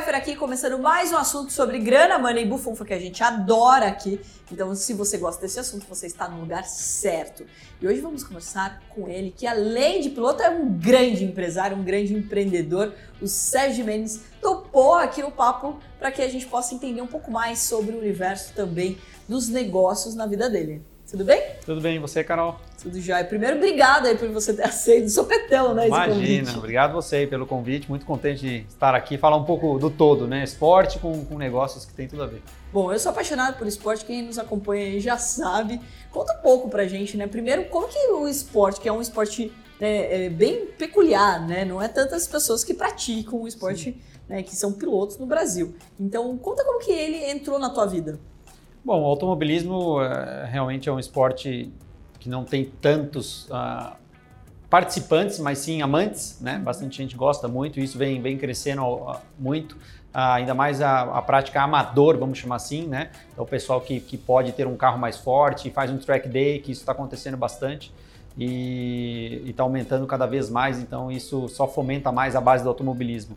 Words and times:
Pfeiffer 0.00 0.14
aqui, 0.14 0.34
começando 0.34 0.78
mais 0.78 1.12
um 1.12 1.16
assunto 1.18 1.52
sobre 1.52 1.78
grana, 1.78 2.18
money 2.18 2.44
e 2.44 2.46
bufunfa 2.46 2.86
que 2.86 2.94
a 2.94 2.98
gente 2.98 3.22
adora 3.22 3.86
aqui. 3.86 4.18
Então, 4.50 4.74
se 4.74 4.94
você 4.94 5.18
gosta 5.18 5.42
desse 5.42 5.60
assunto, 5.60 5.84
você 5.86 6.06
está 6.06 6.26
no 6.26 6.40
lugar 6.40 6.64
certo. 6.64 7.44
E 7.78 7.86
hoje 7.86 8.00
vamos 8.00 8.24
conversar 8.24 8.80
com 8.88 9.06
ele, 9.08 9.30
que 9.30 9.46
além 9.46 10.00
de 10.00 10.08
piloto, 10.08 10.42
é 10.42 10.48
um 10.48 10.72
grande 10.72 11.22
empresário, 11.22 11.76
um 11.76 11.84
grande 11.84 12.14
empreendedor. 12.14 12.94
O 13.20 13.28
Sérgio 13.28 13.84
Mendes 13.84 14.22
topou 14.40 14.94
aqui 14.94 15.22
o 15.22 15.30
papo 15.30 15.78
para 15.98 16.10
que 16.10 16.22
a 16.22 16.28
gente 16.28 16.46
possa 16.46 16.74
entender 16.74 17.02
um 17.02 17.06
pouco 17.06 17.30
mais 17.30 17.58
sobre 17.58 17.94
o 17.94 17.98
universo 17.98 18.54
também 18.54 18.96
dos 19.28 19.48
negócios 19.48 20.14
na 20.14 20.26
vida 20.26 20.48
dele. 20.48 20.82
Tudo 21.10 21.24
bem? 21.24 21.42
Tudo 21.66 21.80
bem, 21.80 21.96
e 21.96 21.98
você, 21.98 22.22
Carol? 22.22 22.60
Tudo 22.80 23.00
jóia. 23.00 23.24
Primeiro, 23.24 23.56
obrigado 23.56 24.06
aí 24.06 24.16
por 24.16 24.28
você 24.28 24.54
ter 24.54 24.62
aceito 24.64 25.06
o 25.06 25.10
sopetão, 25.10 25.74
né? 25.74 25.88
Imagina, 25.88 26.56
obrigado 26.56 26.92
você 26.92 27.26
pelo 27.26 27.46
convite. 27.46 27.88
Muito 27.88 28.06
contente 28.06 28.40
de 28.40 28.56
estar 28.68 28.94
aqui 28.94 29.18
falar 29.18 29.36
um 29.36 29.44
pouco 29.44 29.76
do 29.76 29.90
todo, 29.90 30.28
né? 30.28 30.44
Esporte 30.44 31.00
com, 31.00 31.24
com 31.24 31.36
negócios 31.36 31.84
que 31.84 31.92
tem 31.92 32.06
tudo 32.06 32.22
a 32.22 32.26
ver. 32.26 32.40
Bom, 32.72 32.92
eu 32.92 32.98
sou 33.00 33.10
apaixonado 33.10 33.58
por 33.58 33.66
esporte, 33.66 34.04
quem 34.04 34.22
nos 34.22 34.38
acompanha 34.38 34.84
aí 34.84 35.00
já 35.00 35.18
sabe. 35.18 35.80
Conta 36.12 36.32
um 36.32 36.42
pouco 36.42 36.68
pra 36.68 36.86
gente, 36.86 37.16
né? 37.16 37.26
Primeiro, 37.26 37.64
como 37.64 37.88
que 37.88 37.98
o 38.12 38.28
esporte, 38.28 38.80
que 38.80 38.88
é 38.88 38.92
um 38.92 39.00
esporte 39.00 39.52
né, 39.80 40.26
é 40.26 40.28
bem 40.28 40.66
peculiar, 40.66 41.44
né? 41.44 41.64
Não 41.64 41.82
é 41.82 41.88
tantas 41.88 42.28
pessoas 42.28 42.62
que 42.62 42.72
praticam 42.72 43.42
o 43.42 43.48
esporte, 43.48 44.00
né, 44.28 44.44
que 44.44 44.54
são 44.54 44.72
pilotos 44.72 45.18
no 45.18 45.26
Brasil. 45.26 45.74
Então, 45.98 46.38
conta 46.38 46.64
como 46.64 46.78
que 46.78 46.92
ele 46.92 47.28
entrou 47.28 47.58
na 47.58 47.70
tua 47.70 47.86
vida. 47.86 48.20
Bom, 48.84 49.02
o 49.02 49.04
automobilismo 49.04 50.00
é, 50.02 50.46
realmente 50.46 50.88
é 50.88 50.92
um 50.92 50.98
esporte 50.98 51.70
que 52.18 52.28
não 52.28 52.44
tem 52.44 52.64
tantos 52.64 53.46
uh, 53.48 53.94
participantes, 54.70 55.38
mas 55.38 55.58
sim 55.58 55.82
amantes, 55.82 56.38
né? 56.40 56.58
Bastante 56.58 56.96
gente 56.96 57.16
gosta 57.16 57.46
muito, 57.46 57.78
isso 57.78 57.98
vem, 57.98 58.22
vem 58.22 58.38
crescendo 58.38 58.82
uh, 58.82 59.16
muito. 59.38 59.72
Uh, 59.72 60.32
ainda 60.34 60.54
mais 60.54 60.80
a, 60.80 61.02
a, 61.02 61.22
prática 61.22 61.62
amador, 61.62 62.16
vamos 62.18 62.38
chamar 62.38 62.56
assim, 62.56 62.86
né? 62.86 63.10
Então, 63.32 63.44
o 63.44 63.46
pessoal 63.46 63.80
que, 63.80 64.00
que 64.00 64.16
pode 64.16 64.52
ter 64.52 64.66
um 64.66 64.76
carro 64.76 64.98
mais 64.98 65.16
forte, 65.18 65.70
faz 65.70 65.90
um 65.90 65.98
track 65.98 66.28
day, 66.28 66.58
que 66.58 66.72
isso 66.72 66.80
está 66.80 66.92
acontecendo 66.92 67.36
bastante 67.36 67.92
e 68.38 69.42
está 69.46 69.62
aumentando 69.62 70.06
cada 70.06 70.26
vez 70.26 70.48
mais, 70.48 70.78
então 70.78 71.10
isso 71.10 71.48
só 71.48 71.68
fomenta 71.68 72.10
mais 72.10 72.34
a 72.34 72.40
base 72.40 72.62
do 72.62 72.68
automobilismo. 72.68 73.36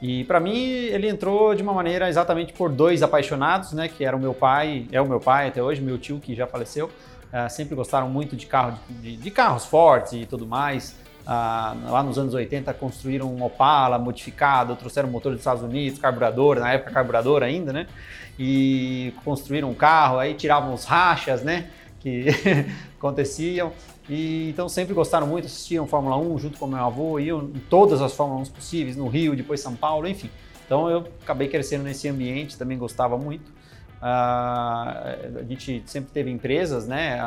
E 0.00 0.24
para 0.24 0.38
mim 0.38 0.56
ele 0.56 1.08
entrou 1.08 1.54
de 1.54 1.62
uma 1.62 1.72
maneira 1.72 2.08
exatamente 2.08 2.52
por 2.52 2.70
dois 2.70 3.02
apaixonados, 3.02 3.72
né, 3.72 3.88
que 3.88 4.04
era 4.04 4.16
o 4.16 4.20
meu 4.20 4.32
pai, 4.32 4.86
é 4.92 5.00
o 5.00 5.06
meu 5.06 5.18
pai 5.18 5.48
até 5.48 5.62
hoje, 5.62 5.80
meu 5.80 5.98
tio 5.98 6.20
que 6.20 6.34
já 6.34 6.46
faleceu, 6.46 6.86
uh, 6.86 7.50
sempre 7.50 7.74
gostaram 7.74 8.08
muito 8.08 8.36
de, 8.36 8.46
carro, 8.46 8.78
de, 8.88 9.16
de 9.16 9.30
carros 9.30 9.66
fortes 9.66 10.12
e 10.12 10.24
tudo 10.24 10.46
mais. 10.46 10.96
Uh, 11.28 11.90
lá 11.90 12.02
nos 12.02 12.16
anos 12.16 12.32
80 12.32 12.72
construíram 12.74 13.30
um 13.30 13.42
Opala 13.42 13.98
modificado, 13.98 14.74
trouxeram 14.76 15.10
motor 15.10 15.32
dos 15.32 15.40
Estados 15.40 15.62
Unidos, 15.62 15.98
carburador, 15.98 16.58
na 16.58 16.72
época 16.72 16.90
carburador 16.90 17.42
ainda, 17.42 17.70
né? 17.70 17.86
E 18.38 19.12
construíram 19.24 19.68
um 19.68 19.74
carro, 19.74 20.18
aí 20.18 20.32
tiravam 20.32 20.72
os 20.72 20.84
rachas, 20.84 21.42
né? 21.42 21.68
Que 22.08 22.26
aconteciam. 22.98 23.72
E, 24.08 24.48
então 24.50 24.68
sempre 24.68 24.94
gostaram 24.94 25.26
muito, 25.26 25.46
assistiam 25.46 25.86
Fórmula 25.86 26.16
1 26.16 26.38
junto 26.38 26.58
com 26.58 26.66
meu 26.66 26.78
avô, 26.78 27.18
iam 27.18 27.42
em 27.42 27.60
todas 27.68 28.00
as 28.00 28.14
Fórmula 28.14 28.40
1 28.40 28.46
possíveis, 28.46 28.96
no 28.96 29.06
Rio, 29.06 29.36
depois 29.36 29.60
São 29.60 29.76
Paulo, 29.76 30.08
enfim. 30.08 30.30
Então 30.64 30.88
eu 30.88 31.06
acabei 31.22 31.48
crescendo 31.48 31.84
nesse 31.84 32.08
ambiente, 32.08 32.56
também 32.56 32.78
gostava 32.78 33.18
muito. 33.18 33.50
Uh, 34.00 35.40
a 35.40 35.44
gente 35.48 35.82
sempre 35.86 36.12
teve 36.12 36.30
empresas 36.30 36.86
né, 36.86 37.18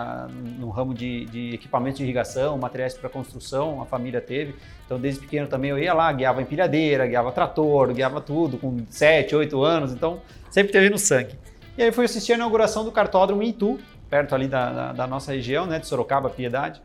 no 0.58 0.70
ramo 0.70 0.94
de, 0.94 1.26
de 1.26 1.54
equipamentos 1.54 1.98
de 1.98 2.04
irrigação, 2.06 2.58
materiais 2.58 2.94
para 2.94 3.10
construção, 3.10 3.82
a 3.82 3.86
família 3.86 4.22
teve. 4.22 4.56
Então, 4.86 5.00
desde 5.00 5.20
pequeno 5.20 5.48
também 5.48 5.70
eu 5.70 5.78
ia 5.78 5.94
lá, 5.94 6.12
guiava 6.14 6.42
empilhadeira, 6.42 7.06
guiava 7.06 7.32
trator, 7.32 7.94
guiava 7.94 8.22
tudo, 8.22 8.58
com 8.58 8.86
7, 8.90 9.36
8 9.36 9.62
anos. 9.64 9.92
Então, 9.92 10.22
sempre 10.50 10.72
teve 10.72 10.90
no 10.90 10.98
sangue. 10.98 11.38
E 11.78 11.84
aí 11.84 11.92
fui 11.92 12.06
assistir 12.06 12.34
a 12.34 12.36
inauguração 12.36 12.86
do 12.86 12.92
cartódromo 12.92 13.44
em 13.44 13.50
Itu, 13.50 13.78
perto 14.12 14.36
ali 14.36 14.46
da, 14.46 14.72
da, 14.72 14.92
da 14.92 15.08
nossa 15.08 15.32
região, 15.32 15.66
né, 15.66 15.80
de 15.80 15.88
Sorocaba, 15.88 16.30
Piedade. 16.30 16.82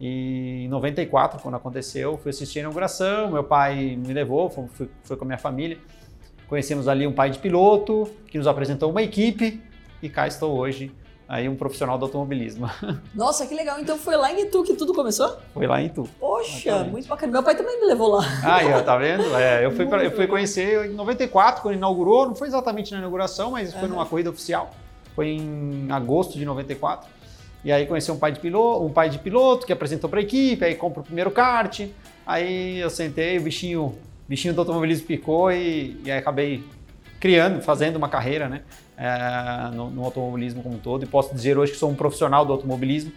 E 0.00 0.64
em 0.64 0.68
94, 0.68 1.42
quando 1.42 1.56
aconteceu, 1.56 2.16
fui 2.22 2.30
assistir 2.30 2.60
a 2.60 2.62
inauguração, 2.62 3.32
meu 3.32 3.42
pai 3.42 3.96
me 3.96 4.14
levou, 4.14 4.48
foi, 4.48 5.16
com 5.16 5.24
a 5.24 5.26
minha 5.26 5.38
família. 5.38 5.76
Conhecemos 6.48 6.86
ali 6.86 7.04
um 7.04 7.12
pai 7.12 7.30
de 7.30 7.40
piloto, 7.40 8.08
que 8.28 8.38
nos 8.38 8.46
apresentou 8.46 8.92
uma 8.92 9.02
equipe, 9.02 9.60
e 10.00 10.08
cá 10.08 10.28
estou 10.28 10.56
hoje, 10.56 10.92
aí 11.28 11.48
um 11.48 11.56
profissional 11.56 11.98
do 11.98 12.04
automobilismo. 12.04 12.70
Nossa, 13.12 13.44
que 13.44 13.54
legal. 13.56 13.80
Então 13.80 13.98
foi 13.98 14.16
lá 14.16 14.32
em 14.32 14.42
Itu 14.42 14.62
que 14.62 14.74
tudo 14.74 14.94
começou? 14.94 15.36
Foi 15.52 15.66
lá 15.66 15.82
em 15.82 15.86
Itu. 15.86 16.08
Poxa, 16.20 16.68
Exatamente. 16.68 16.92
muito 16.92 17.08
bacana. 17.08 17.32
Meu 17.32 17.42
pai 17.42 17.56
também 17.56 17.80
me 17.80 17.86
levou 17.86 18.08
lá. 18.12 18.24
Ó, 18.76 18.82
tá 18.82 18.96
vendo? 18.96 19.36
É, 19.36 19.66
eu, 19.66 19.72
fui 19.72 19.84
pra, 19.84 20.04
eu 20.04 20.12
fui 20.12 20.28
conhecer 20.28 20.86
em 20.86 20.94
94, 20.94 21.60
quando 21.60 21.74
inaugurou, 21.74 22.28
não 22.28 22.36
foi 22.36 22.46
exatamente 22.46 22.92
na 22.92 22.98
inauguração, 22.98 23.50
mas 23.50 23.72
foi 23.72 23.82
uhum. 23.82 23.88
numa 23.88 24.06
corrida 24.06 24.30
oficial 24.30 24.70
foi 25.18 25.30
em 25.30 25.90
agosto 25.90 26.38
de 26.38 26.44
94. 26.44 27.10
E 27.64 27.72
aí 27.72 27.86
conheci 27.86 28.08
um 28.12 28.16
pai 28.16 28.30
de 28.30 28.38
piloto, 28.38 28.84
um 28.84 28.92
pai 28.92 29.10
de 29.10 29.18
piloto 29.18 29.66
que 29.66 29.72
apresentou 29.72 30.08
para 30.08 30.20
a 30.20 30.22
equipe, 30.22 30.64
aí 30.64 30.76
compra 30.76 31.00
o 31.00 31.02
primeiro 31.02 31.28
kart. 31.32 31.88
Aí 32.24 32.78
eu 32.78 32.88
sentei, 32.88 33.36
o 33.36 33.42
bichinho, 33.42 33.96
bichinho 34.28 34.54
do 34.54 34.60
automobilismo 34.60 35.08
picou 35.08 35.50
e, 35.50 36.00
e 36.04 36.10
aí 36.12 36.18
acabei 36.18 36.62
criando, 37.18 37.60
fazendo 37.60 37.96
uma 37.96 38.08
carreira, 38.08 38.48
né, 38.48 38.62
é, 38.96 39.74
no, 39.74 39.90
no 39.90 40.04
automobilismo 40.04 40.62
como 40.62 40.76
um 40.76 40.78
todo. 40.78 41.02
E 41.02 41.06
posso 41.08 41.34
dizer 41.34 41.58
hoje 41.58 41.72
que 41.72 41.78
sou 41.78 41.90
um 41.90 41.96
profissional 41.96 42.46
do 42.46 42.52
automobilismo 42.52 43.10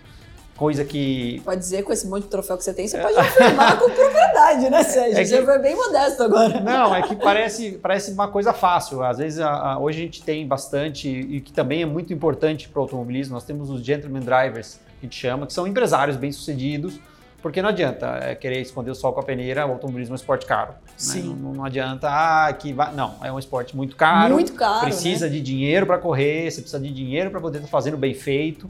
coisa 0.62 0.86
que. 0.86 1.42
Pode 1.44 1.60
dizer, 1.60 1.82
com 1.82 1.92
esse 1.92 2.06
monte 2.06 2.26
de 2.26 2.30
troféu 2.30 2.56
que 2.56 2.64
você 2.64 2.72
tem, 2.72 2.88
você 2.88 3.00
pode 3.00 3.18
afirmar 3.18 3.80
com 3.80 3.90
propriedade, 3.90 4.70
né, 4.70 4.84
Sérgio? 4.84 5.18
É 5.18 5.24
que... 5.24 5.26
Você 5.26 5.44
foi 5.44 5.58
bem 5.58 5.76
modesto 5.76 6.22
agora. 6.22 6.60
Não, 6.60 6.96
é 6.96 7.02
que 7.02 7.16
parece, 7.16 7.80
parece 7.82 8.12
uma 8.12 8.28
coisa 8.28 8.54
fácil. 8.54 9.04
Às 9.04 9.18
vezes, 9.18 9.40
a, 9.40 9.50
a, 9.50 9.80
hoje 9.80 9.98
a 9.98 10.02
gente 10.04 10.22
tem 10.22 10.48
bastante, 10.48 11.10
e 11.10 11.42
que 11.42 11.52
também 11.52 11.82
é 11.82 11.86
muito 11.86 12.14
importante 12.14 12.70
para 12.70 12.80
o 12.80 12.84
automobilismo, 12.84 13.34
nós 13.34 13.44
temos 13.44 13.72
os 13.72 13.82
gentleman 13.84 14.20
drivers, 14.20 14.76
que 14.76 14.82
a 15.00 15.10
gente 15.10 15.16
chama, 15.16 15.48
que 15.48 15.54
são 15.54 15.66
empresários 15.66 16.16
bem-sucedidos, 16.16 17.00
porque 17.42 17.60
não 17.60 17.70
adianta 17.70 18.20
é, 18.22 18.36
querer 18.36 18.62
esconder 18.62 18.92
o 18.92 18.96
sol 18.96 19.14
com 19.14 19.20
a 19.20 19.24
peneira, 19.24 19.66
o 19.66 19.72
automobilismo 19.72 20.14
é 20.14 20.16
um 20.16 20.16
esporte 20.16 20.46
caro. 20.46 20.74
Né? 20.74 20.78
Sim. 20.96 21.30
Né? 21.30 21.36
Não, 21.42 21.54
não, 21.54 21.66
adianta, 21.66 22.08
ah, 22.08 22.54
que 22.54 22.72
vai. 22.72 22.94
Não, 22.94 23.16
é 23.24 23.32
um 23.32 23.40
esporte 23.40 23.76
muito 23.76 23.96
caro. 23.96 24.36
Muito 24.36 24.54
caro. 24.54 24.82
Precisa 24.82 25.26
né? 25.26 25.32
de 25.32 25.42
dinheiro 25.42 25.88
para 25.88 25.98
correr, 25.98 26.52
você 26.52 26.62
precisa 26.62 26.80
de 26.80 26.94
dinheiro 26.94 27.32
para 27.32 27.42
poder 27.42 27.58
estar 27.58 27.70
fazendo 27.70 27.98
bem 27.98 28.14
feito. 28.14 28.70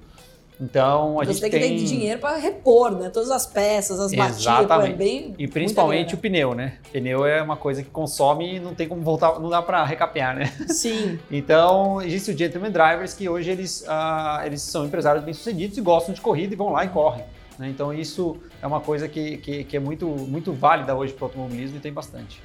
Então 0.61 1.19
a 1.19 1.25
Você 1.25 1.33
gente 1.33 1.41
tem 1.41 1.49
que 1.49 1.59
ter 1.59 1.85
dinheiro 1.85 2.19
para 2.19 2.37
repor, 2.37 2.91
né? 2.91 3.09
Todas 3.09 3.31
as 3.31 3.47
peças, 3.47 3.99
as 3.99 4.11
batidas, 4.11 4.41
Exatamente. 4.41 4.91
é 4.91 4.95
bem 4.95 5.35
e 5.39 5.47
principalmente 5.47 6.13
o 6.13 6.17
pneu, 6.17 6.53
né? 6.53 6.77
O 6.87 6.91
pneu 6.91 7.25
é 7.25 7.41
uma 7.41 7.57
coisa 7.57 7.81
que 7.81 7.89
consome 7.89 8.57
e 8.57 8.59
não 8.59 8.75
tem 8.75 8.87
como 8.87 9.01
voltar, 9.01 9.39
não 9.39 9.49
dá 9.49 9.61
para 9.61 9.83
recapear, 9.83 10.35
né? 10.35 10.45
Sim. 10.67 11.17
então 11.31 11.99
existe 12.01 12.29
o 12.29 12.37
gentleman 12.37 12.69
drivers 12.69 13.15
que 13.15 13.27
hoje 13.27 13.49
eles, 13.49 13.81
uh, 13.81 14.45
eles 14.45 14.61
são 14.61 14.85
empresários 14.85 15.25
bem 15.25 15.33
sucedidos 15.33 15.77
e 15.79 15.81
gostam 15.81 16.13
de 16.13 16.21
corrida 16.21 16.53
e 16.53 16.57
vão 16.57 16.71
lá 16.71 16.85
e 16.85 16.89
correm. 16.89 17.25
Né? 17.57 17.69
Então 17.69 17.91
isso 17.91 18.37
é 18.61 18.67
uma 18.67 18.79
coisa 18.79 19.07
que, 19.07 19.37
que, 19.37 19.63
que 19.63 19.75
é 19.75 19.79
muito 19.79 20.07
muito 20.07 20.53
válida 20.53 20.95
hoje 20.95 21.11
para 21.11 21.23
o 21.23 21.25
automobilismo 21.25 21.77
e 21.77 21.79
tem 21.79 21.91
bastante. 21.91 22.39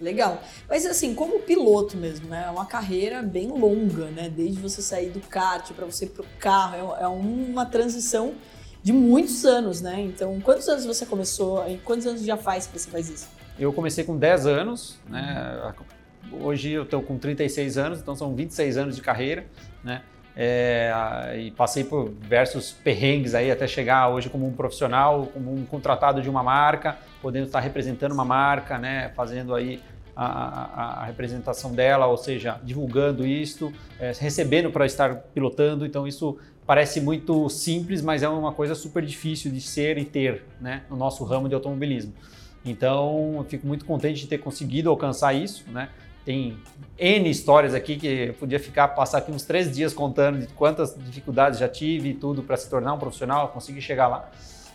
Legal. 0.00 0.42
Mas 0.68 0.84
assim, 0.84 1.14
como 1.14 1.40
piloto 1.40 1.96
mesmo, 1.96 2.28
né? 2.28 2.44
É 2.46 2.50
uma 2.50 2.66
carreira 2.66 3.22
bem 3.22 3.48
longa, 3.48 4.06
né? 4.06 4.28
Desde 4.28 4.60
você 4.60 4.82
sair 4.82 5.10
do 5.10 5.20
kart 5.20 5.72
para 5.72 5.86
você 5.86 6.04
ir 6.04 6.10
pro 6.10 6.24
carro, 6.38 6.94
é, 6.96 7.04
é 7.04 7.08
uma 7.08 7.66
transição 7.66 8.34
de 8.82 8.92
muitos 8.92 9.44
anos, 9.44 9.80
né? 9.80 10.00
Então, 10.00 10.40
quantos 10.40 10.68
anos 10.68 10.84
você 10.84 11.04
começou 11.04 11.68
e 11.68 11.78
quantos 11.78 12.06
anos 12.06 12.22
já 12.22 12.36
faz 12.36 12.66
que 12.66 12.78
você 12.78 12.90
faz 12.90 13.08
isso? 13.08 13.28
Eu 13.58 13.72
comecei 13.72 14.04
com 14.04 14.16
10 14.16 14.46
anos, 14.46 14.98
né? 15.08 15.74
Hoje 16.30 16.72
eu 16.72 16.82
estou 16.82 17.02
com 17.02 17.18
36 17.18 17.78
anos, 17.78 18.00
então 18.00 18.14
são 18.14 18.34
26 18.34 18.76
anos 18.76 18.96
de 18.96 19.02
carreira, 19.02 19.46
né? 19.82 20.02
É, 20.38 21.34
e 21.38 21.50
passei 21.50 21.82
por 21.82 22.10
diversos 22.10 22.70
perrengues 22.70 23.34
aí 23.34 23.50
até 23.50 23.66
chegar 23.66 24.10
hoje 24.10 24.28
como 24.28 24.46
um 24.46 24.52
profissional, 24.52 25.26
como 25.32 25.50
um 25.50 25.64
contratado 25.64 26.20
de 26.20 26.28
uma 26.28 26.42
marca, 26.42 26.98
podendo 27.22 27.46
estar 27.46 27.58
representando 27.58 28.12
uma 28.12 28.24
marca, 28.24 28.76
né, 28.76 29.10
fazendo 29.16 29.54
aí 29.54 29.80
a, 30.16 31.02
a, 31.02 31.04
representação 31.04 31.72
dela, 31.72 32.06
ou 32.06 32.16
seja, 32.16 32.58
divulgando 32.64 33.26
isto, 33.26 33.70
é, 34.00 34.12
recebendo 34.18 34.70
para 34.70 34.86
estar 34.86 35.14
pilotando. 35.34 35.84
Então 35.84 36.08
isso 36.08 36.38
parece 36.66 37.00
muito 37.00 37.48
simples, 37.50 38.00
mas 38.00 38.22
é 38.22 38.28
uma 38.28 38.52
coisa 38.52 38.74
super 38.74 39.04
difícil 39.04 39.52
de 39.52 39.60
ser 39.60 39.98
e 39.98 40.04
ter, 40.04 40.42
né, 40.60 40.82
no 40.88 40.96
nosso 40.96 41.22
ramo 41.22 41.48
de 41.48 41.54
automobilismo. 41.54 42.14
Então 42.64 43.34
eu 43.36 43.44
fico 43.44 43.66
muito 43.66 43.84
contente 43.84 44.20
de 44.20 44.26
ter 44.26 44.38
conseguido 44.38 44.88
alcançar 44.88 45.34
isso, 45.34 45.64
né? 45.70 45.90
Tem 46.24 46.58
N 46.98 47.30
histórias 47.30 47.72
aqui 47.72 47.96
que 47.96 48.06
eu 48.08 48.34
podia 48.34 48.58
ficar, 48.58 48.88
passar 48.88 49.18
aqui 49.18 49.30
uns 49.30 49.44
três 49.44 49.72
dias 49.72 49.94
contando 49.94 50.40
de 50.40 50.48
quantas 50.54 50.96
dificuldades 50.98 51.60
já 51.60 51.68
tive 51.68 52.08
e 52.08 52.14
tudo 52.14 52.42
para 52.42 52.56
se 52.56 52.68
tornar 52.68 52.94
um 52.94 52.98
profissional, 52.98 53.50
conseguir 53.50 53.80
chegar 53.80 54.08
lá. 54.08 54.28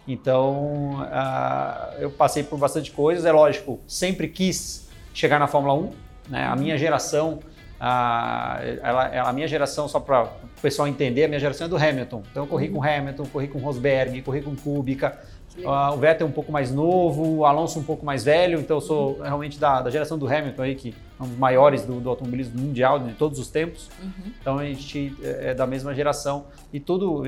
Então, 0.08 1.02
uh, 1.02 2.00
eu 2.00 2.10
passei 2.10 2.42
por 2.42 2.58
bastante 2.58 2.92
coisas. 2.92 3.26
É 3.26 3.34
lógico, 3.34 3.82
sempre 3.86 4.30
quis 4.30 4.90
chegar 5.14 5.40
na 5.40 5.48
Fórmula 5.48 5.74
1. 5.74 5.92
Né? 6.30 6.46
A 6.46 6.56
minha 6.56 6.78
geração, 6.78 7.40
uh, 7.80 8.80
ela, 8.82 9.30
a 9.30 9.34
minha 9.34 9.48
geração, 9.48 9.88
só 9.88 10.00
para 10.00 10.24
o 10.24 10.62
pessoal 10.62 10.88
entender, 10.88 11.26
a 11.26 11.28
minha 11.28 11.40
geração 11.40 11.66
é 11.66 11.70
do 11.70 11.78
Hamilton. 11.78 12.24
Então, 12.32 12.44
eu 12.44 12.48
corri 12.48 12.70
com 12.70 12.84
Hamilton, 12.84 13.26
corri 13.26 13.48
com 13.48 13.60
Rosberg, 13.60 14.22
corri 14.22 14.42
com 14.42 14.56
Kubica, 14.56 15.20
Uh, 15.58 15.94
o 15.94 15.98
Vettel 15.98 16.26
um 16.26 16.32
pouco 16.32 16.50
mais 16.50 16.72
novo, 16.72 17.40
o 17.40 17.46
Alonso 17.46 17.78
um 17.78 17.84
pouco 17.84 18.06
mais 18.06 18.24
velho, 18.24 18.60
então 18.60 18.78
eu 18.78 18.82
sou 18.82 19.18
uhum. 19.18 19.22
realmente 19.22 19.60
da, 19.60 19.82
da, 19.82 19.90
geração 19.90 20.18
do 20.18 20.26
Hamilton 20.26 20.62
aí, 20.62 20.76
que 20.76 20.96
é 21.20 21.24
um 21.24 21.28
dos 21.28 21.38
maiores 21.38 21.84
do, 21.84 22.00
do 22.00 22.10
automobilismo 22.10 22.60
mundial 22.60 23.00
de 23.00 23.14
todos 23.16 23.38
os 23.38 23.50
tempos. 23.50 23.90
Uhum. 24.02 24.32
Então 24.40 24.60
a 24.60 24.66
gente 24.66 25.14
é, 25.22 25.50
é 25.50 25.54
da 25.54 25.68
mesma 25.68 25.94
geração 25.94 26.46
e 26.72 26.80
todo, 26.80 27.24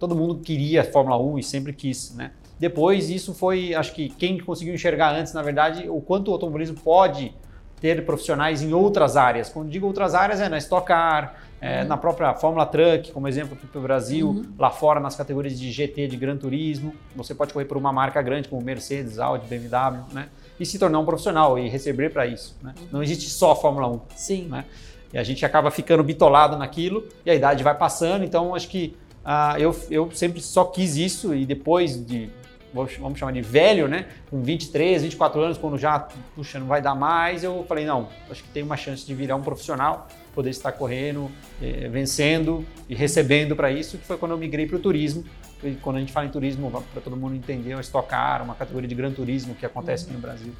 todo 0.00 0.16
mundo 0.16 0.40
queria 0.40 0.82
Fórmula 0.82 1.16
1 1.16 1.38
e 1.38 1.42
sempre 1.44 1.72
quis, 1.72 2.12
né? 2.14 2.32
Depois 2.60 3.08
isso 3.08 3.32
foi, 3.32 3.74
acho 3.74 3.94
que 3.94 4.10
quem 4.10 4.38
conseguiu 4.38 4.74
enxergar 4.74 5.14
antes, 5.14 5.32
na 5.32 5.40
verdade, 5.40 5.88
o 5.88 5.98
quanto 5.98 6.28
o 6.28 6.32
automobilismo 6.32 6.78
pode 6.78 7.34
ter 7.80 8.04
profissionais 8.04 8.60
em 8.60 8.74
outras 8.74 9.16
áreas. 9.16 9.48
Quando 9.48 9.70
digo 9.70 9.86
outras 9.86 10.14
áreas, 10.14 10.42
é 10.42 10.48
na 10.50 10.58
Stock 10.58 10.86
Car, 10.86 11.36
é, 11.58 11.80
uhum. 11.80 11.88
na 11.88 11.96
própria 11.96 12.34
Fórmula 12.34 12.66
Truck, 12.66 13.12
como 13.12 13.26
exemplo 13.26 13.54
aqui 13.54 13.66
para 13.66 13.78
o 13.78 13.82
Brasil, 13.82 14.28
uhum. 14.28 14.44
lá 14.58 14.68
fora 14.70 15.00
nas 15.00 15.16
categorias 15.16 15.58
de 15.58 15.72
GT, 15.72 16.06
de 16.06 16.18
Gran 16.18 16.36
Turismo. 16.36 16.94
Você 17.16 17.34
pode 17.34 17.50
correr 17.54 17.64
por 17.64 17.78
uma 17.78 17.94
marca 17.94 18.20
grande 18.20 18.46
como 18.46 18.60
Mercedes, 18.60 19.18
Audi, 19.18 19.46
BMW, 19.46 20.04
né? 20.12 20.28
E 20.58 20.66
se 20.66 20.78
tornar 20.78 20.98
um 20.98 21.06
profissional 21.06 21.58
e 21.58 21.66
receber 21.66 22.12
para 22.12 22.26
isso. 22.26 22.54
Né? 22.62 22.74
Uhum. 22.78 22.86
Não 22.92 23.02
existe 23.02 23.30
só 23.30 23.56
Fórmula 23.56 23.88
1. 23.88 24.00
Sim. 24.14 24.48
Né? 24.48 24.66
E 25.14 25.18
a 25.18 25.22
gente 25.22 25.46
acaba 25.46 25.70
ficando 25.70 26.04
bitolado 26.04 26.58
naquilo 26.58 27.08
e 27.24 27.30
a 27.30 27.34
idade 27.34 27.64
vai 27.64 27.74
passando, 27.74 28.22
então 28.22 28.54
acho 28.54 28.68
que 28.68 28.94
uh, 29.24 29.58
eu, 29.58 29.74
eu 29.90 30.10
sempre 30.12 30.42
só 30.42 30.64
quis 30.64 30.96
isso 30.96 31.34
e 31.34 31.46
depois 31.46 32.04
de 32.06 32.28
vamos 32.72 33.18
chamar 33.18 33.32
de 33.32 33.42
velho, 33.42 33.88
né? 33.88 34.06
Com 34.30 34.42
23, 34.42 35.02
24 35.02 35.40
anos, 35.40 35.58
quando 35.58 35.76
já, 35.78 35.98
puxa, 36.34 36.58
não 36.58 36.66
vai 36.66 36.80
dar 36.80 36.94
mais, 36.94 37.44
eu 37.44 37.64
falei, 37.68 37.84
não, 37.84 38.08
acho 38.30 38.42
que 38.42 38.48
tem 38.50 38.62
uma 38.62 38.76
chance 38.76 39.06
de 39.06 39.14
virar 39.14 39.36
um 39.36 39.42
profissional, 39.42 40.08
poder 40.34 40.50
estar 40.50 40.72
correndo, 40.72 41.30
eh, 41.60 41.88
vencendo 41.88 42.64
e 42.88 42.94
recebendo 42.94 43.56
para 43.56 43.70
isso, 43.70 43.98
que 43.98 44.04
foi 44.04 44.16
quando 44.16 44.32
eu 44.32 44.38
migrei 44.38 44.66
para 44.66 44.76
o 44.76 44.80
turismo. 44.80 45.24
E 45.62 45.72
quando 45.82 45.96
a 45.96 46.00
gente 46.00 46.12
fala 46.12 46.26
em 46.26 46.30
turismo, 46.30 46.70
para 46.70 47.02
todo 47.02 47.16
mundo 47.16 47.34
entender, 47.34 47.72
é 47.72 47.80
Stock 47.80 48.08
Car, 48.08 48.42
uma 48.42 48.54
categoria 48.54 48.88
de 48.88 48.94
gran 48.94 49.12
turismo 49.12 49.54
que 49.54 49.66
acontece 49.66 50.04
uhum. 50.04 50.10
aqui 50.10 50.16
no 50.16 50.22
Brasil. 50.22 50.52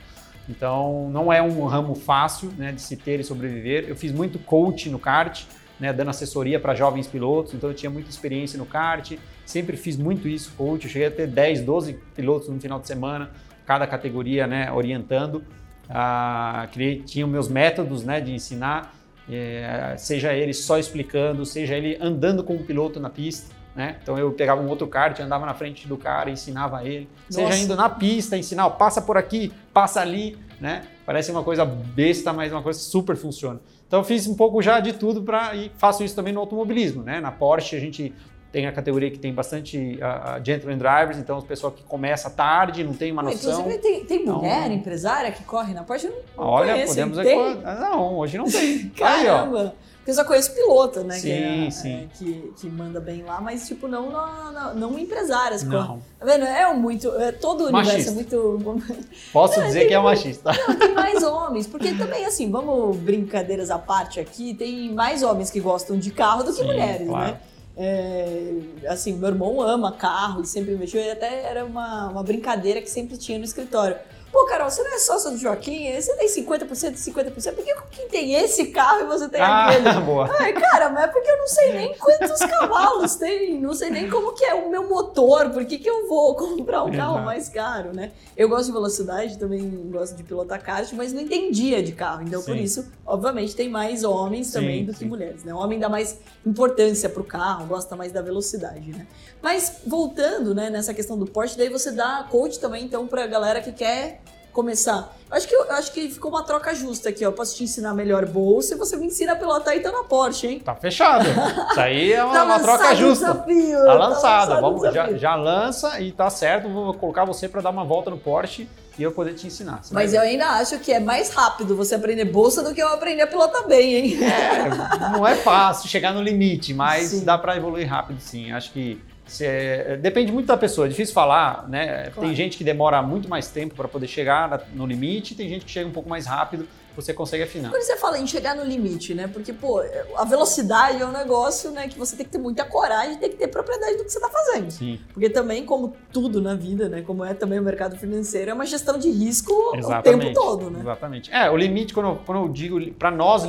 Então, 0.49 1.09
não 1.11 1.33
é 1.33 1.41
um 1.41 1.65
ramo 1.65 1.95
fácil 1.95 2.53
né, 2.59 2.73
de 2.73 2.83
se 2.83 2.97
ter 2.97 3.21
e 3.21 3.25
sobreviver. 3.25 3.85
Eu 3.89 3.95
fiz 3.95 4.13
muito 4.13 4.39
coach 4.39 4.91
no 4.91 4.99
kart, 4.99 5.45
né, 5.81 5.93
dando 5.93 6.11
assessoria 6.11 6.61
para 6.61 6.75
jovens 6.75 7.07
pilotos, 7.07 7.55
então 7.55 7.71
eu 7.71 7.75
tinha 7.75 7.91
muita 7.91 8.11
experiência 8.11 8.59
no 8.59 8.67
kart, 8.67 9.13
sempre 9.47 9.77
fiz 9.77 9.97
muito 9.97 10.29
isso, 10.29 10.53
coach, 10.57 10.85
eu 10.85 10.91
cheguei 10.91 11.09
a 11.09 11.11
ter 11.11 11.27
10, 11.27 11.63
12 11.63 11.95
pilotos 12.15 12.49
no 12.49 12.61
final 12.61 12.79
de 12.79 12.87
semana, 12.87 13.31
cada 13.67 13.87
categoria 13.87 14.47
né, 14.47 14.71
orientando, 14.71 15.43
ah, 15.89 16.69
criei, 16.73 17.03
tinha 17.03 17.27
meus 17.27 17.49
métodos 17.49 18.05
né, 18.05 18.21
de 18.21 18.33
ensinar, 18.33 18.95
eh, 19.29 19.95
seja 19.97 20.33
ele 20.33 20.53
só 20.53 20.79
explicando, 20.79 21.47
seja 21.47 21.75
ele 21.77 21.97
andando 22.01 22.43
com 22.43 22.55
o 22.55 22.65
piloto 22.65 22.99
na 22.99 23.09
pista, 23.09 23.55
né? 23.75 23.97
Então 24.03 24.19
eu 24.19 24.33
pegava 24.33 24.61
um 24.61 24.69
outro 24.69 24.89
kart, 24.89 25.19
andava 25.21 25.47
na 25.47 25.55
frente 25.55 25.87
do 25.87 25.97
cara, 25.97 26.31
ensinava 26.31 26.85
ele, 26.85 27.09
Nossa. 27.31 27.53
seja 27.53 27.65
indo 27.65 27.77
na 27.77 27.89
pista, 27.89 28.37
ensinar, 28.37 28.69
passa 28.71 29.01
por 29.01 29.17
aqui, 29.17 29.53
passa 29.73 30.01
ali, 30.01 30.37
né? 30.61 30.83
Parece 31.07 31.31
uma 31.31 31.45
coisa 31.45 31.65
besta, 31.65 32.33
mas 32.33 32.53
uma 32.53 32.63
coisa 32.63 32.79
super 32.81 33.17
funciona. 33.17 33.61
Então 33.91 33.99
eu 33.99 34.05
fiz 34.05 34.29
um 34.29 34.37
pouco 34.37 34.63
já 34.63 34.79
de 34.79 34.93
tudo 34.93 35.21
para 35.21 35.53
e 35.57 35.69
faço 35.77 36.05
isso 36.05 36.15
também 36.15 36.33
no 36.33 36.39
automobilismo, 36.39 37.03
né? 37.03 37.21
Na 37.21 37.33
Porsche 37.33 37.75
a 37.75 37.81
gente 37.81 38.15
tem 38.53 38.69
a 38.69 38.71
categoria 38.71 39.11
que 39.11 39.19
tem 39.19 39.35
bastante 39.35 39.99
uh, 39.99 40.45
gentleman 40.45 40.79
drivers, 40.79 41.19
então 41.19 41.41
o 41.41 41.43
pessoal 41.43 41.73
que 41.73 41.83
começa 41.83 42.31
tarde, 42.31 42.85
não 42.85 42.95
tem 42.95 43.11
uma 43.11 43.21
noção. 43.21 43.51
Inclusive 43.51 43.79
tem, 43.83 44.05
tem 44.05 44.25
mulher 44.25 44.67
então, 44.67 44.77
empresária 44.77 45.33
que 45.33 45.43
corre 45.43 45.75
na 45.75 45.83
Porsche? 45.83 46.07
Eu 46.07 46.13
não, 46.13 46.45
não 46.45 46.53
olha, 46.53 46.73
conheço, 46.73 46.95
podemos 46.95 47.19
tem? 47.19 47.57
Não, 47.57 48.15
hoje 48.19 48.39
não 48.39 48.45
tem. 48.45 48.91
Caramba! 48.97 49.61
Aí, 49.61 49.90
porque 50.01 50.13
eu 50.13 50.15
só 50.15 50.25
conheço 50.25 50.55
piloto, 50.55 51.05
né? 51.05 51.17
Sim, 51.17 51.21
que 51.21 51.33
é, 51.33 51.71
sim. 51.71 51.95
É, 51.95 52.07
que, 52.17 52.53
que 52.59 52.67
manda 52.71 52.99
bem 52.99 53.23
lá, 53.23 53.39
mas 53.39 53.69
tipo, 53.69 53.87
não, 53.87 54.11
não, 54.11 54.53
não, 54.53 54.75
não 54.75 54.99
empresárias. 54.99 55.63
Não. 55.63 56.01
Tá 56.19 56.25
vendo? 56.25 56.47
É 56.47 56.73
muito. 56.73 57.15
É, 57.21 57.33
todo 57.33 57.65
o 57.65 57.67
universo 57.67 58.09
é 58.09 58.13
muito. 58.13 58.59
Posso 59.31 59.63
dizer 59.63 59.87
que 59.87 59.93
é 59.93 59.99
machista. 59.99 60.53
Não, 60.53 60.75
tem 60.75 60.95
mais 60.95 61.23
homens. 61.23 61.67
Porque 61.67 61.93
também, 61.93 62.25
assim, 62.25 62.51
vamos 62.51 62.97
brincadeiras 62.97 63.71
à 63.71 63.79
parte 63.79 64.19
aqui, 64.19 64.55
tem 64.55 64.91
mais 64.91 65.23
homens 65.23 65.51
que 65.51 65.61
gostam 65.61 65.99
de 65.99 66.11
carro 66.11 66.45
do 66.45 66.51
que 66.51 66.61
sim, 66.61 66.65
mulheres, 66.65 67.07
claro. 67.07 67.33
né? 67.33 67.41
É, 67.77 68.55
assim, 68.89 69.13
meu 69.13 69.29
irmão 69.29 69.61
ama 69.61 69.93
carro 69.93 70.45
sempre 70.45 70.73
investiu, 70.73 71.01
e 71.01 71.11
até 71.11 71.45
era 71.45 71.65
uma, 71.65 72.09
uma 72.09 72.23
brincadeira 72.23 72.81
que 72.81 72.91
sempre 72.91 73.19
tinha 73.19 73.39
no 73.39 73.45
escritório. 73.45 73.97
Pô, 74.33 74.47
Carol, 74.47 74.71
você 74.71 74.83
não 74.83 74.95
é 74.95 74.99
sócia 74.99 75.31
do 75.31 75.37
Joaquim? 75.37 75.93
Você 75.93 76.15
tem 76.15 76.29
50% 76.29 76.93
e 76.93 77.13
50%. 77.13 77.55
Por 77.55 77.65
que 77.65 77.75
quem 77.91 78.09
tem 78.09 78.35
esse 78.35 78.67
carro 78.67 79.01
e 79.01 79.05
você 79.05 79.29
tem 79.29 79.41
ah, 79.41 79.67
aquele? 79.67 79.91
Boa. 80.07 80.31
Ai, 80.39 80.53
cara, 80.53 80.89
mas 80.89 81.05
é 81.05 81.07
porque 81.09 81.29
eu 81.29 81.39
não 81.39 81.47
sei 81.49 81.73
nem 81.73 81.95
quantos 81.95 82.39
cavalos 82.39 83.17
tem, 83.17 83.61
não 83.61 83.75
sei 83.75 83.91
nem 83.91 84.09
como 84.09 84.33
que 84.33 84.45
é 84.45 84.55
o 84.55 84.71
meu 84.71 84.89
motor, 84.89 85.51
por 85.51 85.65
que, 85.65 85.79
que 85.79 85.91
eu 85.91 86.09
vou 86.09 86.35
comprar 86.37 86.85
um 86.85 86.93
carro 86.93 87.25
mais 87.25 87.49
caro, 87.49 87.93
né? 87.93 88.13
Eu 88.37 88.49
gosto 88.49 88.67
de 88.67 88.73
velocidade, 88.73 89.37
também 89.37 89.69
gosto 89.91 90.15
de 90.17 90.23
pilotar 90.23 90.63
kart, 90.63 90.93
mas 90.93 91.13
não 91.13 91.23
entendia 91.23 91.83
de 91.83 91.93
carro. 91.93 92.23
Então, 92.23 92.41
sim. 92.41 92.47
por 92.47 92.57
isso, 92.57 92.87
obviamente, 93.05 93.57
tem 93.57 93.69
mais 93.69 94.05
homens 94.05 94.53
também 94.53 94.81
sim, 94.81 94.87
do 94.87 94.93
que 94.93 94.99
sim. 95.01 95.07
mulheres, 95.07 95.43
né? 95.43 95.53
O 95.53 95.59
homem 95.59 95.79
dá 95.79 95.89
mais 95.89 96.19
importância 96.47 97.09
pro 97.09 97.25
carro, 97.25 97.67
gosta 97.67 97.97
mais 97.97 98.13
da 98.13 98.23
velocidade, 98.23 98.93
né? 98.93 99.07
Mas, 99.43 99.81
voltando, 99.87 100.55
né, 100.55 100.71
nessa 100.71 100.95
questão 100.95 101.19
do 101.19 101.27
Porsche, 101.27 101.57
daí 101.57 101.69
você 101.69 101.91
dá 101.91 102.27
coach 102.31 102.61
também, 102.61 102.85
então, 102.85 103.07
pra 103.07 103.27
galera 103.27 103.61
que 103.61 103.73
quer 103.73 104.20
começar. 104.53 105.17
Acho 105.31 105.47
que, 105.47 105.55
acho 105.55 105.93
que 105.93 106.09
ficou 106.09 106.31
uma 106.31 106.43
troca 106.43 106.75
justa 106.75 107.09
aqui, 107.09 107.25
ó. 107.25 107.31
Posso 107.31 107.57
te 107.57 107.63
ensinar 107.63 107.95
melhor 107.95 108.27
bolsa 108.27 108.75
e 108.75 108.77
você 108.77 108.97
me 108.97 109.07
ensina 109.07 109.33
a 109.33 109.37
pilotar 109.37 109.77
então 109.77 109.93
na 109.93 110.03
Porsche, 110.03 110.49
hein? 110.49 110.59
Tá 110.59 110.75
fechado. 110.75 111.25
Isso 111.71 111.81
aí 111.81 112.13
é 112.13 112.25
uma, 112.25 112.33
tá 112.33 112.45
uma 112.45 112.59
troca 112.59 112.95
justa. 112.97 113.33
Desafio, 113.33 113.85
tá 113.85 113.95
lançado. 113.95 114.49
Tá 114.49 114.61
Vamos, 114.61 114.83
já, 114.93 115.13
já, 115.13 115.35
lança 115.37 116.01
e 116.01 116.11
tá 116.11 116.29
certo. 116.29 116.69
Vou 116.69 116.93
colocar 116.95 117.25
você 117.25 117.49
para 117.49 117.61
dar 117.61 117.71
uma 117.71 117.85
volta 117.85 118.11
no 118.11 118.19
Porsche 118.19 118.69
e 118.99 119.03
eu 119.05 119.13
poder 119.13 119.35
te 119.35 119.47
ensinar. 119.47 119.81
Mas 119.93 120.13
eu 120.13 120.21
ainda 120.21 120.47
acho 120.59 120.79
que 120.81 120.93
é 120.93 120.99
mais 120.99 121.33
rápido 121.33 121.77
você 121.77 121.95
aprender 121.95 122.25
bolsa 122.25 122.61
do 122.61 122.75
que 122.75 122.83
eu 122.83 122.89
aprender 122.89 123.23
a 123.23 123.27
pilotar 123.29 123.69
bem, 123.69 123.95
hein? 123.95 124.19
É, 124.25 125.11
não 125.13 125.25
é 125.25 125.37
fácil 125.37 125.89
chegar 125.89 126.13
no 126.13 126.21
limite, 126.21 126.75
mas 126.75 127.09
sim. 127.09 127.25
dá 127.25 127.39
para 127.39 127.57
evoluir 127.57 127.89
rápido, 127.89 128.21
sim. 128.21 128.51
Acho 128.51 128.73
que 128.73 129.01
é, 129.41 129.97
depende 129.97 130.33
muito 130.33 130.47
da 130.47 130.57
pessoa, 130.57 130.87
é 130.87 130.91
difícil 130.91 131.15
falar, 131.15 131.69
né? 131.69 132.11
Claro. 132.11 132.21
Tem 132.21 132.35
gente 132.35 132.59
que 132.59 132.65
demora 132.65 133.01
muito 133.03 133.29
mais 133.29 133.49
tempo 133.49 133.75
para 133.75 133.87
poder 133.87 134.07
chegar 134.07 134.67
no 134.75 134.87
limite, 134.87 135.35
tem 135.35 135.49
gente 135.49 135.65
que 135.65 135.71
chega 135.71 135.89
um 135.89 135.93
pouco 135.93 136.09
mais 136.09 136.27
rápido, 136.27 136.67
você 136.97 137.15
consegue 137.15 137.45
afinar. 137.45 137.71
Quando 137.71 137.83
você 137.83 137.97
fala 137.97 138.19
em 138.19 138.27
chegar 138.27 138.57
no 138.57 138.65
limite, 138.65 139.15
né? 139.15 139.29
Porque, 139.29 139.53
pô, 139.53 139.83
a 140.17 140.25
velocidade 140.25 141.01
é 141.01 141.07
um 141.07 141.13
negócio, 141.13 141.71
né, 141.71 141.89
que 141.89 141.99
você 141.99 142.17
tem 142.17 142.27
que 142.27 142.33
ter 142.33 142.39
muita 142.39 142.65
coragem, 142.65 143.17
tem 143.19 143.31
que 143.31 143.37
ter 143.37 143.49
propriedade 143.49 143.97
do 143.97 144.05
que 144.05 144.11
você 144.11 144.19
está 144.19 144.29
fazendo. 144.29 144.71
Sim. 144.71 144.99
Porque 145.13 145.31
também, 145.31 145.65
como 145.65 145.95
tudo 146.13 146.41
na 146.41 146.55
vida, 146.55 146.89
né, 146.89 147.03
como 147.03 147.25
é 147.25 147.33
também 147.33 147.59
o 147.59 147.63
mercado 147.63 147.97
financeiro, 147.97 148.51
é 148.51 148.55
uma 148.55 148.67
gestão 148.67 148.99
de 148.99 149.11
risco 149.11 149.53
Exatamente. 149.75 150.17
o 150.17 150.21
tempo 150.21 150.35
todo, 150.35 150.71
né? 150.71 150.81
Exatamente. 150.81 151.33
É, 151.33 151.49
o 151.49 151.57
limite, 151.57 151.95
quando 151.95 152.09
eu, 152.09 152.17
quando 152.27 152.43
eu 152.43 152.49
digo, 152.49 152.93
para 152.95 153.11
nós 153.11 153.45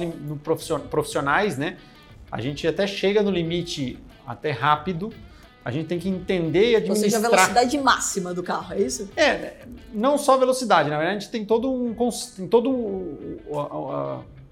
profissionais, 0.89 1.57
né, 1.57 1.77
a 2.31 2.39
gente 2.39 2.67
até 2.67 2.85
chega 2.85 3.21
no 3.21 3.31
limite 3.31 3.97
até 4.25 4.51
rápido, 4.51 5.11
a 5.63 5.71
gente 5.71 5.87
tem 5.87 5.99
que 5.99 6.09
entender 6.09 6.71
e 6.71 6.75
administrar. 6.75 6.89
Ou 6.89 6.95
seja, 6.95 7.17
a 7.17 7.29
velocidade 7.29 7.77
máxima 7.77 8.33
do 8.33 8.41
carro, 8.41 8.73
é 8.73 8.81
isso? 8.81 9.09
É, 9.15 9.53
não 9.93 10.17
só 10.17 10.37
velocidade, 10.37 10.89
na 10.89 10.97
verdade 10.97 11.17
a 11.17 11.19
gente 11.19 11.31
tem 11.31 11.45
todo 11.45 11.71
um. 11.71 11.93
Tem 12.35 12.47
todo 12.47 12.71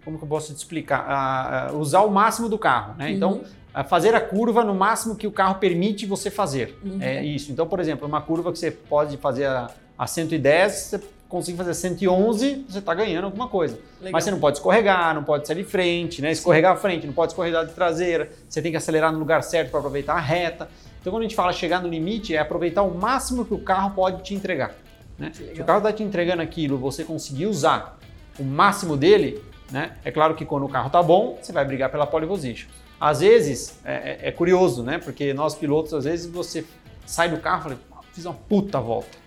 como 0.03 0.17
que 0.17 0.23
eu 0.23 0.29
posso 0.29 0.53
te 0.53 0.57
explicar? 0.57 1.73
usar 1.73 2.01
o 2.01 2.09
máximo 2.09 2.49
do 2.49 2.57
carro, 2.57 2.95
né? 2.97 3.11
Então, 3.11 3.33
uhum. 3.33 3.43
Então, 3.69 3.83
fazer 3.83 4.15
a 4.15 4.21
curva 4.21 4.63
no 4.63 4.73
máximo 4.73 5.15
que 5.15 5.27
o 5.27 5.31
carro 5.31 5.55
permite 5.55 6.05
você 6.05 6.29
fazer. 6.29 6.77
Uhum. 6.83 6.97
É 7.01 7.23
isso. 7.23 7.51
Então, 7.51 7.67
por 7.67 7.79
exemplo, 7.79 8.07
uma 8.07 8.21
curva 8.21 8.51
que 8.51 8.59
você 8.59 8.71
pode 8.71 9.17
fazer 9.17 9.45
a, 9.45 9.69
a 9.97 10.07
110, 10.07 10.71
você 10.71 11.01
consegue 11.29 11.57
fazer 11.57 11.75
111, 11.75 12.65
você 12.67 12.79
está 12.79 12.93
ganhando 12.93 13.25
alguma 13.25 13.47
coisa. 13.47 13.75
Legal. 13.99 14.13
Mas 14.13 14.23
você 14.23 14.31
não 14.31 14.39
pode 14.39 14.57
escorregar, 14.57 15.13
não 15.13 15.23
pode 15.23 15.47
sair 15.47 15.57
de 15.57 15.63
frente, 15.63 16.21
né? 16.21 16.31
Escorregar 16.31 16.73
à 16.73 16.75
frente, 16.75 17.05
não 17.05 17.13
pode 17.13 17.31
escorregar 17.31 17.65
de 17.67 17.73
traseira, 17.73 18.31
você 18.49 18.61
tem 18.61 18.71
que 18.71 18.77
acelerar 18.77 19.13
no 19.13 19.19
lugar 19.19 19.43
certo 19.43 19.69
para 19.69 19.79
aproveitar 19.79 20.15
a 20.15 20.19
reta. 20.19 20.67
Então, 20.99 21.11
quando 21.13 21.21
a 21.21 21.25
gente 21.25 21.35
fala 21.35 21.53
chegar 21.53 21.81
no 21.81 21.87
limite, 21.87 22.35
é 22.35 22.39
aproveitar 22.39 22.83
o 22.83 22.93
máximo 22.93 23.45
que 23.45 23.53
o 23.53 23.59
carro 23.59 23.91
pode 23.91 24.23
te 24.23 24.33
entregar. 24.33 24.75
Né? 25.17 25.31
Se 25.33 25.61
o 25.61 25.65
carro 25.65 25.79
está 25.79 25.93
te 25.93 26.03
entregando 26.03 26.41
aquilo, 26.41 26.77
você 26.77 27.03
conseguir 27.03 27.47
usar 27.47 27.99
o 28.37 28.43
máximo 28.43 28.95
dele, 28.95 29.43
né? 29.71 29.97
É 30.03 30.11
claro 30.11 30.35
que 30.35 30.45
quando 30.45 30.65
o 30.65 30.69
carro 30.69 30.87
está 30.87 31.03
bom, 31.03 31.37
você 31.41 31.51
vai 31.51 31.65
brigar 31.65 31.91
pela 31.91 32.07
pole 32.07 32.25
position. 32.25 32.69
Às 32.99 33.19
vezes, 33.19 33.79
é, 33.85 33.93
é, 33.93 34.19
é, 34.29 34.31
curioso, 34.31 34.83
né? 34.83 34.97
Porque 34.97 35.33
nós 35.33 35.55
pilotos, 35.55 35.93
às 35.93 36.05
vezes 36.05 36.29
você 36.29 36.65
sai 37.05 37.29
do 37.29 37.37
carro 37.37 37.71
e 37.71 37.75
fala, 37.89 38.01
fiz 38.13 38.25
uma 38.25 38.33
puta 38.33 38.79
volta 38.79 39.17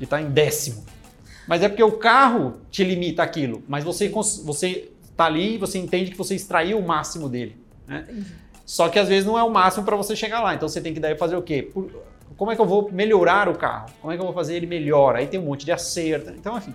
e 0.00 0.04
está 0.04 0.20
em 0.20 0.30
décimo. 0.30 0.84
Mas 1.46 1.62
é 1.62 1.68
porque 1.68 1.82
o 1.82 1.92
carro 1.92 2.60
te 2.70 2.84
limita 2.84 3.22
aquilo, 3.22 3.62
mas 3.66 3.82
você 3.82 4.08
você 4.08 4.90
está 5.10 5.24
ali 5.24 5.54
e 5.54 5.58
você 5.58 5.78
entende 5.78 6.10
que 6.10 6.16
você 6.16 6.34
extraiu 6.34 6.78
o 6.78 6.86
máximo 6.86 7.28
dele. 7.28 7.56
Né? 7.86 8.06
Só 8.68 8.90
que 8.90 8.98
às 8.98 9.08
vezes 9.08 9.24
não 9.24 9.38
é 9.38 9.42
o 9.42 9.48
máximo 9.48 9.82
para 9.82 9.96
você 9.96 10.14
chegar 10.14 10.42
lá. 10.42 10.54
Então 10.54 10.68
você 10.68 10.78
tem 10.78 10.92
que 10.92 11.00
daí 11.00 11.16
fazer 11.16 11.36
o 11.36 11.40
quê? 11.40 11.62
Por, 11.62 11.90
como 12.36 12.52
é 12.52 12.54
que 12.54 12.60
eu 12.60 12.66
vou 12.66 12.90
melhorar 12.92 13.48
o 13.48 13.56
carro? 13.56 13.90
Como 13.98 14.12
é 14.12 14.16
que 14.16 14.20
eu 14.20 14.26
vou 14.26 14.34
fazer 14.34 14.56
ele 14.56 14.66
melhor? 14.66 15.16
Aí 15.16 15.26
tem 15.26 15.40
um 15.40 15.44
monte 15.44 15.64
de 15.64 15.72
acerto. 15.72 16.30
Então, 16.32 16.58
enfim, 16.58 16.74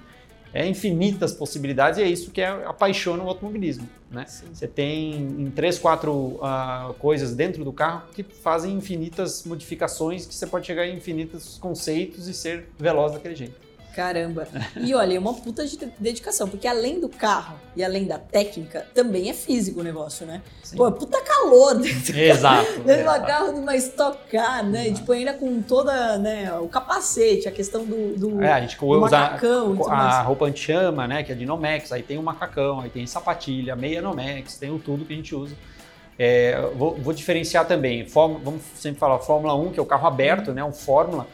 é 0.52 0.68
infinitas 0.68 1.34
possibilidades 1.34 2.00
e 2.00 2.02
é 2.02 2.08
isso 2.08 2.32
que 2.32 2.42
é 2.42 2.48
apaixona 2.48 3.24
o 3.24 3.30
automobilismo. 3.30 3.88
Né? 4.10 4.26
Você 4.26 4.68
tem 4.68 5.14
em 5.14 5.52
três, 5.52 5.78
quatro 5.78 6.12
uh, 6.12 6.96
coisas 6.98 7.36
dentro 7.36 7.64
do 7.64 7.72
carro 7.72 8.08
que 8.12 8.24
fazem 8.24 8.74
infinitas 8.74 9.44
modificações, 9.46 10.26
que 10.26 10.34
você 10.34 10.48
pode 10.48 10.66
chegar 10.66 10.88
em 10.88 10.98
infinitos 10.98 11.60
conceitos 11.60 12.28
e 12.28 12.34
ser 12.34 12.70
veloz 12.80 13.14
daquele 13.14 13.36
jeito. 13.36 13.54
Caramba. 13.96 14.48
E 14.76 14.94
olha, 14.96 15.16
é 15.16 15.20
uma 15.20 15.34
puta 15.34 15.66
de 15.66 15.78
dedicação, 16.00 16.50
porque 16.50 16.68
além 16.68 17.00
do 17.00 17.08
carro 17.08 17.60
e 17.76 17.84
além 17.84 18.06
da 18.06 18.18
técnica, 18.18 18.86
também 18.94 19.30
é 19.30 19.34
físico 19.34 19.82
o 19.82 19.84
negócio, 19.84 20.26
né? 20.26 20.42
Sim. 20.64 20.78
Pô, 20.78 20.88
é 20.88 20.92
puta 20.92 21.22
calor 21.22 21.76
dentro 21.76 22.18
Exato. 22.18 22.80
Dentro 22.82 23.04
do 23.04 23.26
carro 23.26 23.54
de 23.54 23.60
uma 23.60 23.76
Stock 23.76 24.18
Car, 24.32 24.66
né? 24.66 24.88
E, 24.88 24.94
tipo, 24.94 25.12
ainda 25.12 25.34
com 25.34 25.62
toda, 25.62 26.18
né, 26.18 26.52
o 26.60 26.68
capacete, 26.68 27.48
a 27.48 27.52
questão 27.52 27.86
do, 27.86 28.18
do, 28.18 28.44
é, 28.44 28.52
a 28.52 28.62
gente 28.62 28.78
do 28.78 29.00
macacão. 29.00 29.72
Usa 29.74 29.92
a, 29.92 30.20
a 30.20 30.22
roupa 30.24 30.46
anti-chama, 30.46 31.08
né, 31.08 31.24
que 31.24 31.32
é 31.32 31.36
de 31.36 31.46
Nomex, 31.46 31.92
aí 31.92 32.02
tem 32.02 32.18
o 32.18 32.24
macacão, 32.24 32.82
aí 32.82 32.90
tem 32.90 33.06
sapatilha, 33.06 33.76
meia 33.76 34.02
Nomex, 34.02 34.58
tem 34.58 34.72
o 34.72 34.80
tudo 34.80 35.06
que 35.06 35.14
a 35.14 35.16
gente 35.16 35.36
usa. 35.36 35.56
É, 36.18 36.70
vou, 36.76 36.96
vou, 36.96 37.14
diferenciar 37.14 37.66
também, 37.68 38.06
Fórmula, 38.08 38.42
vamos 38.44 38.62
sempre 38.76 39.00
falar 39.00 39.20
Fórmula 39.20 39.56
1, 39.56 39.72
que 39.72 39.80
é 39.80 39.84
o 39.84 39.86
carro 39.86 40.08
aberto, 40.08 40.52
né, 40.52 40.64
um 40.64 40.72
Fórmula, 40.72 41.28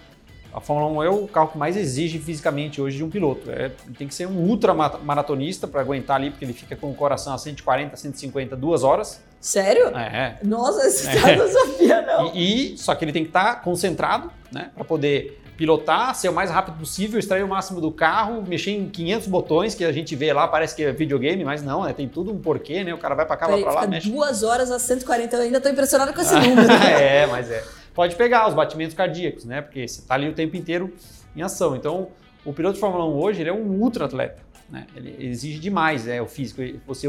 a 0.53 0.59
Fórmula 0.59 0.91
1 0.99 1.03
é 1.03 1.09
o 1.09 1.27
carro 1.27 1.49
que 1.49 1.57
mais 1.57 1.77
exige 1.77 2.17
fisicamente 2.19 2.81
hoje 2.81 2.97
de 2.97 3.03
um 3.03 3.09
piloto. 3.09 3.51
É, 3.51 3.71
tem 3.97 4.07
que 4.07 4.15
ser 4.15 4.27
um 4.27 4.37
ultra 4.37 4.73
maratonista 4.73 5.67
para 5.67 5.81
aguentar 5.81 6.17
ali, 6.17 6.31
porque 6.31 6.43
ele 6.43 6.53
fica 6.53 6.75
com 6.75 6.89
o 6.89 6.95
coração 6.95 7.33
a 7.33 7.37
140, 7.37 7.95
150, 7.95 8.55
duas 8.55 8.83
horas. 8.83 9.21
Sério? 9.39 9.87
É. 9.95 10.37
Nossa, 10.43 10.87
esse 10.87 11.07
é. 11.07 11.35
não 11.35 11.47
sabia, 11.47 12.01
não. 12.01 12.31
E, 12.33 12.73
e, 12.73 12.77
só 12.77 12.95
que 12.95 13.05
ele 13.05 13.11
tem 13.11 13.23
que 13.23 13.29
estar 13.29 13.55
tá 13.55 13.61
concentrado, 13.61 14.31
né, 14.51 14.71
para 14.73 14.83
poder 14.83 15.39
pilotar, 15.55 16.15
ser 16.15 16.29
o 16.29 16.33
mais 16.33 16.49
rápido 16.49 16.77
possível, 16.79 17.19
extrair 17.19 17.43
o 17.43 17.47
máximo 17.47 17.81
do 17.81 17.91
carro, 17.91 18.41
mexer 18.47 18.71
em 18.71 18.87
500 18.87 19.27
botões 19.27 19.75
que 19.75 19.83
a 19.83 19.91
gente 19.91 20.15
vê 20.15 20.31
lá, 20.31 20.47
parece 20.47 20.73
que 20.73 20.83
é 20.83 20.91
videogame, 20.93 21.43
mas 21.43 21.61
não, 21.61 21.83
né, 21.83 21.93
tem 21.93 22.07
tudo 22.07 22.31
um 22.31 22.39
porquê, 22.39 22.81
né? 22.83 22.93
O 22.93 22.97
cara 22.97 23.13
vai 23.13 23.25
para 23.25 23.35
cá, 23.35 23.47
vai 23.47 23.61
para 23.61 23.73
lá, 23.73 23.87
mexe. 23.87 24.09
Duas 24.09 24.41
horas 24.41 24.71
a 24.71 24.79
140, 24.79 25.35
eu 25.35 25.41
ainda 25.41 25.57
estou 25.57 25.71
impressionado 25.71 26.13
com 26.13 26.21
esse 26.21 26.33
número. 26.39 26.71
é, 26.71 27.27
mas 27.27 27.51
é 27.51 27.61
pode 27.99 28.15
pegar 28.15 28.47
os 28.47 28.53
batimentos 28.53 28.95
cardíacos, 28.95 29.43
né? 29.43 29.61
Porque 29.61 29.85
você 29.85 29.99
está 29.99 30.15
ali 30.15 30.29
o 30.29 30.33
tempo 30.33 30.55
inteiro 30.55 30.93
em 31.35 31.41
ação. 31.41 31.75
Então, 31.75 32.07
o 32.45 32.53
piloto 32.53 32.75
de 32.75 32.79
Fórmula 32.79 33.05
1 33.05 33.19
hoje 33.19 33.41
ele 33.41 33.49
é 33.49 33.53
um 33.53 33.71
ultra 33.81 34.05
atleta, 34.05 34.41
né? 34.69 34.87
Ele 34.95 35.17
exige 35.19 35.59
demais, 35.59 36.07
é 36.07 36.21
o 36.21 36.25
físico. 36.25 36.61
Você 36.87 37.07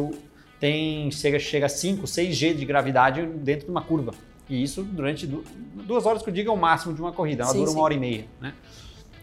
tem 0.59 1.09
chega 1.13 1.39
chega 1.39 1.67
a 1.67 1.69
5, 1.69 2.09
6 2.09 2.35
G 2.35 2.55
de 2.55 2.65
gravidade 2.65 3.25
dentro 3.25 3.67
de 3.67 3.71
uma 3.71 3.83
curva. 3.83 4.13
E 4.49 4.61
isso 4.61 4.83
durante 4.83 5.29
duas 5.29 6.07
horas 6.07 6.23
que 6.23 6.29
eu 6.29 6.35
digo 6.35 6.51
é 6.51 6.53
o 6.53 6.57
máximo 6.57 6.93
de 6.93 7.01
uma 7.01 7.13
corrida. 7.13 7.45
Ela 7.45 7.53
sim, 7.53 7.59
dura 7.59 7.71
uma 7.71 7.77
sim. 7.77 7.85
hora 7.85 7.95
e 7.95 7.99
meia, 7.99 8.25
né? 8.41 8.53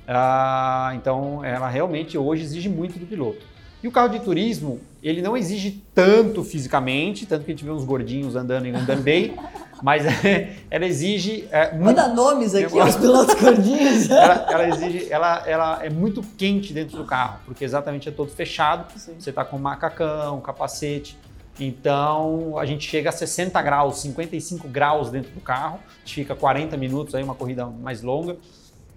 Ah, 0.08 0.94
então, 0.96 1.44
ela 1.44 1.68
realmente 1.68 2.18
hoje 2.18 2.44
exige 2.44 2.70
muito 2.70 2.98
do 2.98 3.06
piloto. 3.06 3.46
E 3.84 3.90
o 3.90 3.92
carro 3.92 4.08
de 4.08 4.22
turismo, 4.22 4.80
ele 5.04 5.22
não 5.22 5.36
exige 5.36 5.84
tanto 5.94 6.46
fisicamente, 6.46 7.26
tanto 7.26 7.44
que 7.44 7.52
a 7.52 7.54
gente 7.54 7.66
vê 7.66 7.72
uns 7.72 7.84
gordinhos 7.84 8.38
andando 8.38 8.68
e 8.68 8.72
andando 8.72 9.04
bem, 9.04 9.36
mas 9.82 10.04
ela 10.70 10.86
exige. 10.86 11.48
É, 11.52 11.72
muito... 11.72 11.86
Manda 11.86 12.08
nomes 12.08 12.56
aqui 12.56 12.80
aos 12.80 12.96
pilotos 12.96 13.36
gordinhos. 13.36 14.10
ela, 14.12 14.46
ela, 14.50 14.68
exige, 14.70 15.08
ela, 15.12 15.44
ela 15.46 15.86
é 15.86 15.90
muito 15.90 16.22
quente 16.38 16.74
dentro 16.74 16.98
do 16.98 17.06
carro, 17.06 17.40
porque 17.46 17.64
exatamente 17.64 18.10
é 18.10 18.12
todo 18.12 18.30
fechado. 18.30 18.92
Sim. 18.98 19.16
Você 19.20 19.30
está 19.30 19.44
com 19.46 19.58
macacão, 19.58 20.40
capacete. 20.42 21.18
Então 21.60 22.58
a 22.58 22.66
gente 22.66 22.88
chega 22.88 23.10
a 23.10 23.12
60 23.12 23.60
graus, 23.62 24.00
55 24.02 24.68
graus 24.68 25.10
dentro 25.10 25.32
do 25.32 25.42
carro. 25.42 25.80
A 25.86 26.00
gente 26.00 26.16
fica 26.16 26.36
40 26.36 26.78
minutos 26.78 27.16
aí, 27.16 27.24
uma 27.24 27.36
corrida 27.36 27.66
mais 27.66 28.02
longa. 28.02 28.38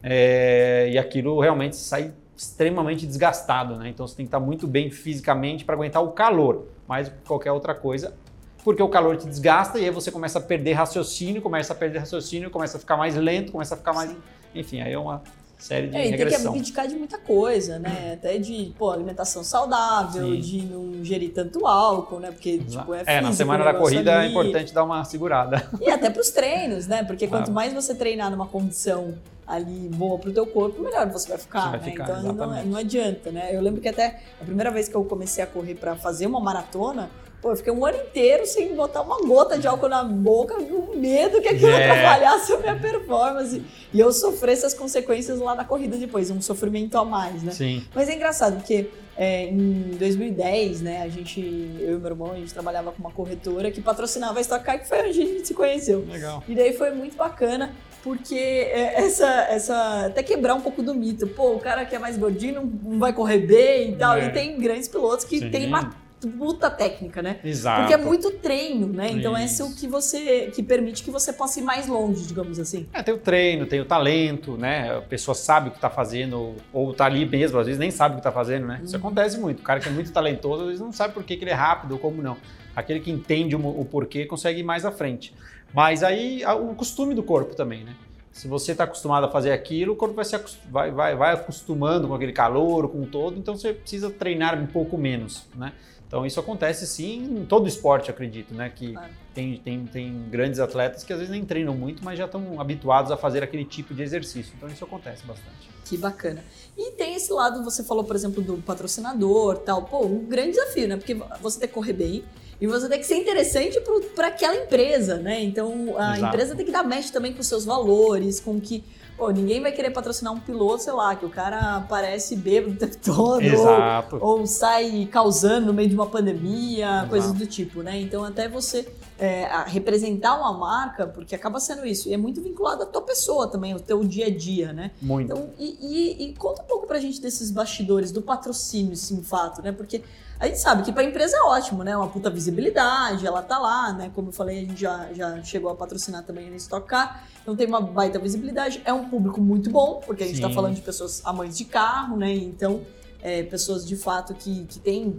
É, 0.02 0.88
e 0.90 0.98
aquilo 0.98 1.38
realmente 1.40 1.76
sai 1.76 2.12
extremamente 2.36 3.06
desgastado, 3.06 3.76
né? 3.76 3.90
Então 3.90 4.06
você 4.06 4.16
tem 4.16 4.24
que 4.24 4.28
estar 4.28 4.40
muito 4.40 4.66
bem 4.66 4.90
fisicamente 4.90 5.62
para 5.62 5.74
aguentar 5.74 6.02
o 6.02 6.12
calor, 6.12 6.68
mais 6.88 7.08
do 7.08 7.14
que 7.16 7.26
qualquer 7.26 7.52
outra 7.52 7.74
coisa 7.74 8.14
porque 8.64 8.82
o 8.82 8.88
calor 8.88 9.16
te 9.16 9.26
desgasta 9.26 9.78
e 9.78 9.84
aí 9.84 9.90
você 9.90 10.10
começa 10.10 10.38
a 10.38 10.42
perder 10.42 10.72
raciocínio, 10.74 11.40
começa 11.40 11.72
a 11.72 11.76
perder 11.76 12.00
raciocínio, 12.00 12.50
começa 12.50 12.76
a 12.76 12.80
ficar 12.80 12.96
mais 12.96 13.14
lento, 13.16 13.52
começa 13.52 13.74
a 13.74 13.78
ficar 13.78 13.92
mais. 13.92 14.14
Enfim, 14.54 14.80
aí 14.80 14.92
é 14.92 14.98
uma 14.98 15.22
série 15.58 15.88
de 15.88 15.96
é, 15.96 16.02
regressão. 16.06 16.52
Tem 16.52 16.52
que 16.52 16.58
abdicar 16.58 16.88
de 16.88 16.96
muita 16.96 17.18
coisa, 17.18 17.78
né? 17.78 18.12
Até 18.14 18.38
de 18.38 18.74
pô, 18.78 18.90
alimentação 18.90 19.44
saudável, 19.44 20.26
Sim. 20.26 20.40
de 20.40 20.62
não 20.62 20.90
ingerir 20.94 21.32
tanto 21.32 21.66
álcool, 21.66 22.18
né? 22.20 22.30
Porque 22.30 22.58
tipo, 22.58 22.94
é 22.94 22.98
físico, 22.98 23.10
É, 23.10 23.20
na 23.20 23.32
semana 23.32 23.64
da 23.64 23.74
corrida 23.74 24.16
ali. 24.18 24.26
é 24.26 24.30
importante 24.30 24.72
dar 24.72 24.84
uma 24.84 25.04
segurada. 25.04 25.68
E 25.80 25.90
até 25.90 26.10
para 26.10 26.20
os 26.20 26.30
treinos, 26.30 26.86
né? 26.86 27.04
Porque 27.04 27.26
quanto 27.28 27.50
mais 27.50 27.72
você 27.72 27.94
treinar 27.94 28.30
numa 28.30 28.46
condição 28.46 29.14
ali 29.46 29.88
boa 29.88 30.16
para 30.18 30.30
o 30.30 30.32
teu 30.32 30.46
corpo, 30.46 30.80
melhor 30.80 31.08
você 31.10 31.28
vai 31.28 31.38
ficar, 31.38 31.62
você 31.62 31.68
vai 31.70 31.80
né? 31.80 31.90
Ficar, 31.90 32.04
então 32.04 32.32
não, 32.32 32.64
não 32.66 32.76
adianta, 32.78 33.32
né? 33.32 33.54
Eu 33.54 33.60
lembro 33.60 33.80
que 33.80 33.88
até 33.88 34.20
a 34.40 34.44
primeira 34.44 34.70
vez 34.70 34.88
que 34.88 34.94
eu 34.94 35.04
comecei 35.04 35.42
a 35.42 35.46
correr 35.46 35.74
para 35.74 35.96
fazer 35.96 36.26
uma 36.26 36.40
maratona, 36.40 37.10
Pô, 37.40 37.52
eu 37.52 37.56
fiquei 37.56 37.72
um 37.72 37.84
ano 37.86 37.96
inteiro 37.96 38.44
sem 38.44 38.74
botar 38.74 39.00
uma 39.00 39.18
gota 39.26 39.58
de 39.58 39.66
álcool 39.66 39.88
na 39.88 40.04
boca, 40.04 40.54
com 40.56 40.94
medo 40.96 41.40
que 41.40 41.48
aquilo 41.48 41.70
é. 41.70 41.90
atrapalhasse 41.90 42.52
a 42.52 42.58
minha 42.58 42.76
performance. 42.76 43.62
E 43.92 43.98
eu 43.98 44.12
sofresse 44.12 44.66
as 44.66 44.74
consequências 44.74 45.38
lá 45.38 45.54
na 45.54 45.64
corrida 45.64 45.96
depois, 45.96 46.30
um 46.30 46.42
sofrimento 46.42 46.98
a 46.98 47.04
mais, 47.04 47.42
né? 47.42 47.52
Sim. 47.52 47.82
Mas 47.94 48.10
é 48.10 48.14
engraçado, 48.14 48.56
porque 48.56 48.90
é, 49.16 49.48
em 49.48 49.96
2010, 49.98 50.82
né, 50.82 51.02
a 51.02 51.08
gente, 51.08 51.40
eu 51.80 51.96
e 51.96 51.98
meu 51.98 52.10
irmão, 52.10 52.32
a 52.32 52.36
gente 52.36 52.52
trabalhava 52.52 52.92
com 52.92 53.00
uma 53.00 53.10
corretora 53.10 53.70
que 53.70 53.80
patrocinava 53.80 54.38
a 54.38 54.42
Stock 54.42 54.62
Car, 54.62 54.78
que 54.78 54.86
foi 54.86 54.98
onde 55.00 55.08
a 55.08 55.12
gente 55.12 55.48
se 55.48 55.54
conheceu. 55.54 56.06
Legal. 56.10 56.44
E 56.46 56.54
daí 56.54 56.74
foi 56.74 56.90
muito 56.90 57.16
bacana, 57.16 57.72
porque 58.02 58.34
é, 58.34 59.02
essa, 59.02 59.26
essa, 59.50 60.06
até 60.06 60.22
quebrar 60.22 60.54
um 60.54 60.60
pouco 60.60 60.82
do 60.82 60.94
mito. 60.94 61.26
Pô, 61.26 61.54
o 61.54 61.58
cara 61.58 61.86
que 61.86 61.96
é 61.96 61.98
mais 61.98 62.18
gordinho 62.18 62.70
não, 62.82 62.98
vai 62.98 63.12
correr 63.12 63.38
bem 63.38 63.92
e 63.92 63.96
tal. 63.96 64.16
É. 64.16 64.26
E 64.26 64.30
tem 64.30 64.58
grandes 64.58 64.88
pilotos 64.88 65.24
que 65.24 65.38
Sim. 65.38 65.50
tem 65.50 65.66
uma 65.66 65.94
puta 66.28 66.70
técnica, 66.70 67.22
né? 67.22 67.38
Exato. 67.42 67.80
Porque 67.80 67.94
é 67.94 67.96
muito 67.96 68.30
treino, 68.32 68.86
né? 68.88 69.10
Então 69.10 69.32
Isso. 69.32 69.62
é 69.62 69.66
isso 69.66 69.76
que 69.76 69.86
você 69.86 70.50
que 70.54 70.62
permite 70.62 71.02
que 71.02 71.10
você 71.10 71.32
possa 71.32 71.60
ir 71.60 71.62
mais 71.62 71.86
longe, 71.86 72.26
digamos 72.26 72.58
assim. 72.58 72.86
É, 72.92 73.02
tem 73.02 73.14
o 73.14 73.18
treino, 73.18 73.66
tem 73.66 73.80
o 73.80 73.84
talento, 73.84 74.56
né? 74.56 74.96
A 74.96 75.00
pessoa 75.00 75.34
sabe 75.34 75.68
o 75.68 75.70
que 75.70 75.78
está 75.78 75.90
fazendo 75.90 76.54
ou 76.72 76.90
está 76.90 77.06
ali 77.06 77.24
mesmo, 77.24 77.58
às 77.58 77.66
vezes 77.66 77.78
nem 77.78 77.90
sabe 77.90 78.14
o 78.14 78.16
que 78.16 78.20
está 78.20 78.32
fazendo, 78.32 78.66
né? 78.66 78.78
Hum. 78.80 78.84
Isso 78.84 78.94
uhum. 78.94 79.00
acontece 79.00 79.38
muito. 79.38 79.60
O 79.60 79.62
cara 79.62 79.80
que 79.80 79.88
é 79.88 79.92
muito 79.92 80.12
talentoso, 80.12 80.62
às 80.62 80.66
vezes 80.68 80.80
não 80.80 80.92
sabe 80.92 81.14
por 81.14 81.24
que, 81.24 81.36
que 81.36 81.44
ele 81.44 81.50
é 81.50 81.54
rápido 81.54 81.92
ou 81.92 81.98
como 81.98 82.22
não. 82.22 82.36
Aquele 82.74 83.00
que 83.00 83.10
entende 83.10 83.56
o, 83.56 83.60
o 83.60 83.84
porquê 83.84 84.26
consegue 84.26 84.60
ir 84.60 84.64
mais 84.64 84.84
à 84.84 84.90
frente. 84.90 85.34
Mas 85.72 86.02
aí 86.02 86.42
o 86.44 86.74
costume 86.74 87.14
do 87.14 87.22
corpo 87.22 87.54
também, 87.54 87.84
né? 87.84 87.94
Se 88.32 88.46
você 88.46 88.72
está 88.72 88.84
acostumado 88.84 89.26
a 89.26 89.28
fazer 89.28 89.52
aquilo, 89.52 89.92
o 89.92 89.96
corpo 89.96 90.14
vai, 90.14 90.24
se 90.24 90.38
vai, 90.70 90.90
vai, 90.90 91.16
vai 91.16 91.34
acostumando 91.34 92.06
com 92.08 92.14
aquele 92.14 92.32
calor, 92.32 92.88
com 92.88 93.04
todo, 93.04 93.38
então 93.38 93.56
você 93.56 93.72
precisa 93.72 94.08
treinar 94.08 94.58
um 94.58 94.66
pouco 94.66 94.96
menos, 94.96 95.46
né? 95.54 95.72
Então 96.10 96.26
isso 96.26 96.40
acontece 96.40 96.88
sim 96.88 97.22
em 97.22 97.46
todo 97.46 97.68
esporte, 97.68 98.10
acredito, 98.10 98.52
né? 98.52 98.68
Que 98.68 98.94
claro. 98.94 99.12
tem, 99.32 99.56
tem, 99.58 99.86
tem 99.86 100.24
grandes 100.28 100.58
atletas 100.58 101.04
que 101.04 101.12
às 101.12 101.20
vezes 101.20 101.30
nem 101.30 101.44
treinam 101.44 101.72
muito, 101.72 102.04
mas 102.04 102.18
já 102.18 102.24
estão 102.24 102.60
habituados 102.60 103.12
a 103.12 103.16
fazer 103.16 103.44
aquele 103.44 103.64
tipo 103.64 103.94
de 103.94 104.02
exercício. 104.02 104.52
Então 104.56 104.68
isso 104.68 104.82
acontece 104.82 105.24
bastante. 105.24 105.70
Que 105.84 105.96
bacana. 105.96 106.44
E 106.76 106.90
tem 106.92 107.14
esse 107.14 107.32
lado, 107.32 107.62
você 107.62 107.84
falou, 107.84 108.02
por 108.02 108.16
exemplo, 108.16 108.42
do 108.42 108.56
patrocinador 108.56 109.58
tal. 109.58 109.84
Pô, 109.84 110.04
um 110.04 110.24
grande 110.24 110.50
desafio, 110.50 110.88
né? 110.88 110.96
Porque 110.96 111.14
você 111.40 111.60
tem 111.60 111.68
que 111.68 111.74
correr 111.74 111.92
bem 111.92 112.24
e 112.60 112.66
você 112.66 112.88
tem 112.88 112.98
que 112.98 113.06
ser 113.06 113.14
interessante 113.14 113.80
para 114.16 114.26
aquela 114.26 114.56
empresa, 114.56 115.16
né? 115.16 115.40
Então 115.40 115.96
a 115.96 116.16
Exato. 116.16 116.26
empresa 116.26 116.56
tem 116.56 116.66
que 116.66 116.72
dar 116.72 116.82
match 116.82 117.10
também 117.10 117.32
com 117.32 117.42
seus 117.44 117.64
valores, 117.64 118.40
com 118.40 118.60
que 118.60 118.82
Pô, 119.20 119.30
ninguém 119.30 119.60
vai 119.60 119.70
querer 119.70 119.90
patrocinar 119.90 120.32
um 120.32 120.40
piloto, 120.40 120.82
sei 120.82 120.94
lá, 120.94 121.14
que 121.14 121.26
o 121.26 121.28
cara 121.28 121.76
aparece 121.76 122.34
bêbado 122.34 122.72
o 122.72 122.76
tempo 122.78 122.96
todo. 123.04 123.42
Exato. 123.42 124.16
Ou, 124.18 124.38
ou 124.38 124.46
sai 124.46 125.06
causando 125.12 125.66
no 125.66 125.74
meio 125.74 125.90
de 125.90 125.94
uma 125.94 126.06
pandemia, 126.06 126.86
Exato. 126.86 127.10
coisas 127.10 127.32
do 127.34 127.46
tipo, 127.46 127.82
né? 127.82 128.00
Então, 128.00 128.24
até 128.24 128.48
você 128.48 128.90
é, 129.18 129.46
representar 129.66 130.38
uma 130.38 130.54
marca, 130.54 131.06
porque 131.06 131.34
acaba 131.34 131.60
sendo 131.60 131.86
isso, 131.86 132.08
e 132.08 132.14
é 132.14 132.16
muito 132.16 132.40
vinculado 132.40 132.84
à 132.84 132.86
tua 132.86 133.02
pessoa 133.02 133.46
também, 133.46 133.74
ao 133.74 133.78
teu 133.78 134.02
dia 134.02 134.28
a 134.28 134.30
dia, 134.34 134.72
né? 134.72 134.90
Muito. 135.02 135.30
Então, 135.30 135.50
e, 135.58 135.76
e, 135.82 136.24
e 136.24 136.34
conta 136.36 136.62
um 136.62 136.64
pouco 136.64 136.86
pra 136.86 136.98
gente 136.98 137.20
desses 137.20 137.50
bastidores, 137.50 138.10
do 138.10 138.22
patrocínio, 138.22 138.96
sim, 138.96 139.22
fato, 139.22 139.60
né? 139.60 139.70
Porque 139.70 140.02
a 140.40 140.46
gente 140.46 140.58
sabe 140.58 140.82
que 140.82 140.90
para 140.90 141.02
a 141.02 141.04
empresa 141.04 141.36
é 141.36 141.40
ótimo, 141.42 141.84
né? 141.84 141.94
Uma 141.94 142.08
puta 142.08 142.30
visibilidade, 142.30 143.26
ela 143.26 143.42
tá 143.42 143.58
lá, 143.58 143.92
né? 143.92 144.10
Como 144.14 144.30
eu 144.30 144.32
falei, 144.32 144.56
a 144.56 144.60
gente 144.62 144.80
já, 144.80 145.12
já 145.12 145.42
chegou 145.42 145.70
a 145.70 145.74
patrocinar 145.74 146.24
também 146.24 146.48
na 146.48 146.56
Stock 146.56 146.88
Car, 146.88 147.24
então 147.42 147.54
tem 147.54 147.66
uma 147.66 147.80
baita 147.80 148.18
visibilidade. 148.18 148.80
É 148.86 148.92
um 148.92 149.06
público 149.06 149.38
muito 149.38 149.68
bom, 149.68 150.00
porque 150.04 150.24
a 150.24 150.26
gente 150.26 150.36
está 150.36 150.48
falando 150.48 150.74
de 150.74 150.80
pessoas 150.80 151.20
amantes 151.26 151.58
de 151.58 151.66
carro, 151.66 152.16
né? 152.16 152.32
Então, 152.32 152.80
é, 153.22 153.42
pessoas 153.42 153.86
de 153.86 153.96
fato 153.96 154.32
que, 154.32 154.64
que 154.64 154.78
têm 154.78 155.18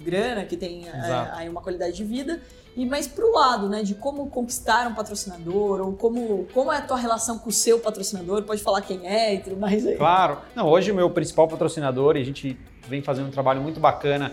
grana, 0.00 0.44
que 0.44 0.56
têm 0.56 0.86
é, 0.88 1.30
aí 1.32 1.48
uma 1.48 1.60
qualidade 1.60 1.96
de 1.96 2.04
vida. 2.04 2.40
E 2.76 2.86
mais 2.86 3.08
pro 3.08 3.32
lado, 3.32 3.68
né, 3.68 3.82
de 3.82 3.94
como 3.94 4.28
conquistar 4.28 4.86
um 4.86 4.94
patrocinador, 4.94 5.80
ou 5.80 5.92
como, 5.94 6.46
como 6.54 6.72
é 6.72 6.78
a 6.78 6.82
tua 6.82 6.96
relação 6.96 7.38
com 7.38 7.48
o 7.48 7.52
seu 7.52 7.80
patrocinador, 7.80 8.42
pode 8.42 8.62
falar 8.62 8.82
quem 8.82 9.06
é 9.06 9.34
e 9.34 9.38
tudo 9.40 9.56
mais 9.56 9.84
aí. 9.84 9.96
Claro. 9.96 10.38
Não, 10.54 10.68
hoje 10.68 10.92
o 10.92 10.94
meu 10.94 11.10
principal 11.10 11.48
patrocinador, 11.48 12.16
e 12.16 12.20
a 12.20 12.24
gente 12.24 12.56
vem 12.88 13.02
fazendo 13.02 13.28
um 13.28 13.30
trabalho 13.30 13.60
muito 13.60 13.80
bacana 13.80 14.32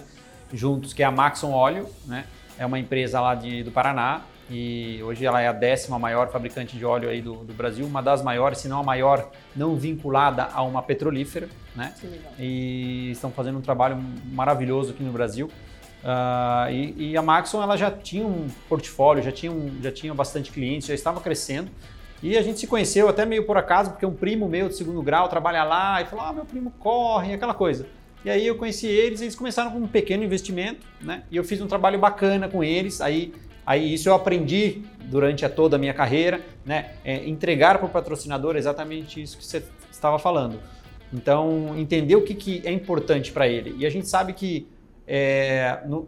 juntos, 0.53 0.93
que 0.93 1.03
é 1.03 1.05
a 1.05 1.12
Maxon 1.12 1.51
Óleo, 1.51 1.88
né? 2.05 2.25
É 2.58 2.65
uma 2.65 2.79
empresa 2.79 3.20
lá 3.20 3.36
de, 3.36 3.63
do 3.63 3.72
Paraná. 3.72 4.22
E 4.50 5.01
hoje 5.03 5.25
ela 5.25 5.41
é 5.41 5.48
a 5.48 5.53
décima 5.53 5.98
maior 5.98 6.29
fabricante 6.29 6.77
de 6.77 6.86
óleo 6.86 7.08
aí 7.08 7.22
do, 7.22 7.36
do 7.36 7.53
Brasil, 7.53 7.86
uma 7.86 8.03
das 8.03 8.22
maiores, 8.22 8.58
se 8.58 8.67
não 8.67 8.81
a 8.81 8.84
maior, 8.84 9.31
não 9.55 9.77
vinculada 9.77 10.50
a 10.53 10.62
uma 10.62 10.84
petrolífera, 10.84 11.48
né? 11.74 11.93
E 12.38 13.12
estão 13.12 13.31
fazendo 13.31 13.60
um 13.60 13.62
trabalho 13.62 13.98
maravilhoso 14.25 14.91
aqui 14.91 15.03
no 15.03 15.12
Brasil. 15.13 15.50
Uh, 16.03 16.72
e, 16.72 17.12
e, 17.12 17.17
a 17.17 17.22
Maxon 17.22 17.62
ela 17.62 17.77
já 17.77 17.89
tinha 17.89 18.25
um 18.25 18.50
portfólio, 18.67 19.24
já 19.24 19.31
tinha, 19.31 19.51
um, 19.51 19.79
já 19.81 19.91
tinha 19.91 20.13
bastante 20.13 20.51
clientes, 20.51 20.88
já 20.88 20.96
estava 20.96 21.22
crescendo. 21.22 21.72
E 22.22 22.38
a 22.38 22.41
gente 22.41 22.60
se 22.60 22.67
conheceu 22.67 23.08
até 23.08 23.25
meio 23.25 23.46
por 23.46 23.58
acaso, 23.58 23.91
porque 23.91 24.05
um 24.05 24.13
primo 24.13 24.50
meu 24.50 24.67
de 24.67 24.75
segundo 24.75 25.01
grau 25.01 25.29
trabalha 25.29 25.63
lá 25.63 26.01
e 26.01 26.05
falou: 26.05 26.25
Ah, 26.25 26.34
meu 26.34 26.46
primo 26.46 26.72
corre, 26.79 27.34
aquela 27.34 27.53
coisa. 27.53 27.88
E 28.24 28.30
aí 28.30 28.46
eu 28.46 28.56
conheci 28.56 28.88
eles, 28.88 29.22
eles 29.22 29.36
começaram 29.36 29.72
com 29.72 29.80
um 29.80 29.88
pequeno 29.88 30.24
investimento, 30.24 30.86
né? 31.01 31.24
E 31.32 31.38
eu 31.38 31.44
fiz 31.44 31.60
um 31.60 31.68
trabalho 31.68 31.98
bacana 31.98 32.48
com 32.48 32.63
eles. 32.63 33.01
Aí, 33.01 33.34
aí 33.66 33.94
isso 33.94 34.10
eu 34.10 34.13
aprendi 34.13 34.84
durante 35.06 35.44
a 35.44 35.50
toda 35.50 35.75
a 35.75 35.80
minha 35.80 35.94
carreira, 35.94 36.42
né? 36.63 36.92
É, 37.04 37.28
entregar 37.28 37.80
para 37.80 37.88
o 37.88 37.90
patrocinador 37.90 38.56
exatamente 38.56 39.22
isso 39.22 39.38
que 39.38 39.46
você 39.46 39.63
estava 39.92 40.20
falando. 40.20 40.60
Então, 41.12 41.75
entender 41.78 42.16
o 42.16 42.22
que, 42.22 42.36
que 42.36 42.62
é 42.63 42.72
importante 42.72 43.32
para 43.32 43.48
ele. 43.48 43.75
E 43.78 43.86
a 43.86 43.90
gente 43.90 44.08
sabe 44.08 44.34
que 44.34 44.68
é, 45.08 45.80
no, 45.86 46.08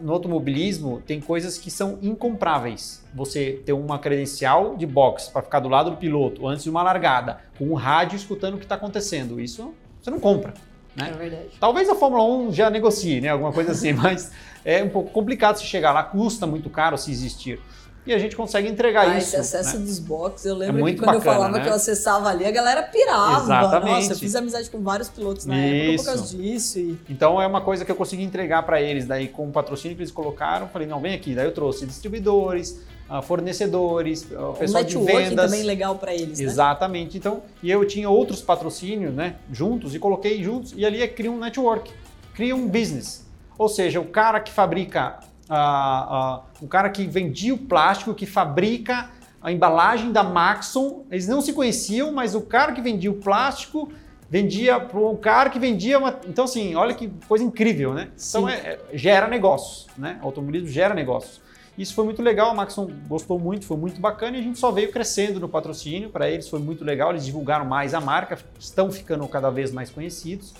no 0.00 0.12
automobilismo 0.12 1.02
tem 1.04 1.20
coisas 1.20 1.58
que 1.58 1.70
são 1.70 1.98
incompráveis. 2.00 3.04
Você 3.12 3.60
ter 3.66 3.72
uma 3.72 3.98
credencial 3.98 4.76
de 4.76 4.86
boxe 4.86 5.30
para 5.30 5.42
ficar 5.42 5.60
do 5.60 5.68
lado 5.68 5.90
do 5.90 5.96
piloto 5.96 6.46
antes 6.46 6.64
de 6.64 6.70
uma 6.70 6.82
largada, 6.82 7.40
com 7.58 7.66
um 7.66 7.74
rádio 7.74 8.16
escutando 8.16 8.54
o 8.54 8.58
que 8.58 8.64
está 8.64 8.76
acontecendo, 8.76 9.40
isso 9.40 9.74
você 10.00 10.10
não 10.10 10.20
compra. 10.20 10.54
Né? 11.00 11.10
É 11.14 11.16
verdade. 11.16 11.48
Talvez 11.58 11.88
a 11.88 11.94
Fórmula 11.94 12.24
1 12.24 12.52
já 12.52 12.70
negocie, 12.70 13.20
né? 13.20 13.28
Alguma 13.28 13.52
coisa 13.52 13.72
assim, 13.72 13.92
mas 13.94 14.30
é 14.64 14.82
um 14.82 14.88
pouco 14.88 15.10
complicado 15.10 15.56
se 15.56 15.64
chegar 15.64 15.92
lá, 15.92 16.02
custa 16.02 16.46
muito 16.46 16.68
caro 16.70 16.96
se 16.98 17.10
existir 17.10 17.60
e 18.06 18.14
a 18.14 18.18
gente 18.18 18.34
consegue 18.34 18.68
entregar 18.68 19.08
ah, 19.08 19.18
isso. 19.18 19.36
Esse 19.36 19.36
acesso 19.36 19.78
né? 19.78 19.84
dos 19.84 19.98
boxes, 19.98 20.46
eu 20.46 20.56
lembro 20.56 20.86
é 20.88 20.92
que 20.92 20.98
quando 20.98 21.06
bacana, 21.06 21.18
eu 21.18 21.34
falava 21.34 21.58
né? 21.58 21.62
que 21.62 21.68
eu 21.68 21.74
acessava 21.74 22.28
ali, 22.28 22.46
a 22.46 22.50
galera 22.50 22.82
pirava. 22.82 23.44
Exatamente. 23.44 23.92
Nossa, 23.92 24.12
eu 24.12 24.18
fiz 24.18 24.34
amizade 24.34 24.70
com 24.70 24.82
vários 24.82 25.08
pilotos 25.08 25.46
na 25.46 25.56
época 25.56 25.98
por 25.98 26.04
causa 26.06 26.36
disso. 26.36 26.78
E... 26.78 26.98
Então 27.08 27.40
é 27.40 27.46
uma 27.46 27.60
coisa 27.60 27.84
que 27.84 27.92
eu 27.92 27.96
consegui 27.96 28.22
entregar 28.22 28.62
para 28.62 28.80
eles, 28.80 29.06
daí 29.06 29.28
com 29.28 29.48
o 29.48 29.52
patrocínio 29.52 29.96
que 29.96 30.02
eles 30.02 30.12
colocaram, 30.12 30.68
falei, 30.68 30.88
não, 30.88 31.00
vem 31.00 31.14
aqui. 31.14 31.34
Daí 31.34 31.44
eu 31.44 31.52
trouxe 31.52 31.86
distribuidores, 31.86 32.80
fornecedores, 33.22 34.26
o 34.30 34.52
pessoal 34.52 34.84
de 34.84 34.96
vendas. 34.98 35.50
também 35.50 35.64
legal 35.64 35.96
para 35.96 36.14
eles, 36.14 36.38
né? 36.38 36.44
Exatamente. 36.44 37.18
Então, 37.18 37.42
e 37.62 37.70
eu 37.70 37.84
tinha 37.84 38.08
outros 38.08 38.40
patrocínios, 38.40 39.12
né, 39.12 39.36
juntos, 39.52 39.94
e 39.94 39.98
coloquei 39.98 40.42
juntos, 40.42 40.72
e 40.76 40.84
ali 40.86 41.02
é 41.02 41.08
cria 41.08 41.30
um 41.30 41.38
network, 41.38 41.90
cria 42.34 42.54
um 42.54 42.68
business. 42.68 43.26
Ou 43.58 43.68
seja, 43.68 44.00
o 44.00 44.06
cara 44.06 44.40
que 44.40 44.52
fabrica 44.52 45.20
ah, 45.52 46.42
o 46.62 46.68
cara 46.68 46.88
que 46.88 47.04
vendia 47.06 47.52
o 47.52 47.58
plástico, 47.58 48.14
que 48.14 48.24
fabrica 48.24 49.10
a 49.42 49.50
embalagem 49.50 50.12
da 50.12 50.22
Maxon, 50.22 51.04
eles 51.10 51.26
não 51.26 51.40
se 51.40 51.52
conheciam, 51.52 52.12
mas 52.12 52.34
o 52.36 52.40
cara 52.40 52.72
que 52.72 52.80
vendia 52.80 53.10
o 53.10 53.14
plástico 53.14 53.90
vendia 54.28 54.78
para 54.78 55.00
um 55.00 55.16
cara 55.16 55.50
que 55.50 55.58
vendia 55.58 55.98
uma. 55.98 56.20
Então, 56.28 56.44
assim, 56.44 56.76
olha 56.76 56.94
que 56.94 57.10
coisa 57.26 57.42
incrível, 57.42 57.92
né? 57.92 58.10
Então, 58.28 58.48
é, 58.48 58.54
é, 58.54 58.80
gera 58.94 59.26
negócios, 59.26 59.88
né? 59.98 60.20
O 60.22 60.26
automobilismo 60.26 60.68
gera 60.68 60.94
negócios. 60.94 61.40
Isso 61.80 61.94
foi 61.94 62.04
muito 62.04 62.20
legal, 62.20 62.50
a 62.50 62.54
Maxon 62.54 62.90
gostou 63.08 63.38
muito, 63.38 63.64
foi 63.64 63.78
muito 63.78 63.98
bacana 63.98 64.36
e 64.36 64.40
a 64.40 64.42
gente 64.42 64.58
só 64.58 64.70
veio 64.70 64.92
crescendo 64.92 65.40
no 65.40 65.48
patrocínio. 65.48 66.10
Para 66.10 66.30
eles 66.30 66.46
foi 66.46 66.60
muito 66.60 66.84
legal, 66.84 67.08
eles 67.08 67.24
divulgaram 67.24 67.64
mais 67.64 67.94
a 67.94 68.00
marca, 68.02 68.38
estão 68.58 68.92
ficando 68.92 69.26
cada 69.26 69.48
vez 69.48 69.72
mais 69.72 69.88
conhecidos. 69.88 70.52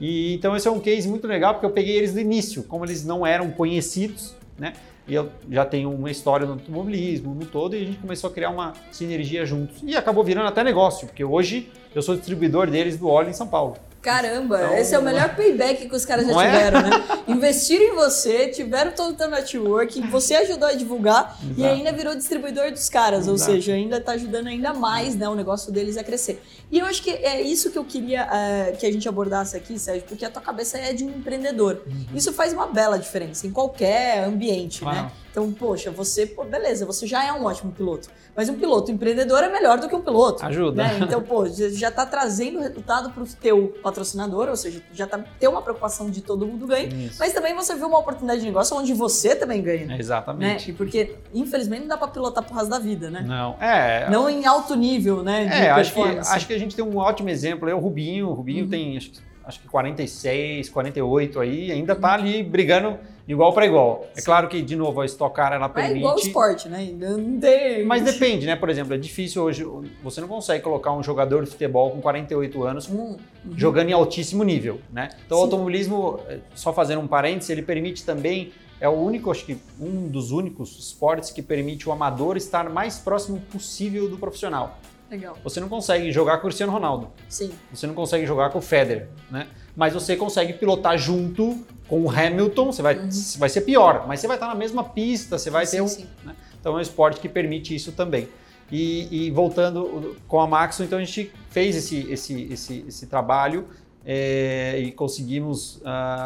E 0.00 0.34
então 0.34 0.56
esse 0.56 0.66
é 0.66 0.70
um 0.70 0.80
case 0.80 1.06
muito 1.08 1.24
legal 1.24 1.54
porque 1.54 1.66
eu 1.66 1.70
peguei 1.70 1.96
eles 1.96 2.12
do 2.12 2.18
início, 2.18 2.64
como 2.64 2.84
eles 2.84 3.04
não 3.04 3.24
eram 3.24 3.48
conhecidos, 3.52 4.34
né? 4.58 4.72
E 5.06 5.14
eu 5.14 5.30
já 5.48 5.64
tenho 5.64 5.88
uma 5.88 6.10
história 6.10 6.44
no 6.44 6.54
automobilismo, 6.54 7.32
no 7.32 7.46
todo, 7.46 7.76
e 7.76 7.82
a 7.82 7.84
gente 7.84 7.98
começou 7.98 8.28
a 8.28 8.32
criar 8.32 8.50
uma 8.50 8.72
sinergia 8.90 9.46
juntos. 9.46 9.76
E 9.84 9.94
acabou 9.94 10.24
virando 10.24 10.48
até 10.48 10.64
negócio, 10.64 11.06
porque 11.06 11.22
hoje 11.22 11.70
eu 11.94 12.02
sou 12.02 12.16
distribuidor 12.16 12.68
deles 12.68 12.98
do 12.98 13.06
óleo 13.06 13.30
em 13.30 13.32
São 13.32 13.46
Paulo. 13.46 13.76
Caramba, 14.06 14.62
então, 14.62 14.78
esse 14.78 14.94
é 14.94 14.98
o 15.00 15.02
melhor 15.02 15.34
payback 15.34 15.88
que 15.88 15.96
os 15.96 16.04
caras 16.04 16.28
já 16.28 16.32
tiveram, 16.32 16.78
é? 16.78 16.90
né? 16.90 17.04
Investiram 17.26 17.86
em 17.86 17.96
você, 17.96 18.46
tiveram 18.46 18.92
todo 18.92 19.10
o 19.10 19.14
teu 19.14 19.28
network, 19.28 20.00
você 20.02 20.36
ajudou 20.36 20.68
a 20.68 20.74
divulgar 20.74 21.36
Exato. 21.42 21.60
e 21.60 21.66
ainda 21.66 21.90
virou 21.90 22.14
distribuidor 22.14 22.70
dos 22.70 22.88
caras, 22.88 23.26
Exato. 23.26 23.32
ou 23.32 23.38
seja, 23.38 23.72
ainda 23.72 23.96
está 23.96 24.12
ajudando 24.12 24.46
ainda 24.46 24.72
mais 24.72 25.16
né, 25.16 25.28
o 25.28 25.34
negócio 25.34 25.72
deles 25.72 25.96
a 25.96 26.04
crescer. 26.04 26.40
E 26.70 26.78
eu 26.78 26.86
acho 26.86 27.02
que 27.02 27.10
é 27.10 27.42
isso 27.42 27.68
que 27.72 27.78
eu 27.78 27.84
queria 27.84 28.26
uh, 28.26 28.76
que 28.76 28.86
a 28.86 28.92
gente 28.92 29.08
abordasse 29.08 29.56
aqui, 29.56 29.76
Sérgio, 29.76 30.04
porque 30.06 30.24
a 30.24 30.30
tua 30.30 30.40
cabeça 30.40 30.78
é 30.78 30.92
de 30.92 31.02
um 31.02 31.08
empreendedor. 31.08 31.82
Uhum. 31.84 32.06
Isso 32.14 32.32
faz 32.32 32.52
uma 32.52 32.68
bela 32.68 33.00
diferença 33.00 33.44
em 33.44 33.50
qualquer 33.50 34.22
ambiente, 34.22 34.82
claro. 34.82 35.02
né? 35.02 35.12
Então, 35.36 35.52
poxa, 35.52 35.90
você, 35.90 36.24
pô, 36.24 36.44
beleza, 36.44 36.86
você 36.86 37.06
já 37.06 37.22
é 37.22 37.30
um 37.30 37.44
ótimo 37.44 37.70
piloto. 37.70 38.08
Mas 38.34 38.48
um 38.48 38.54
piloto 38.54 38.90
empreendedor 38.90 39.44
é 39.44 39.52
melhor 39.52 39.78
do 39.78 39.86
que 39.86 39.94
um 39.94 40.00
piloto. 40.00 40.42
Ajuda. 40.46 40.82
Né? 40.82 41.00
Então, 41.02 41.20
pô, 41.20 41.46
já 41.46 41.88
está 41.90 42.06
trazendo 42.06 42.58
resultado 42.58 43.10
para 43.10 43.22
o 43.22 43.26
teu 43.26 43.68
patrocinador, 43.82 44.48
ou 44.48 44.56
seja, 44.56 44.80
já 44.94 45.06
tá, 45.06 45.22
tem 45.38 45.46
uma 45.46 45.60
preocupação 45.60 46.08
de 46.08 46.22
todo 46.22 46.46
mundo 46.46 46.66
ganha. 46.66 46.88
Isso. 46.88 47.18
Mas 47.18 47.34
também 47.34 47.54
você 47.54 47.74
vê 47.74 47.84
uma 47.84 47.98
oportunidade 47.98 48.40
de 48.40 48.46
negócio 48.46 48.74
onde 48.78 48.94
você 48.94 49.36
também 49.36 49.60
ganha. 49.60 49.94
É, 49.94 50.00
exatamente. 50.00 50.70
Né? 50.70 50.74
Porque, 50.78 51.16
infelizmente, 51.34 51.82
não 51.82 51.88
dá 51.88 51.98
para 51.98 52.08
pilotar 52.08 52.42
pro 52.42 52.54
resto 52.54 52.70
da 52.70 52.78
vida, 52.78 53.10
né? 53.10 53.20
Não. 53.20 53.56
É. 53.60 54.08
Não 54.08 54.30
em 54.30 54.46
alto 54.46 54.74
nível, 54.74 55.22
né? 55.22 55.66
é, 55.66 55.70
acho 55.70 55.92
que, 55.92 56.00
acho 56.00 56.46
que 56.46 56.54
a 56.54 56.58
gente 56.58 56.74
tem 56.74 56.82
um 56.82 56.96
ótimo 56.96 57.28
exemplo. 57.28 57.68
É 57.68 57.74
o 57.74 57.78
Rubinho. 57.78 58.30
O 58.30 58.32
Rubinho 58.32 58.64
uhum. 58.64 58.70
tem, 58.70 58.96
acho 58.96 59.10
que 59.10 59.18
acho 59.46 59.60
que 59.60 59.68
46, 59.68 60.68
48 60.70 61.40
aí, 61.40 61.70
ainda 61.70 61.94
tá 61.94 62.14
ali 62.14 62.42
brigando 62.42 62.98
igual 63.26 63.52
para 63.52 63.66
igual. 63.66 64.06
É 64.16 64.22
claro 64.22 64.48
que, 64.48 64.62
de 64.62 64.76
novo, 64.76 65.00
a 65.00 65.06
Stock 65.06 65.34
Car 65.34 65.52
ela 65.52 65.68
permite... 65.68 65.94
É 65.94 65.98
igual 65.98 66.16
esporte, 66.16 66.68
né? 66.68 66.90
Não 66.92 67.38
tem... 67.38 67.84
Mas 67.84 68.02
depende, 68.02 68.46
né? 68.46 68.56
Por 68.56 68.70
exemplo, 68.70 68.94
é 68.94 68.98
difícil 68.98 69.42
hoje, 69.42 69.66
você 70.02 70.20
não 70.20 70.28
consegue 70.28 70.62
colocar 70.62 70.92
um 70.92 71.02
jogador 71.02 71.44
de 71.44 71.50
futebol 71.50 71.90
com 71.90 72.00
48 72.00 72.62
anos 72.62 72.88
uhum. 72.88 73.16
jogando 73.56 73.90
em 73.90 73.92
altíssimo 73.92 74.44
nível, 74.44 74.80
né? 74.92 75.10
Então 75.26 75.38
Sim. 75.38 75.42
o 75.42 75.44
automobilismo, 75.44 76.20
é, 76.28 76.38
só 76.54 76.72
fazendo 76.72 77.00
um 77.00 77.06
parênteses, 77.06 77.50
ele 77.50 77.62
permite 77.62 78.04
também, 78.04 78.52
é 78.80 78.88
o 78.88 78.92
único, 78.92 79.30
acho 79.30 79.44
que 79.44 79.58
um 79.80 80.08
dos 80.08 80.30
únicos 80.30 80.78
esportes 80.78 81.30
que 81.30 81.42
permite 81.42 81.88
o 81.88 81.92
amador 81.92 82.36
estar 82.36 82.68
mais 82.68 82.98
próximo 82.98 83.40
possível 83.52 84.08
do 84.08 84.18
profissional. 84.18 84.78
Legal. 85.10 85.36
Você 85.44 85.60
não 85.60 85.68
consegue 85.68 86.10
jogar 86.10 86.38
com 86.38 86.38
o 86.38 86.42
Cristiano 86.42 86.72
Ronaldo. 86.72 87.10
Sim. 87.28 87.52
Você 87.72 87.86
não 87.86 87.94
consegue 87.94 88.26
jogar 88.26 88.50
com 88.50 88.58
o 88.58 88.62
Federer, 88.62 89.08
né? 89.30 89.46
Mas 89.76 89.94
você 89.94 90.16
consegue 90.16 90.52
pilotar 90.52 90.98
junto 90.98 91.64
com 91.88 92.02
o 92.02 92.10
Hamilton, 92.10 92.72
você 92.72 92.82
vai, 92.82 92.96
uhum. 92.96 93.08
vai 93.38 93.48
ser 93.48 93.60
pior, 93.60 94.06
mas 94.08 94.20
você 94.20 94.26
vai 94.26 94.36
estar 94.36 94.48
na 94.48 94.54
mesma 94.54 94.82
pista, 94.82 95.38
você 95.38 95.50
vai 95.50 95.66
sim, 95.66 95.76
ter 95.76 95.82
um. 95.82 95.88
Sim. 95.88 96.06
Né? 96.24 96.34
Então 96.60 96.74
é 96.74 96.78
um 96.78 96.80
esporte 96.80 97.20
que 97.20 97.28
permite 97.28 97.74
isso 97.74 97.92
também. 97.92 98.28
E, 98.70 99.26
e, 99.26 99.30
voltando 99.30 100.16
com 100.26 100.40
a 100.40 100.46
Maxon, 100.46 100.82
então 100.82 100.98
a 100.98 101.04
gente 101.04 101.30
fez 101.50 101.76
esse, 101.76 102.10
esse, 102.10 102.52
esse, 102.52 102.84
esse 102.88 103.06
trabalho 103.06 103.68
é, 104.04 104.80
e 104.80 104.90
conseguimos, 104.90 105.76
uh, 105.76 105.82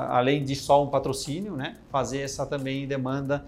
além 0.09 0.43
de 0.43 0.57
só 0.57 0.83
um 0.83 0.88
patrocínio, 0.88 1.55
né, 1.55 1.77
fazer 1.90 2.21
essa 2.21 2.47
também 2.47 2.87
demanda 2.87 3.45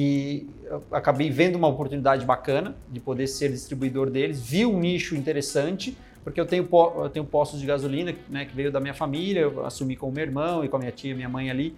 que 0.00 0.48
acabei 0.90 1.30
vendo 1.30 1.56
uma 1.56 1.68
oportunidade 1.68 2.24
bacana 2.24 2.74
de 2.88 2.98
poder 2.98 3.26
ser 3.26 3.50
distribuidor 3.50 4.08
deles, 4.08 4.40
vi 4.40 4.64
um 4.64 4.80
nicho 4.80 5.14
interessante, 5.14 5.94
porque 6.24 6.40
eu 6.40 6.46
tenho, 6.46 6.66
eu 6.96 7.10
tenho 7.10 7.26
postos 7.26 7.60
de 7.60 7.66
gasolina 7.66 8.14
né, 8.26 8.46
que 8.46 8.56
veio 8.56 8.72
da 8.72 8.80
minha 8.80 8.94
família, 8.94 9.40
eu 9.40 9.66
assumi 9.66 9.96
com 9.96 10.08
o 10.08 10.12
meu 10.12 10.24
irmão 10.24 10.64
e 10.64 10.70
com 10.70 10.76
a 10.76 10.78
minha 10.78 10.90
tia 10.90 11.14
minha 11.14 11.28
mãe 11.28 11.50
ali, 11.50 11.76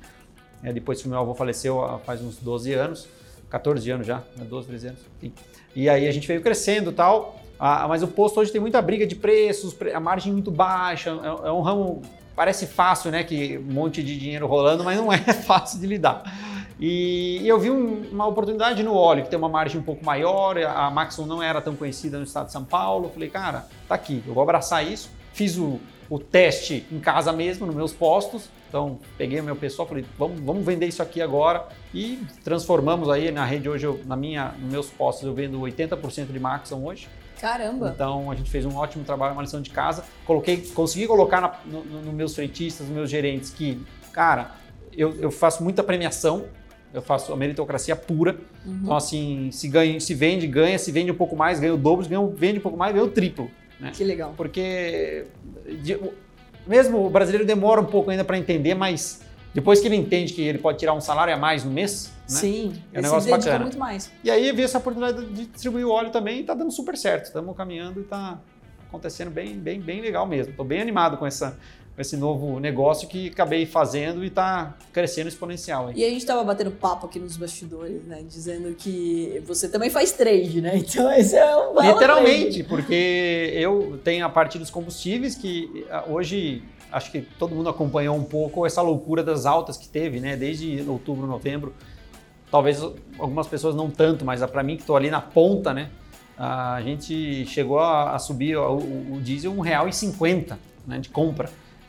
é, 0.62 0.72
depois 0.72 1.02
que 1.02 1.08
meu 1.08 1.18
avô 1.18 1.34
faleceu 1.34 2.00
faz 2.06 2.22
uns 2.22 2.36
12 2.36 2.72
anos, 2.74 3.08
14 3.50 3.90
anos 3.90 4.06
já, 4.06 4.22
12, 4.36 4.68
né, 4.68 4.78
13 4.78 4.86
anos, 4.86 5.00
enfim. 5.20 5.32
E 5.74 5.88
aí 5.88 6.06
a 6.06 6.12
gente 6.12 6.28
veio 6.28 6.40
crescendo 6.40 6.92
tal, 6.92 7.40
ah, 7.58 7.88
mas 7.88 8.04
o 8.04 8.08
posto 8.08 8.38
hoje 8.38 8.52
tem 8.52 8.60
muita 8.60 8.80
briga 8.80 9.04
de 9.04 9.16
preços, 9.16 9.76
a 9.92 9.98
margem 9.98 10.32
muito 10.32 10.52
baixa, 10.52 11.10
é, 11.10 11.48
é 11.48 11.50
um 11.50 11.60
ramo, 11.60 12.02
parece 12.36 12.68
fácil, 12.68 13.10
né, 13.10 13.24
que 13.24 13.58
um 13.58 13.72
monte 13.72 14.00
de 14.00 14.16
dinheiro 14.16 14.46
rolando, 14.46 14.84
mas 14.84 14.96
não 14.96 15.12
é 15.12 15.18
fácil 15.42 15.80
de 15.80 15.88
lidar. 15.88 16.22
E, 16.84 17.46
eu 17.46 17.60
vi 17.60 17.70
um, 17.70 18.10
uma 18.10 18.26
oportunidade 18.26 18.82
no 18.82 18.92
óleo, 18.92 19.22
que 19.22 19.30
tem 19.30 19.38
uma 19.38 19.48
margem 19.48 19.80
um 19.80 19.84
pouco 19.84 20.04
maior, 20.04 20.58
a 20.58 20.90
Maxon 20.90 21.26
não 21.26 21.40
era 21.40 21.60
tão 21.60 21.76
conhecida 21.76 22.18
no 22.18 22.24
estado 22.24 22.46
de 22.46 22.52
São 22.52 22.64
Paulo. 22.64 23.08
falei, 23.14 23.30
cara, 23.30 23.68
tá 23.86 23.94
aqui, 23.94 24.20
eu 24.26 24.34
vou 24.34 24.42
abraçar 24.42 24.84
isso. 24.84 25.08
Fiz 25.32 25.56
o, 25.56 25.78
o 26.10 26.18
teste 26.18 26.84
em 26.90 26.98
casa 26.98 27.32
mesmo, 27.32 27.66
nos 27.66 27.76
meus 27.76 27.92
postos. 27.92 28.48
Então, 28.68 28.98
peguei 29.16 29.38
o 29.38 29.44
meu 29.44 29.54
pessoal, 29.54 29.86
falei, 29.86 30.04
vamos, 30.18 30.40
vamos 30.40 30.66
vender 30.66 30.86
isso 30.86 31.00
aqui 31.00 31.22
agora 31.22 31.68
e 31.94 32.18
transformamos 32.42 33.08
aí 33.08 33.30
na 33.30 33.44
rede 33.44 33.68
hoje, 33.68 33.86
eu, 33.86 34.00
na 34.04 34.16
minha, 34.16 34.52
nos 34.58 34.72
meus 34.72 34.90
postos, 34.90 35.24
eu 35.24 35.32
vendo 35.32 35.60
80% 35.60 36.32
de 36.32 36.40
Maxon 36.40 36.82
hoje. 36.84 37.08
Caramba! 37.40 37.92
Então, 37.94 38.28
a 38.28 38.34
gente 38.34 38.50
fez 38.50 38.66
um 38.66 38.74
ótimo 38.74 39.04
trabalho, 39.04 39.34
uma 39.34 39.42
lição 39.42 39.62
de 39.62 39.70
casa. 39.70 40.02
Coloquei, 40.26 40.56
consegui 40.74 41.06
colocar 41.06 41.62
nos 41.64 41.86
no, 41.86 42.02
no 42.02 42.12
meus 42.12 42.34
freitistas, 42.34 42.88
nos 42.88 42.96
meus 42.96 43.08
gerentes 43.08 43.50
que, 43.50 43.80
cara, 44.12 44.50
eu, 44.96 45.14
eu 45.20 45.30
faço 45.30 45.62
muita 45.62 45.82
premiação, 45.82 46.46
eu 46.92 47.02
faço 47.02 47.32
a 47.32 47.36
meritocracia 47.36 47.96
pura. 47.96 48.36
Uhum. 48.64 48.80
Então, 48.82 48.96
assim, 48.96 49.50
se, 49.52 49.68
ganha, 49.68 49.98
se 50.00 50.14
vende, 50.14 50.46
ganha, 50.46 50.78
se 50.78 50.90
vende 50.92 51.10
um 51.10 51.14
pouco 51.14 51.36
mais, 51.36 51.58
ganha 51.58 51.74
o 51.74 51.78
dobro, 51.78 52.06
ganha, 52.08 52.26
vende 52.34 52.58
um 52.58 52.62
pouco 52.62 52.76
mais, 52.76 52.92
ganha 52.92 53.04
o 53.04 53.10
triplo. 53.10 53.50
Né? 53.80 53.90
Que 53.92 54.04
legal. 54.04 54.34
Porque 54.36 55.26
de, 55.82 55.98
mesmo 56.66 57.06
o 57.06 57.10
brasileiro 57.10 57.46
demora 57.46 57.80
um 57.80 57.86
pouco 57.86 58.10
ainda 58.10 58.24
para 58.24 58.38
entender, 58.38 58.74
mas 58.74 59.22
depois 59.54 59.80
que 59.80 59.88
ele 59.88 59.96
entende 59.96 60.32
que 60.32 60.42
ele 60.42 60.58
pode 60.58 60.78
tirar 60.78 60.94
um 60.94 61.00
salário 61.00 61.34
a 61.34 61.36
mais 61.36 61.64
no 61.64 61.70
mês, 61.70 62.12
Sim, 62.26 62.72
É 62.92 62.98
um 62.98 63.02
negócio 63.02 63.22
se 63.22 63.30
bacana. 63.30 63.58
muito 63.60 63.78
mais. 63.78 64.10
E 64.24 64.30
aí 64.30 64.50
vi 64.52 64.62
essa 64.62 64.78
oportunidade 64.78 65.26
de 65.26 65.46
distribuir 65.46 65.86
o 65.86 65.90
óleo 65.90 66.10
também 66.10 66.40
e 66.40 66.44
tá 66.44 66.54
dando 66.54 66.70
super 66.70 66.96
certo. 66.96 67.26
Estamos 67.26 67.54
caminhando 67.56 68.00
e 68.00 68.04
tá 68.04 68.38
acontecendo 68.88 69.30
bem, 69.30 69.58
bem, 69.58 69.80
bem 69.80 70.00
legal 70.00 70.26
mesmo. 70.26 70.50
Estou 70.52 70.64
bem 70.64 70.80
animado 70.80 71.16
com, 71.16 71.26
essa, 71.26 71.58
esse 71.96 72.16
novo 72.16 72.58
negócio 72.58 73.06
que 73.06 73.28
acabei 73.28 73.66
fazendo 73.66 74.24
e 74.24 74.30
tá 74.30 74.74
crescendo 74.92 75.28
exponencial. 75.28 75.90
Hein? 75.90 75.94
E 75.96 76.04
a 76.04 76.08
gente 76.08 76.24
tava 76.24 76.42
batendo 76.42 76.70
papo 76.70 77.06
aqui 77.06 77.18
nos 77.18 77.36
bastidores, 77.36 78.04
né? 78.06 78.22
Dizendo 78.26 78.74
que 78.74 79.42
você 79.46 79.68
também 79.68 79.90
faz 79.90 80.12
trade, 80.12 80.60
né? 80.60 80.76
Então 80.92 81.10
esse 81.12 81.36
é 81.36 81.56
um 81.56 81.80
Literalmente, 81.80 82.64
porque 82.64 83.52
eu 83.54 84.00
tenho 84.02 84.24
a 84.24 84.28
parte 84.28 84.58
dos 84.58 84.70
combustíveis 84.70 85.34
que 85.34 85.86
hoje 86.08 86.62
acho 86.90 87.10
que 87.10 87.22
todo 87.22 87.54
mundo 87.54 87.68
acompanhou 87.68 88.16
um 88.16 88.24
pouco 88.24 88.66
essa 88.66 88.82
loucura 88.82 89.22
das 89.22 89.46
altas 89.46 89.76
que 89.76 89.88
teve, 89.88 90.20
né? 90.20 90.36
Desde 90.36 90.82
outubro, 90.88 91.26
novembro. 91.26 91.74
Talvez 92.50 92.82
algumas 93.18 93.46
pessoas 93.46 93.74
não 93.74 93.90
tanto, 93.90 94.24
mas 94.24 94.44
para 94.44 94.62
mim 94.62 94.76
que 94.76 94.82
estou 94.82 94.96
ali 94.96 95.10
na 95.10 95.20
ponta, 95.20 95.72
né? 95.72 95.90
A 96.36 96.80
gente 96.82 97.46
chegou 97.46 97.78
a, 97.78 98.18
subir 98.18 98.56
o, 98.56 98.76
o, 98.76 99.20
diesel 99.22 99.52
R$ 99.60 99.70
1,50 99.70 100.56
né, 100.86 100.98
de 100.98 101.08
compra. 101.08 101.48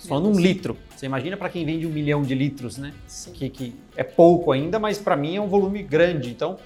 Num 0.09 0.31
Deus. 0.31 0.37
litro. 0.37 0.77
Você 0.95 1.05
imagina 1.05 1.35
para 1.35 1.49
quem 1.49 1.65
vende 1.65 1.85
um 1.85 1.89
milhão 1.89 2.21
de 2.21 2.33
litros, 2.33 2.77
né? 2.77 2.93
Sim. 3.07 3.31
que, 3.31 3.49
que 3.49 3.75
é 3.95 4.03
pouco 4.03 4.51
ainda, 4.51 4.79
mas 4.79 4.97
para 4.97 5.15
mim 5.15 5.35
é 5.35 5.41
um 5.41 5.47
volume 5.47 5.83
grande. 5.83 6.29
Então, 6.29 6.57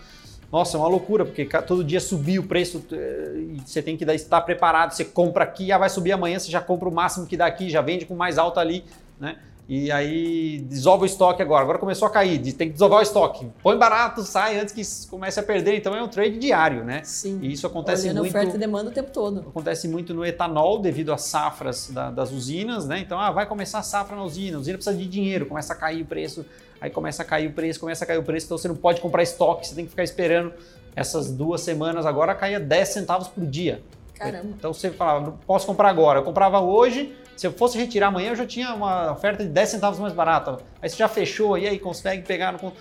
nossa, 0.52 0.78
é 0.78 0.80
uma 0.80 0.88
loucura, 0.88 1.26
porque 1.26 1.46
todo 1.62 1.84
dia 1.84 2.00
subir 2.00 2.40
o 2.40 2.44
preço 2.44 2.84
eh, 2.92 3.34
e 3.56 3.62
você 3.66 3.82
tem 3.82 3.98
que 3.98 4.06
estar 4.06 4.42
preparado. 4.42 4.92
Você 4.92 5.04
compra 5.04 5.44
aqui, 5.44 5.72
ah, 5.72 5.78
vai 5.78 5.90
subir 5.90 6.14
amanhã, 6.14 6.40
você 6.40 6.50
já 6.50 6.62
compra 6.62 6.88
o 6.88 6.94
máximo 6.94 7.26
que 7.26 7.36
dá 7.36 7.46
aqui, 7.46 7.70
já 7.70 7.82
vende 7.82 8.06
com 8.06 8.16
mais 8.16 8.38
alta 8.38 8.60
ali, 8.60 8.84
né? 9.20 9.38
E 9.70 9.92
aí 9.92 10.60
desova 10.60 11.04
o 11.04 11.06
estoque 11.06 11.42
agora. 11.42 11.62
Agora 11.62 11.78
começou 11.78 12.08
a 12.08 12.12
cair, 12.12 12.40
tem 12.54 12.68
que 12.70 12.74
desovar 12.74 13.00
o 13.00 13.02
estoque. 13.02 13.48
Põe 13.62 13.78
barato, 13.78 14.24
sai 14.24 14.58
antes 14.58 14.74
que 14.74 15.10
comece 15.10 15.40
a 15.40 15.44
perder. 15.44 15.76
Então 15.76 15.94
é 15.94 16.02
um 16.02 16.08
trade 16.08 16.40
diário, 16.40 16.86
né? 16.86 17.02
Sim. 17.04 17.40
E 17.42 17.52
isso 17.52 17.68
acontece 17.68 18.04
Olhando 18.06 18.20
muito 18.20 18.30
oferta 18.30 18.56
e 18.56 18.60
demanda 18.60 18.90
o 18.90 18.94
tempo 18.94 19.12
todo. 19.12 19.42
acontece 19.42 19.88
muito 19.90 20.14
no 20.14 20.26
etanol 20.26 20.80
devido 20.80 21.12
às 21.12 21.24
safras 21.24 21.90
da- 21.90 22.10
das 22.10 22.32
usinas, 22.32 22.88
né? 22.88 23.00
Então, 23.00 23.20
ah, 23.20 23.30
vai 23.30 23.46
começar 23.46 23.80
a 23.80 23.84
safra 23.84 24.16
na 24.16 24.24
usina, 24.24 24.56
a 24.56 24.60
usina 24.62 24.78
precisa 24.78 24.96
de 24.96 25.06
dinheiro, 25.06 25.46
começa 25.46 25.74
a 25.74 25.76
cair 25.76 26.02
o 26.02 26.06
preço, 26.06 26.46
aí 26.80 26.90
começa 26.90 27.22
a 27.22 27.26
cair 27.26 27.48
o 27.48 27.52
preço, 27.52 27.78
começa 27.80 28.06
a 28.06 28.08
cair 28.08 28.20
o 28.20 28.24
preço, 28.24 28.46
então 28.46 28.58
você 28.58 28.70
não 28.70 28.76
pode 28.76 29.02
comprar 29.02 29.22
estoque, 29.22 29.68
você 29.68 29.76
tem 29.76 29.84
que 29.84 29.90
ficar 29.92 30.04
esperando 30.04 30.54
essas 30.96 31.30
duas 31.30 31.60
semanas 31.62 32.06
agora 32.06 32.34
caia 32.34 32.60
10 32.60 32.88
centavos 32.88 33.28
por 33.28 33.46
dia. 33.46 33.82
Caramba. 34.18 34.50
Então 34.58 34.74
você 34.74 34.92
fala, 34.92 35.22
não 35.22 35.32
posso 35.46 35.66
comprar 35.66 35.90
agora, 35.90 36.20
eu 36.20 36.24
comprava 36.24 36.60
hoje, 36.60 37.16
se 37.36 37.46
eu 37.46 37.52
fosse 37.52 37.78
retirar 37.78 38.08
amanhã 38.08 38.32
eu 38.32 38.36
já 38.36 38.46
tinha 38.46 38.74
uma 38.74 39.12
oferta 39.12 39.44
de 39.44 39.50
10 39.50 39.70
centavos 39.70 40.00
mais 40.00 40.14
barata. 40.14 40.58
Aí 40.82 40.90
você 40.90 40.98
já 40.98 41.08
fechou, 41.08 41.58
e 41.58 41.68
aí 41.68 41.78
consegue 41.78 42.24
pegar 42.24 42.52
no... 42.52 42.74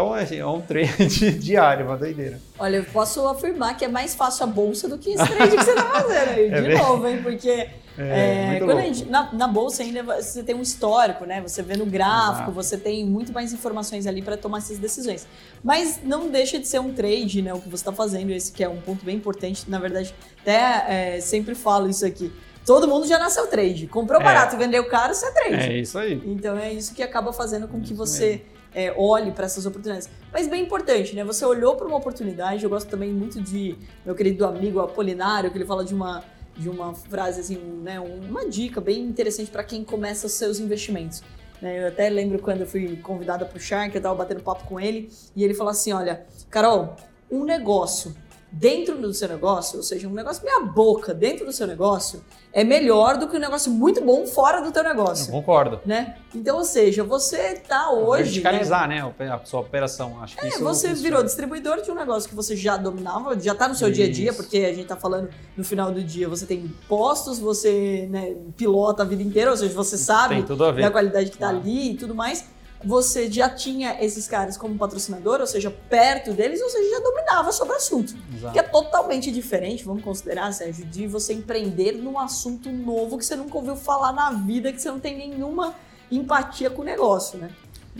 Então 0.00 0.14
assim, 0.14 0.36
é 0.38 0.46
um 0.46 0.60
trade 0.60 1.32
diário, 1.38 1.86
uma 1.86 1.96
doideira. 1.96 2.40
Olha, 2.58 2.76
eu 2.78 2.84
posso 2.84 3.26
afirmar 3.28 3.76
que 3.76 3.84
é 3.84 3.88
mais 3.88 4.14
fácil 4.14 4.44
a 4.44 4.46
bolsa 4.46 4.88
do 4.88 4.96
que 4.98 5.10
esse 5.10 5.26
trade 5.26 5.56
que 5.56 5.62
você 5.64 5.74
tá 5.74 5.84
fazendo 5.84 6.28
aí. 6.30 6.50
É 6.52 6.60
de 6.60 6.68
bem- 6.68 6.78
novo, 6.78 7.06
hein? 7.06 7.20
Porque 7.22 7.68
é, 7.98 8.58
louco. 8.62 8.80
gente- 8.80 9.04
na, 9.06 9.30
na 9.32 9.46
bolsa 9.46 9.82
ainda 9.82 10.02
você 10.02 10.42
tem 10.42 10.54
um 10.54 10.62
histórico, 10.62 11.26
né? 11.26 11.40
Você 11.42 11.62
vê 11.62 11.76
no 11.76 11.84
gráfico, 11.84 12.50
você 12.50 12.78
tem 12.78 13.04
muito 13.04 13.32
mais 13.32 13.52
informações 13.52 14.06
ali 14.06 14.22
para 14.22 14.36
tomar 14.36 14.58
essas 14.58 14.78
decisões. 14.78 15.26
Mas 15.62 16.00
não 16.02 16.28
deixa 16.28 16.58
de 16.58 16.66
ser 16.66 16.78
um 16.80 16.92
trade, 16.94 17.42
né? 17.42 17.52
O 17.52 17.60
que 17.60 17.68
você 17.68 17.82
está 17.82 17.92
fazendo, 17.92 18.30
esse 18.30 18.50
que 18.52 18.64
é 18.64 18.68
um 18.68 18.80
ponto 18.80 19.04
bem 19.04 19.16
importante. 19.16 19.64
Na 19.68 19.78
verdade, 19.78 20.14
até 20.40 21.16
é, 21.16 21.20
sempre 21.20 21.54
falo 21.54 21.88
isso 21.88 22.06
aqui. 22.06 22.32
Todo 22.64 22.86
mundo 22.88 23.06
já 23.06 23.18
nasceu 23.18 23.46
trade. 23.48 23.86
Comprou 23.86 24.20
É. 24.20 24.24
barato, 24.24 24.56
vendeu 24.56 24.84
caro, 24.88 25.12
você 25.14 25.26
é 25.26 25.30
trade. 25.30 25.54
É 25.72 25.76
isso 25.78 25.98
aí. 25.98 26.22
Então 26.24 26.56
é 26.56 26.72
isso 26.72 26.94
que 26.94 27.02
acaba 27.02 27.32
fazendo 27.32 27.66
com 27.68 27.80
que 27.80 27.92
você 27.92 28.42
é, 28.74 28.92
olhe 28.96 29.32
para 29.32 29.46
essas 29.46 29.66
oportunidades. 29.66 30.08
Mas 30.32 30.48
bem 30.48 30.62
importante, 30.62 31.14
né? 31.14 31.24
Você 31.24 31.44
olhou 31.44 31.76
para 31.76 31.86
uma 31.86 31.96
oportunidade. 31.96 32.62
Eu 32.64 32.70
gosto 32.70 32.88
também 32.88 33.12
muito 33.12 33.40
de 33.40 33.76
meu 34.04 34.14
querido 34.14 34.44
amigo 34.46 34.80
Apolinário, 34.80 35.50
que 35.50 35.58
ele 35.58 35.66
fala 35.66 35.84
de 35.84 35.94
uma 35.94 36.22
de 36.56 36.68
uma 36.68 36.94
frase 36.94 37.40
assim, 37.40 37.56
né, 37.82 37.98
uma 37.98 38.46
dica 38.46 38.80
bem 38.82 39.00
interessante 39.00 39.50
para 39.50 39.64
quem 39.64 39.82
começa 39.82 40.26
os 40.26 40.32
seus 40.32 40.60
investimentos. 40.60 41.22
né? 41.62 41.84
Eu 41.84 41.88
até 41.88 42.10
lembro 42.10 42.38
quando 42.38 42.60
eu 42.62 42.66
fui 42.66 42.96
convidada 42.96 43.46
para 43.46 43.56
o 43.56 43.60
Shark, 43.60 43.94
eu 43.94 44.02
tava 44.02 44.14
batendo 44.14 44.42
papo 44.42 44.64
com 44.66 44.78
ele 44.78 45.10
e 45.34 45.42
ele 45.42 45.54
falou 45.54 45.70
assim, 45.70 45.92
olha, 45.92 46.26
Carol, 46.50 46.96
um 47.30 47.44
negócio 47.44 48.14
dentro 48.52 48.96
do 48.96 49.12
seu 49.14 49.28
negócio, 49.28 49.76
ou 49.76 49.82
seja, 49.82 50.08
um 50.08 50.12
negócio 50.12 50.44
meia 50.44 50.60
boca 50.60 51.14
dentro 51.14 51.46
do 51.46 51.52
seu 51.52 51.66
negócio, 51.66 52.22
é 52.52 52.64
melhor 52.64 53.16
do 53.16 53.28
que 53.28 53.36
um 53.36 53.40
negócio 53.40 53.70
muito 53.70 54.00
bom 54.04 54.26
fora 54.26 54.60
do 54.60 54.72
teu 54.72 54.82
Eu 54.82 54.88
negócio 54.88 55.30
concordo. 55.30 55.80
né? 55.86 56.16
Então, 56.34 56.56
ou 56.58 56.64
seja, 56.64 57.04
você 57.04 57.54
tá 57.54 57.90
hoje. 57.92 58.24
Verticalizar, 58.24 58.88
né? 58.88 59.00
a 59.32 59.40
sua 59.44 59.60
operação. 59.60 60.20
Acho 60.20 60.36
que 60.36 60.42
né? 60.42 60.48
É, 60.48 60.50
isso 60.54 60.62
você 60.64 60.88
funciona. 60.88 61.08
virou 61.08 61.22
distribuidor 61.22 61.80
de 61.80 61.90
um 61.90 61.94
negócio 61.94 62.28
que 62.28 62.34
você 62.34 62.56
já 62.56 62.76
dominava, 62.76 63.38
já 63.38 63.54
tá 63.54 63.68
no 63.68 63.74
seu 63.76 63.90
dia 63.90 64.06
a 64.06 64.10
dia, 64.10 64.30
Isso. 64.30 64.42
porque 64.42 64.58
a 64.58 64.72
gente 64.74 64.86
tá 64.86 64.96
falando 64.96 65.28
no 65.56 65.62
final 65.64 65.92
do 65.92 66.02
dia, 66.02 66.28
você 66.28 66.44
tem 66.44 66.66
postos, 66.88 67.38
você 67.38 68.08
né, 68.10 68.34
pilota 68.56 69.02
a 69.02 69.06
vida 69.06 69.22
inteira, 69.22 69.50
ou 69.52 69.56
seja, 69.56 69.72
você 69.72 69.96
sabe 69.96 70.42
da 70.80 70.90
qualidade 70.90 71.30
que 71.30 71.38
tá 71.38 71.50
Claro. 71.50 71.58
ali 71.58 71.92
e 71.92 71.94
tudo 71.96 72.14
mais. 72.14 72.44
Você 72.84 73.30
já 73.30 73.48
tinha 73.48 74.02
esses 74.02 74.26
caras 74.26 74.56
como 74.56 74.76
patrocinador, 74.78 75.40
ou 75.40 75.46
seja, 75.46 75.70
perto 75.70 76.32
deles, 76.32 76.62
ou 76.62 76.70
seja, 76.70 76.96
já 76.96 77.00
dominava 77.00 77.52
sobre 77.52 77.74
o 77.74 77.76
assunto. 77.76 78.14
Exato. 78.34 78.52
Que 78.54 78.58
é 78.58 78.62
totalmente 78.62 79.30
diferente, 79.30 79.84
vamos 79.84 80.02
considerar, 80.02 80.50
Sérgio, 80.52 80.86
de 80.86 81.06
você 81.06 81.34
empreender 81.34 81.92
num 81.92 82.18
assunto 82.18 82.70
novo 82.70 83.18
que 83.18 83.24
você 83.24 83.36
nunca 83.36 83.56
ouviu 83.58 83.76
falar 83.76 84.12
na 84.12 84.30
vida, 84.30 84.72
que 84.72 84.80
você 84.80 84.90
não 84.90 84.98
tem 84.98 85.16
nenhuma 85.18 85.74
empatia 86.10 86.70
com 86.70 86.80
o 86.82 86.84
negócio, 86.84 87.38
né? 87.38 87.50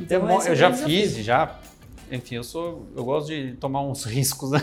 Eu, 0.08 0.30
esse 0.30 0.48
é 0.48 0.50
eu 0.52 0.56
já 0.56 0.72
fiz, 0.72 1.12
já. 1.16 1.58
Enfim, 2.10 2.36
eu 2.36 2.42
sou. 2.44 2.86
Eu 2.96 3.04
gosto 3.04 3.28
de 3.28 3.52
tomar 3.60 3.82
uns 3.82 4.02
riscos, 4.08 4.50
né? 4.50 4.60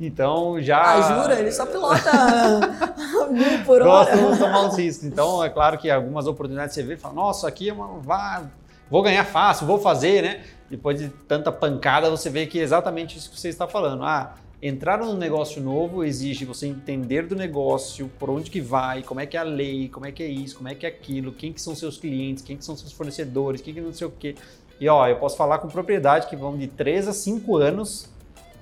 Então 0.00 0.60
já. 0.60 0.80
Ah, 0.82 1.22
jura? 1.22 1.38
Ele 1.38 1.52
só 1.52 1.66
pilota 1.66 2.10
mil 3.30 3.64
por 3.64 3.82
hora. 3.82 4.16
Gosto 4.16 4.32
de 4.32 4.38
tomar 4.38 4.66
uns 4.66 4.76
riscos. 4.78 5.04
Então, 5.06 5.44
é 5.44 5.48
claro 5.50 5.78
que 5.78 5.90
algumas 5.90 6.26
oportunidades 6.26 6.74
você 6.74 6.82
vê 6.82 6.94
e 6.94 6.96
fala, 6.96 7.14
nossa, 7.14 7.46
aqui 7.46 7.68
é 7.68 7.72
uma. 7.72 7.98
vá- 8.00 8.44
Vou 8.92 9.00
ganhar 9.00 9.24
fácil, 9.24 9.66
vou 9.66 9.78
fazer, 9.78 10.22
né? 10.22 10.44
Depois 10.68 11.00
de 11.00 11.08
tanta 11.08 11.50
pancada, 11.50 12.10
você 12.10 12.28
vê 12.28 12.44
que 12.44 12.60
é 12.60 12.62
exatamente 12.62 13.16
isso 13.16 13.30
que 13.30 13.40
você 13.40 13.48
está 13.48 13.66
falando. 13.66 14.04
Ah, 14.04 14.34
entrar 14.60 14.98
num 14.98 15.16
negócio 15.16 15.62
novo 15.62 16.04
exige 16.04 16.44
você 16.44 16.66
entender 16.66 17.26
do 17.26 17.34
negócio, 17.34 18.10
por 18.18 18.28
onde 18.28 18.50
que 18.50 18.60
vai, 18.60 19.02
como 19.02 19.18
é 19.18 19.24
que 19.24 19.34
é 19.34 19.40
a 19.40 19.44
lei, 19.44 19.88
como 19.88 20.04
é 20.04 20.12
que 20.12 20.22
é 20.22 20.26
isso, 20.28 20.56
como 20.56 20.68
é 20.68 20.74
que 20.74 20.84
é 20.84 20.90
aquilo, 20.90 21.32
quem 21.32 21.54
que 21.54 21.62
são 21.62 21.74
seus 21.74 21.96
clientes, 21.96 22.44
quem 22.44 22.54
que 22.54 22.66
são 22.66 22.76
seus 22.76 22.92
fornecedores, 22.92 23.62
quem 23.62 23.72
que 23.72 23.80
não 23.80 23.94
sei 23.94 24.06
o 24.06 24.10
quê. 24.10 24.34
E 24.78 24.86
ó, 24.86 25.08
eu 25.08 25.16
posso 25.16 25.38
falar 25.38 25.56
com 25.56 25.68
propriedade 25.68 26.26
que 26.26 26.36
vão 26.36 26.58
de 26.58 26.66
3 26.66 27.08
a 27.08 27.14
5 27.14 27.56
anos 27.56 28.10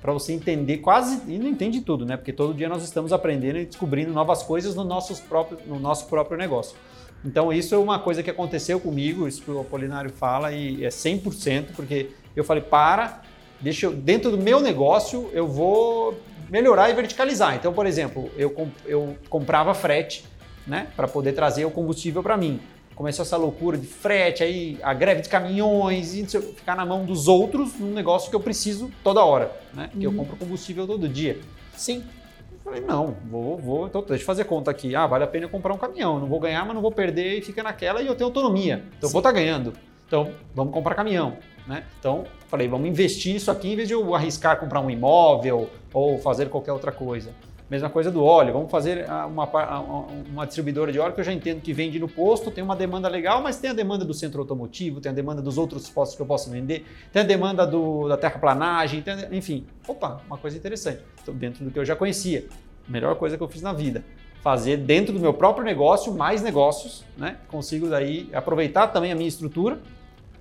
para 0.00 0.12
você 0.12 0.32
entender 0.32 0.78
quase, 0.78 1.20
e 1.26 1.40
não 1.40 1.48
entende 1.48 1.80
tudo, 1.80 2.06
né? 2.06 2.16
Porque 2.16 2.32
todo 2.32 2.54
dia 2.54 2.68
nós 2.68 2.84
estamos 2.84 3.12
aprendendo 3.12 3.58
e 3.58 3.66
descobrindo 3.66 4.12
novas 4.12 4.44
coisas 4.44 4.76
no, 4.76 4.84
nossos 4.84 5.18
próprios, 5.18 5.66
no 5.66 5.80
nosso 5.80 6.06
próprio 6.06 6.38
negócio. 6.38 6.76
Então 7.24 7.52
isso 7.52 7.74
é 7.74 7.78
uma 7.78 7.98
coisa 7.98 8.22
que 8.22 8.30
aconteceu 8.30 8.80
comigo, 8.80 9.28
isso 9.28 9.42
que 9.42 9.50
o 9.50 9.60
Apolinário 9.60 10.10
fala 10.10 10.52
e 10.52 10.84
é 10.84 10.88
100%, 10.88 11.66
porque 11.76 12.08
eu 12.34 12.42
falei, 12.44 12.62
para, 12.62 13.20
deixa 13.60 13.86
eu, 13.86 13.92
dentro 13.92 14.30
do 14.30 14.38
meu 14.38 14.60
negócio 14.60 15.28
eu 15.32 15.46
vou 15.46 16.18
melhorar 16.48 16.88
e 16.90 16.94
verticalizar. 16.94 17.54
Então, 17.54 17.72
por 17.72 17.86
exemplo, 17.86 18.30
eu, 18.36 18.54
eu 18.86 19.16
comprava 19.28 19.74
frete, 19.74 20.24
né, 20.66 20.88
para 20.96 21.06
poder 21.08 21.32
trazer 21.32 21.64
o 21.64 21.70
combustível 21.70 22.22
para 22.22 22.36
mim. 22.36 22.60
Começou 22.94 23.22
essa 23.22 23.36
loucura 23.36 23.78
de 23.78 23.86
frete, 23.86 24.42
aí 24.42 24.78
a 24.82 24.92
greve 24.92 25.22
de 25.22 25.28
caminhões, 25.28 26.14
e 26.14 26.26
ficar 26.26 26.76
na 26.76 26.84
mão 26.84 27.04
dos 27.06 27.28
outros 27.28 27.74
num 27.78 27.92
negócio 27.92 28.28
que 28.28 28.36
eu 28.36 28.40
preciso 28.40 28.90
toda 29.02 29.24
hora, 29.24 29.50
né? 29.72 29.88
Eu 29.98 30.10
Uhum. 30.10 30.16
compro 30.18 30.36
combustível 30.36 30.86
todo 30.86 31.08
dia. 31.08 31.38
Sim. 31.76 32.04
Falei, 32.70 32.84
não, 32.84 33.16
vou, 33.28 33.58
vou, 33.58 33.86
então 33.88 34.00
deixa 34.00 34.22
eu 34.22 34.26
fazer 34.26 34.44
conta 34.44 34.70
aqui. 34.70 34.94
Ah, 34.94 35.04
vale 35.04 35.24
a 35.24 35.26
pena 35.26 35.48
comprar 35.48 35.74
um 35.74 35.76
caminhão. 35.76 36.20
Não 36.20 36.28
vou 36.28 36.38
ganhar, 36.38 36.64
mas 36.64 36.72
não 36.72 36.80
vou 36.80 36.92
perder 36.92 37.36
e 37.36 37.42
fica 37.42 37.64
naquela 37.64 38.00
e 38.00 38.06
eu 38.06 38.14
tenho 38.14 38.28
autonomia. 38.28 38.84
Então 38.96 39.08
Sim. 39.08 39.12
vou 39.12 39.18
estar 39.18 39.32
ganhando. 39.32 39.72
Então 40.06 40.30
vamos 40.54 40.72
comprar 40.72 40.94
caminhão. 40.94 41.36
Né? 41.66 41.82
Então 41.98 42.24
falei, 42.46 42.68
vamos 42.68 42.88
investir 42.88 43.34
isso 43.34 43.50
aqui 43.50 43.72
em 43.72 43.74
vez 43.74 43.88
de 43.88 43.94
eu 43.94 44.14
arriscar 44.14 44.56
comprar 44.60 44.80
um 44.80 44.88
imóvel 44.88 45.68
ou 45.92 46.16
fazer 46.18 46.48
qualquer 46.48 46.70
outra 46.70 46.92
coisa. 46.92 47.34
Mesma 47.70 47.88
coisa 47.88 48.10
do 48.10 48.24
óleo, 48.24 48.52
vamos 48.52 48.68
fazer 48.68 49.08
ah, 49.08 49.26
uma, 49.26 49.44
ah, 49.44 49.80
uma 50.28 50.44
distribuidora 50.44 50.90
de 50.90 50.98
óleo 50.98 51.14
que 51.14 51.20
eu 51.20 51.24
já 51.24 51.32
entendo 51.32 51.60
que 51.60 51.72
vende 51.72 52.00
no 52.00 52.08
posto, 52.08 52.50
tem 52.50 52.64
uma 52.64 52.74
demanda 52.74 53.08
legal, 53.08 53.40
mas 53.40 53.58
tem 53.58 53.70
a 53.70 53.72
demanda 53.72 54.04
do 54.04 54.12
centro 54.12 54.40
automotivo, 54.40 55.00
tem 55.00 55.12
a 55.12 55.14
demanda 55.14 55.40
dos 55.40 55.56
outros 55.56 55.88
postos 55.88 56.16
que 56.16 56.22
eu 56.22 56.26
posso 56.26 56.50
vender, 56.50 56.84
tem 57.12 57.22
a 57.22 57.24
demanda 57.24 57.64
do, 57.64 58.08
da 58.08 58.16
terraplanagem, 58.16 59.02
tem 59.02 59.14
enfim. 59.30 59.64
Opa, 59.86 60.20
uma 60.26 60.36
coisa 60.36 60.56
interessante. 60.56 61.00
Então, 61.22 61.32
dentro 61.32 61.64
do 61.64 61.70
que 61.70 61.78
eu 61.78 61.84
já 61.84 61.94
conhecia. 61.94 62.48
Melhor 62.88 63.14
coisa 63.14 63.36
que 63.36 63.42
eu 63.42 63.48
fiz 63.48 63.62
na 63.62 63.72
vida. 63.72 64.02
Fazer 64.42 64.76
dentro 64.76 65.12
do 65.12 65.20
meu 65.20 65.32
próprio 65.32 65.64
negócio 65.64 66.12
mais 66.12 66.42
negócios, 66.42 67.04
né? 67.16 67.36
Consigo 67.46 67.88
daí 67.88 68.28
aproveitar 68.32 68.88
também 68.88 69.12
a 69.12 69.14
minha 69.14 69.28
estrutura, 69.28 69.78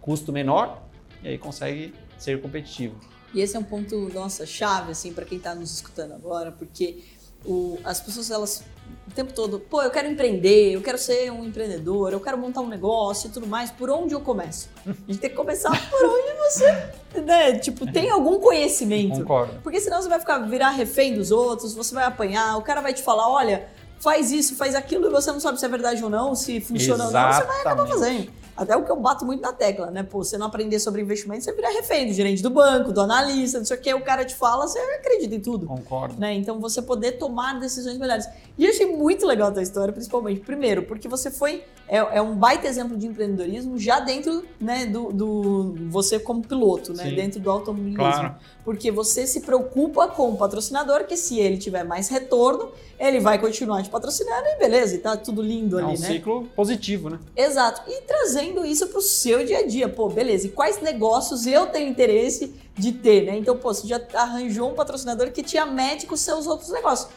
custo 0.02 0.34
menor, 0.34 0.82
e 1.22 1.28
aí 1.28 1.38
consegue 1.38 1.94
ser 2.18 2.42
competitivo. 2.42 2.96
E 3.36 3.42
esse 3.42 3.56
é 3.56 3.60
um 3.60 3.64
ponto, 3.64 4.10
nossa, 4.12 4.48
chave, 4.48 4.92
assim, 4.92 5.14
para 5.14 5.26
quem 5.26 5.38
está 5.38 5.54
nos 5.54 5.72
escutando 5.72 6.14
agora, 6.14 6.52
porque 6.52 7.04
o, 7.46 7.80
as 7.84 8.00
pessoas 8.00 8.30
elas 8.32 8.64
o 9.08 9.12
tempo 9.12 9.34
todo, 9.34 9.60
pô, 9.60 9.82
eu 9.82 9.90
quero 9.90 10.08
empreender, 10.08 10.72
eu 10.74 10.82
quero 10.82 10.98
ser 10.98 11.32
um 11.32 11.44
empreendedor, 11.44 12.14
eu 12.14 12.20
quero 12.20 12.38
montar 12.38 12.62
um 12.62 12.68
negócio 12.68 13.28
e 13.28 13.32
tudo 13.32 13.48
mais, 13.48 13.72
por 13.72 13.90
onde 13.90 14.14
eu 14.14 14.22
começo? 14.22 14.70
A 14.86 14.92
gente 15.08 15.20
tem 15.20 15.30
que 15.32 15.36
começar 15.36 15.72
por 15.90 16.06
onde 16.06 16.34
você, 16.38 17.22
né, 17.22 17.58
tipo, 17.58 17.92
tem 17.92 18.10
algum 18.12 18.40
conhecimento. 18.40 19.20
Concordo. 19.22 19.54
Porque 19.64 19.82
senão 19.82 20.00
você 20.00 20.08
vai 20.08 20.20
ficar 20.20 20.38
virar 20.40 20.70
refém 20.70 21.16
dos 21.16 21.32
outros, 21.32 21.74
você 21.74 21.94
vai 21.94 22.04
apanhar, 22.04 22.58
o 22.58 22.62
cara 22.62 22.82
vai 22.82 22.94
te 22.94 23.02
falar, 23.02 23.28
olha, 23.28 23.68
faz 24.00 24.32
isso, 24.32 24.56
faz 24.56 24.76
aquilo 24.76 25.08
e 25.08 25.10
você 25.10 25.32
não 25.32 25.40
sabe 25.40 25.60
se 25.60 25.66
é 25.66 25.70
verdade 25.70 26.04
ou 26.04 26.10
não, 26.10 26.36
se 26.36 26.62
funciona 26.62 27.06
Exatamente. 27.06 27.16
ou 27.16 27.24
não, 27.24 27.34
você 27.34 27.48
vai 27.48 27.62
acabar 27.62 27.88
fazendo. 27.88 28.39
Até 28.60 28.76
o 28.76 28.84
que 28.84 28.92
eu 28.92 28.98
bato 28.98 29.26
muito 29.26 29.42
na 29.42 29.54
tecla, 29.54 29.90
né? 29.90 30.04
Pô, 30.04 30.22
você 30.22 30.38
não 30.38 30.48
aprender 30.48 30.80
sobre 30.80 31.02
investimento, 31.02 31.46
você 31.46 31.54
vira 31.54 31.70
refém 31.70 32.08
do 32.08 32.14
gerente 32.14 32.44
do 32.44 32.50
banco, 32.50 32.92
do 32.92 33.00
analista, 33.00 33.58
não 33.58 33.66
sei 33.66 33.78
o 33.78 33.80
que, 33.80 33.94
o 33.94 34.02
cara 34.02 34.26
te 34.26 34.36
fala, 34.36 34.68
você 34.68 34.78
acredita 34.78 35.34
em 35.34 35.40
tudo. 35.40 35.66
Concordo. 35.66 36.20
Né? 36.20 36.34
Então 36.34 36.60
você 36.60 36.82
poder 36.82 37.14
tomar 37.14 37.58
decisões 37.58 37.98
melhores. 37.98 38.28
E 38.58 38.66
eu 38.66 38.72
achei 38.72 38.86
muito 38.86 39.26
legal 39.26 39.48
a 39.48 39.52
tua 39.52 39.64
história, 39.64 39.94
principalmente, 39.94 40.42
primeiro, 40.42 40.84
porque 40.84 41.08
você 41.08 41.32
foi. 41.32 41.64
É, 41.88 41.98
é 41.98 42.22
um 42.22 42.36
baita 42.36 42.68
exemplo 42.68 42.98
de 42.98 43.08
empreendedorismo 43.08 43.80
já 43.80 44.00
dentro 44.00 44.44
né, 44.60 44.86
do, 44.86 45.12
do. 45.14 45.76
Você 45.90 46.20
como 46.20 46.42
piloto, 46.42 46.94
né? 46.94 47.06
Sim. 47.06 47.16
Dentro 47.16 47.40
do 47.40 47.50
automobilismo. 47.50 47.98
Claro. 47.98 48.36
Porque 48.66 48.92
você 48.92 49.26
se 49.26 49.42
preocupa 49.42 50.08
com 50.10 50.30
o 50.30 50.38
patrocinador, 50.38 51.06
que 51.06 51.16
se 51.16 51.40
ele 51.40 51.58
tiver 51.58 51.84
mais 51.84 52.10
retorno, 52.10 52.72
ele 53.00 53.20
vai 53.20 53.40
continuar 53.40 53.82
te 53.82 53.90
patrocinando 53.90 54.46
e 54.46 54.60
beleza, 54.60 54.96
e 54.96 54.98
tá 55.00 55.16
tudo 55.16 55.42
lindo 55.42 55.80
É 55.80 55.84
ali, 55.84 55.98
um 55.98 56.00
né? 56.00 56.08
ciclo 56.08 56.46
positivo, 56.56 57.10
né? 57.10 57.20
Exato. 57.36 57.82
E 57.88 58.02
trazendo 58.02 58.49
isso 58.66 58.88
para 58.88 59.00
o 59.00 59.02
seu 59.02 59.46
dia 59.46 59.60
a 59.60 59.68
dia. 59.68 59.88
Pô, 59.90 60.10
beleza. 60.10 60.48
E 60.48 60.50
quais 60.50 60.82
negócios 60.82 61.46
eu 61.48 61.68
tenho 61.68 61.90
interesse 61.90 62.54
de 62.76 62.92
ter, 62.92 63.26
né? 63.26 63.38
Então, 63.38 63.58
pô, 63.58 63.74
você 63.74 63.88
já 63.88 64.00
arranjou 64.14 64.72
um 64.72 64.74
patrocinador 64.74 65.32
que 65.32 65.44
te 65.44 65.58
amete 65.58 66.06
com 66.06 66.16
os 66.16 66.22
seus 66.22 66.48
outros 66.48 66.70
negócios. 66.70 67.10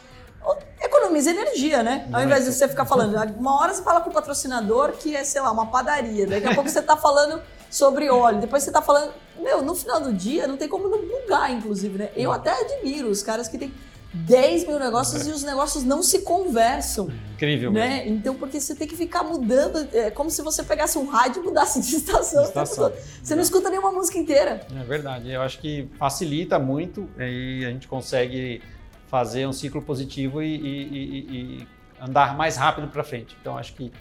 Economiza 0.81 1.31
energia, 1.31 1.81
né? 1.81 2.07
Ao 2.11 2.21
invés 2.21 2.45
de 2.45 2.51
você 2.51 2.67
ficar 2.67 2.85
falando, 2.85 3.15
uma 3.37 3.59
hora 3.61 3.73
você 3.73 3.81
fala 3.81 4.01
com 4.01 4.09
o 4.09 4.13
patrocinador 4.13 4.91
que 4.93 5.15
é, 5.15 5.23
sei 5.23 5.41
lá, 5.41 5.51
uma 5.51 5.67
padaria. 5.67 6.27
Daqui 6.27 6.47
a 6.47 6.53
pouco 6.53 6.69
você 6.69 6.81
tá 6.81 6.97
falando 6.97 7.41
sobre 7.69 8.09
óleo. 8.09 8.39
Depois 8.39 8.63
você 8.63 8.71
tá 8.71 8.81
falando. 8.81 9.13
Meu, 9.39 9.61
no 9.61 9.73
final 9.73 10.01
do 10.01 10.13
dia 10.13 10.47
não 10.47 10.57
tem 10.57 10.67
como 10.67 10.87
não 10.87 10.99
bugar, 10.99 11.51
inclusive, 11.51 11.97
né? 11.97 12.11
Eu 12.15 12.31
até 12.31 12.51
admiro 12.51 13.09
os 13.09 13.23
caras 13.23 13.47
que 13.47 13.57
têm 13.57 13.73
10 14.13 14.67
mil 14.67 14.77
negócios 14.79 15.25
e 15.27 15.31
os 15.31 15.43
negócios 15.43 15.83
não 15.83 16.03
se 16.03 16.19
conversam. 16.21 17.09
Incrível. 17.33 17.71
mesmo. 17.71 17.89
Né? 17.89 18.07
Então, 18.07 18.35
porque 18.35 18.61
você 18.61 18.75
tem 18.75 18.87
que 18.87 18.95
ficar 18.95 19.23
mudando, 19.23 19.87
é 19.91 20.11
como 20.11 20.29
se 20.29 20.41
você 20.41 20.63
pegasse 20.63 20.97
um 20.97 21.05
rádio 21.07 21.41
e 21.41 21.45
mudasse 21.45 21.81
de 21.81 21.95
estação. 21.97 22.43
tempo 22.43 22.47
Estação. 22.63 22.93
Você 23.21 23.35
não 23.35 23.41
escuta 23.41 23.69
nenhuma 23.69 23.91
música 23.91 24.17
inteira. 24.19 24.65
É 24.79 24.83
verdade. 24.83 25.31
Eu 25.31 25.41
acho 25.41 25.59
que 25.59 25.89
facilita 25.97 26.59
muito 26.59 27.09
e 27.17 27.65
a 27.65 27.69
gente 27.69 27.87
consegue 27.87 28.61
fazer 29.07 29.47
um 29.47 29.53
ciclo 29.53 29.81
positivo 29.81 30.41
e, 30.41 30.55
e- 30.55 30.59
e- 30.61 31.57
e 31.61 31.67
andar 32.01 32.35
mais 32.37 32.55
rápido 32.55 32.87
para 32.87 33.03
frente. 33.03 33.35
Então, 33.41 33.57
acho 33.57 33.73
que 33.73 33.91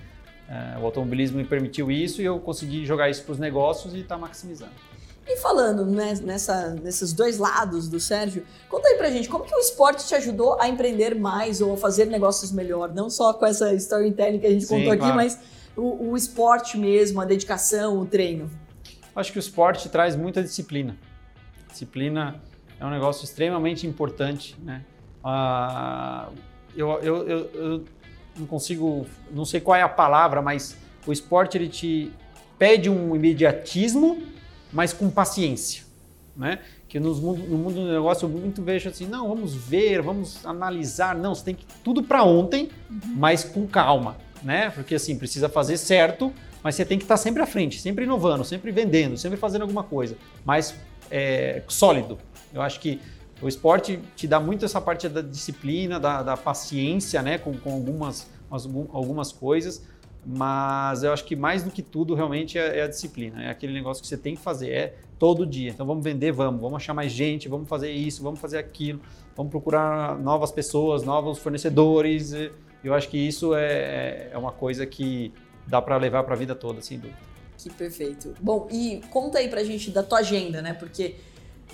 é, 0.48 0.79
o 0.79 0.85
automobilismo 0.85 1.38
me 1.38 1.44
permitiu 1.44 1.90
isso 1.90 2.20
e 2.20 2.25
eu 2.25 2.38
consegui 2.38 2.85
jogar 2.85 3.09
isso 3.09 3.22
para 3.22 3.33
os 3.33 3.38
negócios 3.38 3.94
e 3.94 4.01
está 4.01 4.18
maximizando. 4.18 4.72
E 5.26 5.37
falando 5.37 5.87
né, 5.87 6.14
nessa, 6.22 6.70
nesses 6.82 7.12
dois 7.12 7.38
lados 7.38 7.88
do 7.88 8.00
Sérgio, 8.00 8.44
conta 8.68 8.88
aí 8.88 8.96
pra 8.96 9.11
gente, 9.11 9.28
como 9.28 9.44
que 9.44 9.54
o 9.54 9.58
esporte 9.58 10.06
te 10.06 10.14
ajudou 10.14 10.61
a 10.61 10.68
empreender 10.68 11.14
mais 11.14 11.61
ou 11.61 11.74
a 11.74 11.76
fazer 11.76 12.06
negócios 12.06 12.50
melhor? 12.50 12.92
Não 12.92 13.08
só 13.08 13.32
com 13.32 13.46
essa 13.46 13.72
storytelling 13.74 14.40
que 14.40 14.46
a 14.46 14.50
gente 14.50 14.64
Sim, 14.64 14.78
contou 14.78 14.92
aqui, 14.92 15.00
claro. 15.00 15.16
mas 15.16 15.38
o, 15.76 16.11
o 16.11 16.16
esporte 16.16 16.76
mesmo, 16.76 17.20
a 17.20 17.24
dedicação, 17.24 18.00
o 18.00 18.06
treino. 18.06 18.50
Acho 19.14 19.30
que 19.30 19.38
o 19.38 19.40
esporte 19.40 19.88
traz 19.88 20.16
muita 20.16 20.42
disciplina. 20.42 20.96
Disciplina 21.70 22.40
é 22.80 22.85
um 22.85 22.90
negócio 22.90 23.24
extremamente 23.24 23.87
importante, 23.87 24.56
né? 24.62 24.85
Ah, 25.22 26.30
eu, 26.76 26.90
eu, 27.00 27.28
eu, 27.28 27.50
eu 27.54 27.85
não 28.37 28.46
consigo, 28.46 29.06
não 29.30 29.44
sei 29.44 29.61
qual 29.61 29.76
é 29.76 29.82
a 29.82 29.88
palavra, 29.88 30.42
mas 30.42 30.76
o 31.06 31.12
esporte 31.12 31.56
ele 31.56 31.68
te 31.68 32.11
pede 32.58 32.88
um 32.88 33.14
imediatismo, 33.14 34.22
mas 34.72 34.92
com 34.92 35.11
paciência, 35.11 35.85
né? 36.37 36.58
Que 36.88 36.98
nos 37.00 37.20
mundo, 37.20 37.42
no 37.44 37.56
mundo 37.58 37.74
do 37.74 37.92
negócio 37.92 38.26
eu 38.26 38.28
muito 38.30 38.62
vejo 38.62 38.88
assim, 38.88 39.06
não, 39.06 39.28
vamos 39.28 39.54
ver, 39.54 40.02
vamos 40.02 40.44
analisar, 40.44 41.14
não, 41.14 41.35
você 41.35 41.44
tem 41.44 41.54
que 41.54 41.64
tudo 41.82 42.02
para 42.02 42.22
ontem, 42.22 42.70
mas 43.14 43.44
com 43.44 43.66
calma, 43.66 44.16
né? 44.42 44.70
Porque 44.70 44.94
assim 44.94 45.16
precisa 45.16 45.48
fazer 45.48 45.76
certo, 45.76 46.32
mas 46.62 46.74
você 46.74 46.85
tem 46.85 46.98
que 46.98 47.04
estar 47.04 47.16
sempre 47.16 47.42
à 47.42 47.46
frente, 47.46 47.80
sempre 47.80 48.04
inovando, 48.04 48.44
sempre 48.44 48.70
vendendo, 48.70 49.16
sempre 49.16 49.38
fazendo 49.38 49.62
alguma 49.62 49.82
coisa, 49.82 50.16
mas 50.44 50.74
é, 51.11 51.62
sólido. 51.68 52.18
Eu 52.52 52.61
acho 52.62 52.78
que 52.80 53.00
o 53.40 53.48
esporte 53.48 53.98
te 54.14 54.28
dá 54.28 54.38
muito 54.38 54.64
essa 54.64 54.80
parte 54.80 55.08
da 55.08 55.20
disciplina, 55.20 55.98
da, 55.98 56.22
da 56.22 56.37
paciência, 56.37 57.20
né, 57.22 57.38
com, 57.38 57.52
com 57.56 57.72
algumas, 57.72 58.26
algum- 58.50 58.87
algumas 58.92 59.32
coisas, 59.32 59.82
mas 60.24 61.02
eu 61.02 61.12
acho 61.12 61.24
que 61.24 61.35
mais 61.35 61.64
do 61.64 61.70
que 61.70 61.82
tudo 61.82 62.14
realmente 62.14 62.58
é, 62.58 62.78
é 62.78 62.82
a 62.82 62.87
disciplina, 62.87 63.42
é 63.42 63.50
aquele 63.50 63.72
negócio 63.72 64.02
que 64.02 64.08
você 64.08 64.16
tem 64.16 64.37
que 64.37 64.40
fazer, 64.40 64.70
é 64.70 64.94
todo 65.18 65.46
dia. 65.46 65.70
Então 65.70 65.87
vamos 65.87 66.02
vender, 66.02 66.32
vamos, 66.32 66.61
vamos 66.61 66.76
achar 66.76 66.94
mais 66.94 67.12
gente, 67.12 67.48
vamos 67.48 67.68
fazer 67.68 67.90
isso, 67.90 68.22
vamos 68.22 68.40
fazer 68.40 68.58
aquilo, 68.58 69.00
vamos 69.37 69.50
procurar 69.50 70.18
novas 70.18 70.50
pessoas, 70.50 71.02
novos 71.02 71.38
fornecedores. 71.38 72.32
Eu 72.82 72.94
acho 72.94 73.08
que 73.08 73.18
isso 73.18 73.54
é, 73.54 74.30
é 74.32 74.38
uma 74.38 74.52
coisa 74.52 74.87
que 74.87 75.32
dá 75.66 75.80
para 75.80 75.96
levar 75.96 76.24
para 76.24 76.35
a 76.35 76.37
vida 76.37 76.54
toda, 76.54 76.80
sem 76.82 76.98
dúvida. 76.98 77.18
Que 77.58 77.70
perfeito. 77.70 78.35
Bom, 78.40 78.68
e 78.70 79.00
conta 79.11 79.38
aí 79.38 79.48
pra 79.48 79.62
gente 79.62 79.90
da 79.90 80.02
tua 80.02 80.18
agenda, 80.18 80.61
né? 80.61 80.72
Porque 80.74 81.16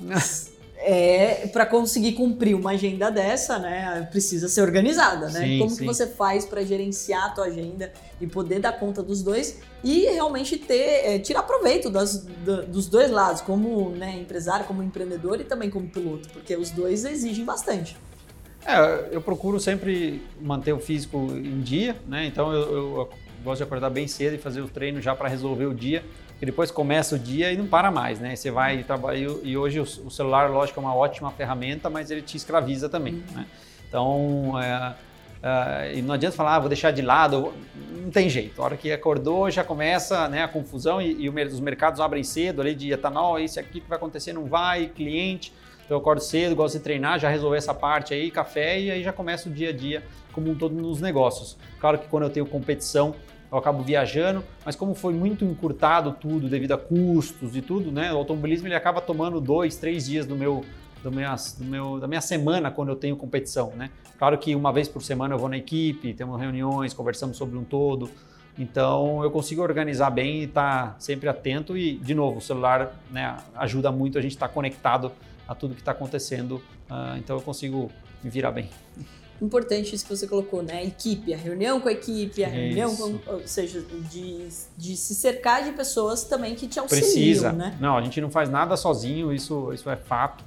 é 0.80 1.48
para 1.52 1.66
conseguir 1.66 2.12
cumprir 2.12 2.54
uma 2.54 2.70
agenda 2.70 3.10
dessa, 3.10 3.58
né? 3.58 4.06
Precisa 4.10 4.48
ser 4.48 4.62
organizada, 4.62 5.28
né? 5.30 5.40
Sim, 5.40 5.58
Como 5.58 5.70
sim. 5.70 5.78
que 5.78 5.84
você 5.84 6.06
faz 6.06 6.44
para 6.44 6.62
gerenciar 6.62 7.24
a 7.26 7.30
tua 7.30 7.44
agenda 7.46 7.92
e 8.20 8.26
poder 8.26 8.60
dar 8.60 8.72
conta 8.78 9.02
dos 9.02 9.22
dois 9.22 9.58
e 9.82 10.04
realmente 10.04 10.56
ter 10.56 11.04
é, 11.04 11.18
tirar 11.18 11.42
proveito 11.42 11.90
das- 11.90 12.24
da- 12.44 12.62
dos 12.62 12.86
dois 12.86 13.10
lados, 13.10 13.40
como 13.42 13.90
né, 13.90 14.16
empresário, 14.20 14.66
como 14.66 14.82
empreendedor 14.82 15.40
e 15.40 15.44
também 15.44 15.68
como 15.68 15.88
piloto, 15.88 16.28
porque 16.30 16.56
os 16.56 16.70
dois 16.70 17.04
exigem 17.04 17.44
bastante. 17.44 17.96
É, 18.64 19.08
eu 19.12 19.20
procuro 19.20 19.58
sempre 19.58 20.22
manter 20.40 20.72
o 20.72 20.78
físico 20.80 21.16
em 21.32 21.60
dia, 21.60 21.96
né? 22.06 22.26
Então 22.26 22.52
eu, 22.52 22.72
eu 22.98 23.08
gosto 23.42 23.58
de 23.58 23.62
acordar 23.64 23.90
bem 23.90 24.06
cedo 24.06 24.34
e 24.34 24.38
fazer 24.38 24.60
o 24.60 24.68
treino 24.68 25.00
já 25.00 25.14
para 25.14 25.28
resolver 25.28 25.66
o 25.66 25.74
dia, 25.74 26.04
porque 26.38 26.46
depois 26.46 26.70
começa 26.70 27.16
o 27.16 27.18
dia 27.18 27.52
e 27.52 27.56
não 27.56 27.66
para 27.66 27.90
mais, 27.90 28.20
né? 28.20 28.36
Você 28.36 28.48
vai 28.48 28.84
trabalhar 28.84 29.28
e 29.42 29.56
hoje 29.56 29.80
o, 29.80 30.08
celular, 30.08 30.48
lógico, 30.48 30.78
é 30.78 30.82
uma 30.84 30.94
ótima 30.94 31.32
ferramenta, 31.32 31.90
mas 31.90 32.12
ele 32.12 32.22
te 32.22 32.36
escraviza 32.36 32.88
também, 32.88 33.24
né? 33.34 33.44
Então 33.88 34.52
é, 34.62 34.94
é, 35.42 35.94
e 35.96 36.02
não 36.02 36.14
adianta 36.14 36.36
falar, 36.36 36.54
ah, 36.54 36.60
vou 36.60 36.68
deixar 36.68 36.92
de 36.92 37.02
lado, 37.02 37.52
não 37.92 38.08
tem 38.12 38.28
jeito. 38.28 38.62
A 38.62 38.66
hora 38.66 38.76
que 38.76 38.92
acordou 38.92 39.50
já 39.50 39.64
começa 39.64 40.28
né, 40.28 40.44
a 40.44 40.48
confusão 40.48 41.02
e, 41.02 41.24
e 41.24 41.28
os 41.28 41.58
mercados 41.58 42.00
abrem 42.00 42.22
cedo 42.22 42.60
ali 42.60 42.72
de 42.72 42.92
etanol, 42.92 43.40
isso 43.40 43.58
aqui 43.58 43.80
que 43.80 43.88
vai 43.88 43.96
acontecer 43.98 44.32
não 44.32 44.44
vai, 44.44 44.86
cliente. 44.86 45.52
Então 45.84 45.96
eu 45.96 46.00
acordo 46.00 46.20
cedo, 46.20 46.54
gosto 46.54 46.78
de 46.78 46.84
treinar, 46.84 47.18
já 47.18 47.28
resolver 47.28 47.56
essa 47.56 47.74
parte 47.74 48.14
aí, 48.14 48.30
café, 48.30 48.78
e 48.78 48.92
aí 48.92 49.02
já 49.02 49.12
começa 49.12 49.48
o 49.48 49.52
dia 49.52 49.70
a 49.70 49.72
dia 49.72 50.04
como 50.32 50.52
um 50.52 50.54
todo 50.54 50.72
nos 50.72 51.00
negócios. 51.00 51.58
Claro 51.80 51.98
que 51.98 52.06
quando 52.06 52.22
eu 52.22 52.30
tenho 52.30 52.46
competição, 52.46 53.12
eu 53.50 53.58
acabo 53.58 53.82
viajando, 53.82 54.44
mas 54.64 54.76
como 54.76 54.94
foi 54.94 55.14
muito 55.14 55.44
encurtado 55.44 56.12
tudo 56.12 56.48
devido 56.48 56.72
a 56.72 56.78
custos 56.78 57.56
e 57.56 57.62
tudo, 57.62 57.90
né? 57.90 58.12
O 58.12 58.16
automobilismo 58.18 58.68
ele 58.68 58.74
acaba 58.74 59.00
tomando 59.00 59.40
dois, 59.40 59.76
três 59.76 60.06
dias 60.06 60.26
do 60.26 60.36
meu, 60.36 60.64
do 61.02 61.10
minhas- 61.10 61.54
do 61.58 61.64
meu, 61.64 61.98
da 61.98 62.06
minha 62.06 62.20
semana 62.20 62.70
quando 62.70 62.90
eu 62.90 62.96
tenho 62.96 63.16
competição, 63.16 63.72
né? 63.76 63.90
Claro 64.18 64.36
que 64.36 64.54
uma 64.54 64.72
vez 64.72 64.88
por 64.88 65.02
semana 65.02 65.34
eu 65.34 65.38
vou 65.38 65.48
na 65.48 65.56
equipe, 65.56 66.12
temos 66.12 66.38
reuniões, 66.40 66.92
conversamos 66.92 67.36
sobre 67.36 67.56
um 67.56 67.64
todo. 67.64 68.10
Então 68.58 69.22
eu 69.22 69.30
consigo 69.30 69.62
organizar 69.62 70.10
bem 70.10 70.40
e 70.40 70.44
estar 70.44 70.96
sempre 70.98 71.28
atento 71.28 71.76
e, 71.76 71.96
de 71.96 72.14
novo, 72.14 72.38
o 72.38 72.40
celular 72.40 72.92
né, 73.10 73.36
ajuda 73.54 73.92
muito 73.92 74.18
a 74.18 74.20
gente 74.20 74.32
estar 74.32 74.48
conectado 74.48 75.12
a 75.46 75.54
tudo 75.54 75.74
que 75.74 75.80
está 75.80 75.92
acontecendo. 75.92 76.60
ah, 76.90 77.14
então 77.18 77.36
eu 77.36 77.42
consigo 77.42 77.90
me 78.22 78.28
virar 78.28 78.50
bem. 78.50 78.68
Importante 79.40 79.94
isso 79.94 80.04
que 80.04 80.16
você 80.16 80.26
colocou, 80.26 80.62
né? 80.62 80.78
A 80.78 80.84
equipe, 80.84 81.32
a 81.32 81.36
reunião 81.36 81.80
com 81.80 81.88
a 81.88 81.92
equipe, 81.92 82.44
a 82.44 82.48
reunião 82.48 82.92
Isso. 82.92 83.20
com. 83.24 83.32
Ou 83.34 83.46
seja, 83.46 83.80
de, 84.10 84.48
de 84.76 84.96
se 84.96 85.14
cercar 85.14 85.62
de 85.62 85.72
pessoas 85.72 86.24
também 86.24 86.54
que 86.54 86.66
te 86.66 86.78
auxiliam, 86.80 87.04
Precisa. 87.04 87.52
né? 87.52 87.76
Não, 87.80 87.96
a 87.96 88.02
gente 88.02 88.20
não 88.20 88.30
faz 88.30 88.50
nada 88.50 88.76
sozinho, 88.76 89.32
isso, 89.32 89.72
isso 89.72 89.88
é 89.88 89.96
fato. 89.96 90.44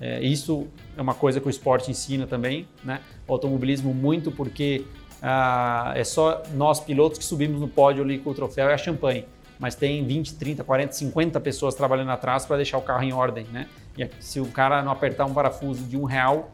É, 0.00 0.22
isso 0.22 0.66
é 0.96 1.00
uma 1.00 1.14
coisa 1.14 1.40
que 1.40 1.46
o 1.46 1.50
esporte 1.50 1.90
ensina 1.90 2.26
também, 2.26 2.68
né? 2.84 3.00
O 3.26 3.32
automobilismo 3.32 3.94
muito 3.94 4.30
porque 4.30 4.84
ah, 5.22 5.92
é 5.96 6.04
só 6.04 6.42
nós 6.54 6.80
pilotos 6.80 7.18
que 7.18 7.24
subimos 7.24 7.60
no 7.60 7.68
pódio 7.68 8.02
ali 8.02 8.18
com 8.18 8.30
o 8.30 8.34
troféu 8.34 8.68
e 8.68 8.72
a 8.72 8.78
champanhe. 8.78 9.24
Mas 9.58 9.74
tem 9.74 10.04
20, 10.04 10.34
30, 10.34 10.64
40, 10.64 10.92
50 10.92 11.40
pessoas 11.40 11.74
trabalhando 11.74 12.10
atrás 12.10 12.44
para 12.44 12.56
deixar 12.56 12.76
o 12.76 12.82
carro 12.82 13.04
em 13.04 13.12
ordem, 13.12 13.46
né? 13.52 13.68
E 13.96 14.06
se 14.20 14.40
o 14.40 14.46
cara 14.46 14.82
não 14.82 14.92
apertar 14.92 15.24
um 15.24 15.32
parafuso 15.32 15.84
de 15.84 15.96
um 15.96 16.04
real, 16.04 16.50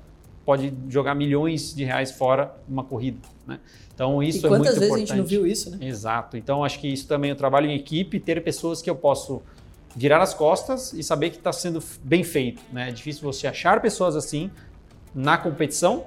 pode 0.50 0.74
jogar 0.88 1.14
milhões 1.14 1.72
de 1.72 1.84
reais 1.84 2.10
fora 2.10 2.52
numa 2.68 2.82
corrida, 2.82 3.20
né? 3.46 3.60
Então 3.94 4.20
isso 4.20 4.44
e 4.44 4.46
é 4.46 4.48
muito 4.48 4.62
quantas 4.62 4.74
vezes 4.74 4.88
importante. 4.88 5.12
a 5.12 5.14
gente 5.14 5.18
não 5.22 5.24
viu 5.24 5.46
isso, 5.46 5.70
né? 5.70 5.78
Exato. 5.80 6.36
Então 6.36 6.64
acho 6.64 6.80
que 6.80 6.88
isso 6.88 7.06
também 7.06 7.30
eu 7.30 7.36
trabalho 7.36 7.66
em 7.66 7.76
equipe, 7.76 8.18
ter 8.18 8.42
pessoas 8.42 8.82
que 8.82 8.90
eu 8.90 8.96
posso 8.96 9.40
virar 9.94 10.20
as 10.20 10.34
costas 10.34 10.92
e 10.92 11.04
saber 11.04 11.30
que 11.30 11.36
está 11.36 11.52
sendo 11.52 11.80
bem 12.02 12.24
feito. 12.24 12.60
Né? 12.72 12.88
É 12.88 12.90
difícil 12.90 13.22
você 13.22 13.46
achar 13.46 13.80
pessoas 13.80 14.16
assim 14.16 14.50
na 15.14 15.38
competição 15.38 16.06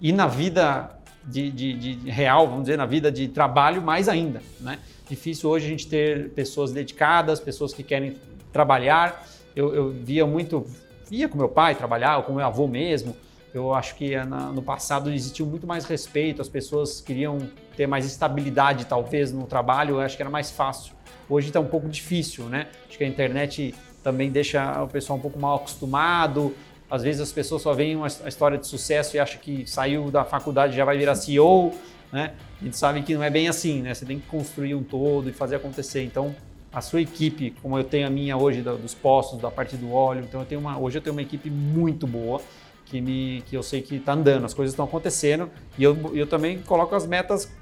e 0.00 0.12
na 0.12 0.28
vida 0.28 0.96
de, 1.24 1.50
de, 1.50 1.72
de, 1.72 2.08
real, 2.08 2.46
vamos 2.46 2.62
dizer, 2.62 2.78
na 2.78 2.86
vida 2.86 3.10
de 3.10 3.26
trabalho, 3.26 3.82
mais 3.82 4.08
ainda. 4.08 4.40
Né? 4.60 4.78
Difícil 5.08 5.50
hoje 5.50 5.66
a 5.66 5.68
gente 5.70 5.88
ter 5.88 6.30
pessoas 6.34 6.70
dedicadas, 6.70 7.40
pessoas 7.40 7.74
que 7.74 7.82
querem 7.82 8.16
trabalhar. 8.52 9.26
Eu, 9.56 9.74
eu 9.74 9.90
via 9.90 10.24
muito, 10.24 10.64
via 11.10 11.28
com 11.28 11.36
meu 11.36 11.48
pai 11.48 11.74
trabalhar, 11.74 12.18
ou 12.18 12.22
com 12.22 12.32
meu 12.32 12.46
avô 12.46 12.68
mesmo. 12.68 13.25
Eu 13.56 13.72
acho 13.72 13.94
que 13.94 14.14
na, 14.16 14.52
no 14.52 14.62
passado 14.62 15.10
existiu 15.10 15.46
muito 15.46 15.66
mais 15.66 15.86
respeito, 15.86 16.42
as 16.42 16.48
pessoas 16.48 17.00
queriam 17.00 17.38
ter 17.76 17.86
mais 17.86 18.04
estabilidade, 18.04 18.84
talvez, 18.84 19.32
no 19.32 19.46
trabalho, 19.46 19.96
eu 19.96 20.00
acho 20.00 20.14
que 20.16 20.22
era 20.22 20.30
mais 20.30 20.50
fácil. 20.50 20.92
Hoje 21.28 21.48
está 21.48 21.58
um 21.58 21.66
pouco 21.66 21.88
difícil, 21.88 22.44
né? 22.44 22.68
Acho 22.86 22.98
que 22.98 23.04
a 23.04 23.08
internet 23.08 23.74
também 24.02 24.30
deixa 24.30 24.82
o 24.82 24.88
pessoal 24.88 25.18
um 25.18 25.22
pouco 25.22 25.38
mal 25.38 25.56
acostumado, 25.56 26.54
às 26.90 27.02
vezes 27.02 27.20
as 27.20 27.32
pessoas 27.32 27.62
só 27.62 27.72
veem 27.72 27.96
uma 27.96 28.06
história 28.06 28.58
de 28.58 28.66
sucesso 28.66 29.16
e 29.16 29.18
acham 29.18 29.40
que 29.40 29.66
saiu 29.66 30.10
da 30.10 30.24
faculdade 30.24 30.74
e 30.74 30.76
já 30.76 30.84
vai 30.84 30.96
virar 30.98 31.14
CEO, 31.14 31.72
né? 32.12 32.34
A 32.60 32.64
gente 32.64 32.76
sabe 32.76 33.02
que 33.02 33.14
não 33.14 33.22
é 33.22 33.30
bem 33.30 33.48
assim, 33.48 33.82
né? 33.82 33.94
Você 33.94 34.04
tem 34.04 34.20
que 34.20 34.26
construir 34.26 34.74
um 34.74 34.82
todo 34.82 35.28
e 35.28 35.32
fazer 35.32 35.56
acontecer. 35.56 36.04
Então, 36.04 36.34
a 36.72 36.80
sua 36.80 37.00
equipe, 37.00 37.54
como 37.62 37.78
eu 37.78 37.84
tenho 37.84 38.06
a 38.06 38.10
minha 38.10 38.36
hoje 38.36 38.60
dos 38.60 38.94
postos, 38.94 39.40
da 39.40 39.50
parte 39.50 39.76
do 39.76 39.92
óleo, 39.92 40.24
então 40.28 40.40
eu 40.40 40.46
tenho 40.46 40.60
uma, 40.60 40.78
hoje 40.78 40.98
eu 40.98 41.02
tenho 41.02 41.14
uma 41.14 41.22
equipe 41.22 41.48
muito 41.48 42.06
boa 42.06 42.40
que 42.86 43.00
me 43.00 43.42
que 43.46 43.56
eu 43.56 43.62
sei 43.62 43.82
que 43.82 43.96
está 43.96 44.14
andando, 44.14 44.46
as 44.46 44.54
coisas 44.54 44.72
estão 44.72 44.86
acontecendo 44.86 45.50
e 45.76 45.84
eu, 45.84 46.14
eu 46.14 46.26
também 46.26 46.62
coloco 46.62 46.94
as 46.94 47.06
metas 47.06 47.52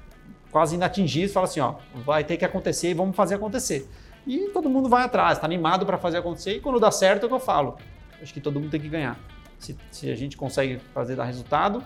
quase 0.51 0.75
inatingíveis, 0.75 1.33
falo 1.33 1.45
assim, 1.45 1.59
ó, 1.59 1.75
vai 2.05 2.23
ter 2.23 2.37
que 2.37 2.45
acontecer 2.45 2.91
e 2.91 2.93
vamos 2.93 3.15
fazer 3.15 3.35
acontecer. 3.35 3.89
E 4.25 4.49
todo 4.53 4.69
mundo 4.69 4.87
vai 4.87 5.03
atrás, 5.03 5.37
está 5.37 5.45
animado 5.45 5.85
para 5.85 5.97
fazer 5.97 6.19
acontecer 6.19 6.55
e 6.55 6.59
quando 6.61 6.79
dá 6.79 6.89
certo 6.89 7.23
é 7.23 7.25
o 7.25 7.29
que 7.29 7.35
eu 7.35 7.39
falo 7.39 7.77
acho 8.21 8.33
que 8.33 8.41
todo 8.41 8.59
mundo 8.59 8.71
tem 8.71 8.79
que 8.79 8.89
ganhar. 8.89 9.17
Se, 9.57 9.75
se 9.91 10.11
a 10.11 10.15
gente 10.15 10.35
consegue 10.35 10.79
fazer 10.93 11.15
dar 11.15 11.25
resultado, 11.25 11.83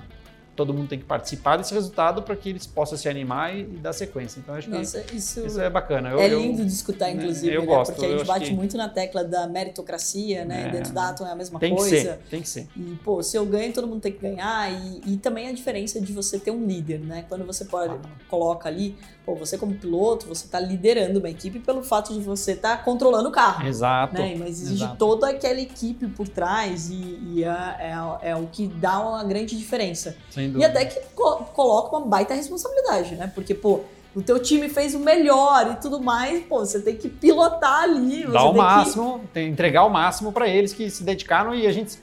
todo 0.59 0.73
mundo 0.73 0.89
tem 0.89 0.99
que 0.99 1.05
participar 1.05 1.55
desse 1.55 1.73
resultado 1.73 2.21
para 2.21 2.35
que 2.35 2.49
eles 2.49 2.67
possam 2.67 2.97
se 2.97 3.07
animar 3.07 3.55
e, 3.55 3.61
e 3.61 3.77
dar 3.77 3.93
sequência. 3.93 4.41
Então, 4.41 4.53
acho 4.55 4.69
Nossa, 4.69 4.99
que 4.99 5.15
isso, 5.15 5.45
isso, 5.45 5.61
é 5.61 5.69
bacana. 5.69 6.09
Eu, 6.09 6.19
é 6.19 6.27
lindo 6.27 6.63
eu, 6.63 6.65
de 6.65 6.71
escutar, 6.73 7.05
né, 7.05 7.13
inclusive, 7.13 7.55
eu 7.55 7.61
né? 7.61 7.65
gosto, 7.65 7.93
porque 7.93 8.05
a 8.05 8.09
gente 8.09 8.27
bate 8.27 8.45
que... 8.47 8.53
muito 8.53 8.75
na 8.75 8.89
tecla 8.89 9.23
da 9.23 9.47
meritocracia, 9.47 10.43
né? 10.43 10.67
É, 10.67 10.71
Dentro 10.71 10.93
da 10.93 11.11
Atom 11.11 11.25
é 11.25 11.31
a 11.31 11.35
mesma 11.35 11.61
tem 11.61 11.73
coisa. 11.73 11.95
Que 11.95 12.01
ser, 12.01 12.17
tem 12.29 12.41
que 12.41 12.49
ser. 12.49 12.67
E, 12.75 12.99
pô, 13.05 13.23
se 13.23 13.37
eu 13.37 13.45
ganho, 13.45 13.71
todo 13.71 13.87
mundo 13.87 14.01
tem 14.01 14.11
que 14.11 14.19
ganhar. 14.19 14.69
E, 14.69 15.13
e 15.13 15.17
também 15.17 15.47
a 15.47 15.53
diferença 15.53 16.01
de 16.01 16.11
você 16.11 16.37
ter 16.37 16.51
um 16.51 16.65
líder, 16.65 16.99
né? 16.99 17.23
Quando 17.29 17.45
você 17.45 17.63
pode, 17.63 17.93
ah. 17.93 17.99
coloca 18.27 18.67
ali, 18.67 18.97
pô, 19.29 19.35
você 19.35 19.57
como 19.57 19.75
piloto, 19.75 20.25
você 20.25 20.45
está 20.45 20.59
liderando 20.59 21.19
uma 21.19 21.29
equipe 21.29 21.59
pelo 21.59 21.83
fato 21.83 22.13
de 22.13 22.19
você 22.19 22.53
estar 22.53 22.77
tá 22.77 22.83
controlando 22.83 23.29
o 23.29 23.31
carro. 23.31 23.67
Exato. 23.67 24.15
Né? 24.15 24.35
Mas 24.39 24.61
exige 24.61 24.83
exato. 24.83 24.97
toda 24.97 25.29
aquela 25.29 25.59
equipe 25.59 26.07
por 26.07 26.27
trás 26.27 26.89
e, 26.89 27.19
e 27.33 27.43
é, 27.43 27.47
é, 27.51 28.29
é, 28.31 28.35
o 28.35 28.47
que 28.47 28.67
dá 28.67 28.99
uma 28.99 29.23
grande 29.23 29.55
diferença. 29.55 30.17
Sem 30.31 30.47
dúvida. 30.47 30.65
E 30.65 30.65
até 30.65 30.85
que 30.85 30.99
coloca 31.13 31.95
uma 31.95 32.07
baita 32.07 32.33
responsabilidade, 32.33 33.15
né? 33.15 33.31
Porque, 33.35 33.53
pô, 33.53 33.81
o 34.15 34.21
teu 34.21 34.39
time 34.39 34.67
fez 34.67 34.95
o 34.95 34.99
melhor 34.99 35.73
e 35.73 35.75
tudo 35.81 36.01
mais, 36.01 36.43
pô, 36.45 36.59
você 36.59 36.79
tem 36.81 36.95
que 36.95 37.07
pilotar 37.07 37.83
ali. 37.83 38.25
Dar 38.25 38.45
o 38.45 38.53
máximo, 38.53 39.21
que... 39.31 39.41
entregar 39.41 39.85
o 39.85 39.89
máximo 39.89 40.31
para 40.31 40.47
eles 40.47 40.73
que 40.73 40.89
se 40.89 41.03
dedicaram 41.03 41.53
e 41.53 41.67
a 41.67 41.71
gente. 41.71 41.99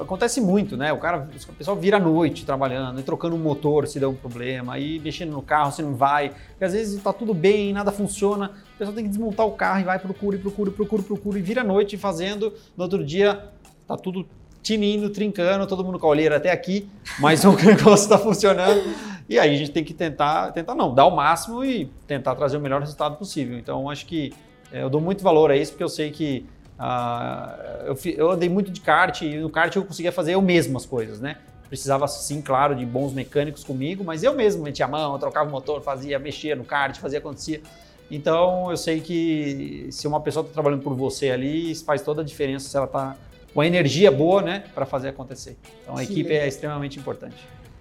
Acontece 0.00 0.40
muito, 0.40 0.76
né? 0.76 0.92
O 0.92 0.98
cara, 0.98 1.28
o 1.48 1.52
pessoal 1.54 1.76
vira 1.76 1.96
à 1.96 2.00
noite 2.00 2.46
trabalhando, 2.46 3.02
trocando 3.02 3.34
um 3.34 3.38
motor 3.38 3.88
se 3.88 3.98
der 3.98 4.06
um 4.06 4.14
problema, 4.14 4.74
aí 4.74 5.00
mexendo 5.00 5.32
no 5.32 5.42
carro 5.42 5.72
se 5.72 5.82
não 5.82 5.94
vai, 5.94 6.30
porque 6.50 6.64
às 6.64 6.72
vezes 6.72 7.02
tá 7.02 7.12
tudo 7.12 7.34
bem, 7.34 7.72
nada 7.72 7.90
funciona, 7.90 8.52
o 8.74 8.78
pessoal 8.78 8.94
tem 8.94 9.04
que 9.04 9.10
desmontar 9.10 9.44
o 9.46 9.52
carro 9.52 9.80
e 9.80 9.84
vai, 9.84 9.98
procura, 9.98 10.38
procura, 10.38 10.70
procura, 10.70 11.02
procura, 11.02 11.38
e 11.38 11.42
vira 11.42 11.62
à 11.62 11.64
noite 11.64 11.96
fazendo, 11.96 12.52
no 12.76 12.84
outro 12.84 13.04
dia 13.04 13.50
tá 13.86 13.96
tudo 13.96 14.24
tinindo, 14.62 15.10
trincando, 15.10 15.66
todo 15.66 15.84
mundo 15.84 15.98
com 15.98 16.06
a 16.06 16.10
olheira 16.10 16.36
até 16.36 16.52
aqui, 16.52 16.88
mas 17.18 17.44
o 17.44 17.52
negócio 17.58 18.04
está 18.04 18.18
funcionando. 18.18 18.82
E 19.28 19.38
aí 19.38 19.54
a 19.54 19.58
gente 19.58 19.72
tem 19.72 19.84
que 19.84 19.92
tentar, 19.92 20.52
tentar 20.52 20.74
não, 20.74 20.94
dar 20.94 21.06
o 21.06 21.14
máximo 21.14 21.64
e 21.64 21.86
tentar 22.06 22.34
trazer 22.34 22.56
o 22.56 22.60
melhor 22.60 22.80
resultado 22.80 23.16
possível. 23.16 23.58
Então 23.58 23.90
acho 23.90 24.06
que 24.06 24.32
é, 24.72 24.82
eu 24.82 24.90
dou 24.90 25.00
muito 25.00 25.22
valor 25.22 25.50
a 25.50 25.56
isso 25.56 25.72
porque 25.72 25.84
eu 25.84 25.88
sei 25.88 26.10
que 26.10 26.46
uh, 26.78 27.86
eu, 27.86 27.98
eu 28.16 28.30
andei 28.30 28.48
muito 28.48 28.70
de 28.70 28.80
kart 28.80 29.22
e 29.22 29.36
no 29.38 29.50
kart 29.50 29.74
eu 29.74 29.84
conseguia 29.84 30.12
fazer 30.12 30.34
eu 30.34 30.42
mesmo 30.42 30.76
as 30.76 30.86
coisas, 30.86 31.20
né? 31.20 31.36
Precisava, 31.68 32.08
sim, 32.08 32.40
claro, 32.40 32.74
de 32.74 32.86
bons 32.86 33.12
mecânicos 33.12 33.62
comigo, 33.62 34.02
mas 34.02 34.22
eu 34.22 34.34
mesmo 34.34 34.62
metia 34.62 34.86
a 34.86 34.88
mão, 34.88 35.18
trocava 35.18 35.48
o 35.48 35.52
motor, 35.52 35.82
fazia, 35.82 36.18
mexia 36.18 36.56
no 36.56 36.64
kart, 36.64 36.98
fazia 36.98 37.18
acontecer. 37.18 37.62
Então 38.10 38.70
eu 38.70 38.76
sei 38.76 39.00
que 39.00 39.88
se 39.90 40.06
uma 40.08 40.20
pessoa 40.20 40.42
está 40.42 40.54
trabalhando 40.54 40.82
por 40.82 40.94
você 40.94 41.30
ali, 41.30 41.74
faz 41.74 42.00
toda 42.00 42.22
a 42.22 42.24
diferença 42.24 42.68
se 42.68 42.76
ela 42.76 42.86
está 42.86 43.16
com 43.52 43.62
energia 43.62 44.10
boa, 44.10 44.40
né, 44.40 44.64
para 44.74 44.86
fazer 44.86 45.08
acontecer. 45.08 45.56
Então 45.82 45.96
a 45.96 46.02
equipe 46.02 46.32
é 46.32 46.46
extremamente 46.46 46.98
importante. 46.98 47.36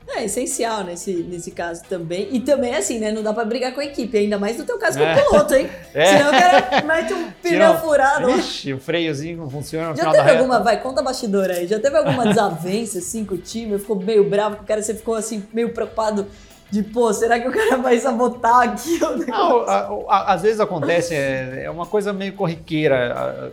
É 0.10 0.24
essencial 0.24 0.84
nesse, 0.84 1.12
nesse 1.13 1.52
caso 1.52 1.84
também. 1.84 2.30
E 2.32 2.39
também, 2.39 2.76
assim, 2.76 3.00
né? 3.00 3.12
Não 3.12 3.22
dá 3.22 3.34
pra 3.34 3.43
brigar 3.43 3.74
com 3.74 3.82
a 3.82 3.86
equipe, 3.86 4.17
ainda 4.17 4.39
mais 4.39 4.58
no 4.58 4.63
teu 4.63 4.78
caso 4.78 4.98
com 4.98 5.04
é. 5.04 5.13
o 5.13 5.26
piloto, 5.26 5.54
hein? 5.54 5.70
É. 5.93 6.17
Senão 6.17 6.30
o 6.30 6.32
cara 6.32 6.82
mete 6.86 7.13
um 7.13 7.32
pneu 7.41 7.52
Tira, 7.52 7.78
furado. 7.78 8.30
Ixi, 8.30 8.74
o 8.74 8.80
freiozinho 8.80 9.38
não 9.38 9.50
funciona. 9.50 9.96
Já 9.96 10.12
teve 10.12 10.30
alguma, 10.32 10.60
vai, 10.60 10.80
conta 10.82 11.02
bastidor 11.02 11.50
aí. 11.50 11.67
Já 11.67 11.80
teve 11.80 11.98
alguma 11.98 12.28
desavença, 12.28 13.00
assim, 13.00 13.26
com 13.26 13.36
o 13.36 13.38
time? 13.38 13.78
Ficou 13.80 13.96
meio 13.96 14.30
bravo 14.30 14.58
com 14.58 14.63
o 14.63 14.65
cara, 14.65 14.82
você 14.82 14.93
ficou, 14.93 15.15
assim, 15.15 15.43
meio 15.52 15.74
preocupado 15.74 16.28
de, 16.70 16.84
pô, 16.84 17.12
será 17.13 17.39
que 17.39 17.48
o 17.48 17.52
cara 17.52 17.78
vai 17.78 17.98
sabotar 17.98 18.62
aqui? 18.62 19.00
Não, 19.28 19.62
a, 19.62 20.06
a, 20.08 20.34
às 20.34 20.41
vezes 20.43 20.60
acontece, 20.60 21.15
é, 21.15 21.63
é 21.63 21.72
uma 21.72 21.86
coisa 21.86 22.13
meio 22.13 22.34
corriqueira 22.34 23.52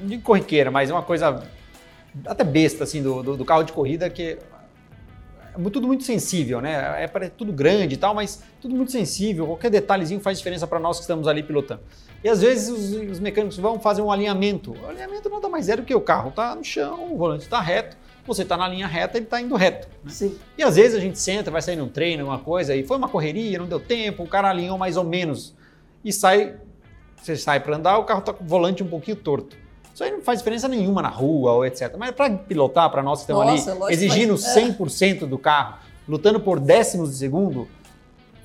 não 0.00 0.08
digo 0.08 0.22
corriqueira, 0.22 0.70
mas 0.70 0.90
é 0.90 0.92
uma 0.92 1.02
coisa 1.02 1.42
até 2.24 2.44
besta 2.44 2.84
assim 2.84 3.02
do, 3.02 3.22
do, 3.22 3.36
do 3.36 3.44
carro 3.44 3.62
de 3.62 3.72
corrida 3.72 4.08
que 4.08 4.38
tudo 5.70 5.86
muito 5.86 6.04
sensível, 6.04 6.60
né? 6.60 7.02
É, 7.02 7.04
é 7.04 7.28
tudo 7.28 7.52
grande 7.52 7.94
e 7.94 7.96
tal, 7.96 8.14
mas 8.14 8.42
tudo 8.60 8.74
muito 8.74 8.92
sensível. 8.92 9.46
Qualquer 9.46 9.70
detalhezinho 9.70 10.20
faz 10.20 10.38
diferença 10.38 10.66
para 10.66 10.78
nós 10.78 10.98
que 10.98 11.02
estamos 11.02 11.26
ali 11.26 11.42
pilotando. 11.42 11.80
E 12.22 12.28
às 12.28 12.40
vezes 12.40 12.68
os, 12.68 13.10
os, 13.10 13.20
mecânicos 13.20 13.58
vão 13.58 13.78
fazer 13.78 14.02
um 14.02 14.10
alinhamento. 14.10 14.74
O 14.82 14.88
alinhamento 14.88 15.28
nada 15.28 15.48
mais 15.48 15.68
é 15.68 15.76
do 15.76 15.82
que 15.82 15.94
o 15.94 16.00
carro 16.00 16.30
está 16.30 16.54
no 16.54 16.64
chão, 16.64 17.12
o 17.12 17.16
volante 17.16 17.44
está 17.44 17.60
reto, 17.60 17.96
você 18.26 18.42
está 18.42 18.56
na 18.56 18.68
linha 18.68 18.86
reta, 18.86 19.18
ele 19.18 19.24
está 19.24 19.40
indo 19.40 19.54
reto. 19.54 19.88
Né? 20.04 20.10
Sim. 20.10 20.38
E 20.56 20.62
às 20.62 20.76
vezes 20.76 20.96
a 20.96 21.00
gente 21.00 21.18
senta, 21.18 21.50
vai 21.50 21.62
sair 21.62 21.76
num 21.76 21.88
treino, 21.88 22.24
uma 22.24 22.38
coisa, 22.38 22.74
e 22.74 22.82
foi 22.82 22.96
uma 22.96 23.08
correria, 23.08 23.58
não 23.58 23.66
deu 23.66 23.80
tempo, 23.80 24.22
o 24.22 24.28
cara 24.28 24.50
alinhou 24.50 24.76
mais 24.76 24.96
ou 24.96 25.04
menos 25.04 25.54
e 26.04 26.12
sai, 26.12 26.56
você 27.16 27.36
sai 27.36 27.60
para 27.60 27.76
andar, 27.76 27.98
o 27.98 28.04
carro 28.04 28.20
está 28.20 28.32
com 28.32 28.44
o 28.44 28.46
volante 28.46 28.82
um 28.82 28.88
pouquinho 28.88 29.16
torto. 29.16 29.56
Isso 29.98 30.04
aí 30.04 30.12
não 30.12 30.20
faz 30.20 30.38
diferença 30.38 30.68
nenhuma 30.68 31.02
na 31.02 31.08
rua 31.08 31.54
ou 31.54 31.66
etc. 31.66 31.92
Mas 31.98 32.12
para 32.12 32.30
pilotar, 32.30 32.88
para 32.88 33.02
nós 33.02 33.18
que 33.18 33.32
estamos 33.32 33.44
Nossa, 33.44 33.72
ali, 33.72 33.92
exigindo 33.92 34.30
mas... 34.30 34.42
100% 34.44 35.24
é. 35.24 35.26
do 35.26 35.36
carro, 35.36 35.78
lutando 36.08 36.38
por 36.38 36.60
décimos 36.60 37.10
de 37.10 37.16
segundo, 37.16 37.66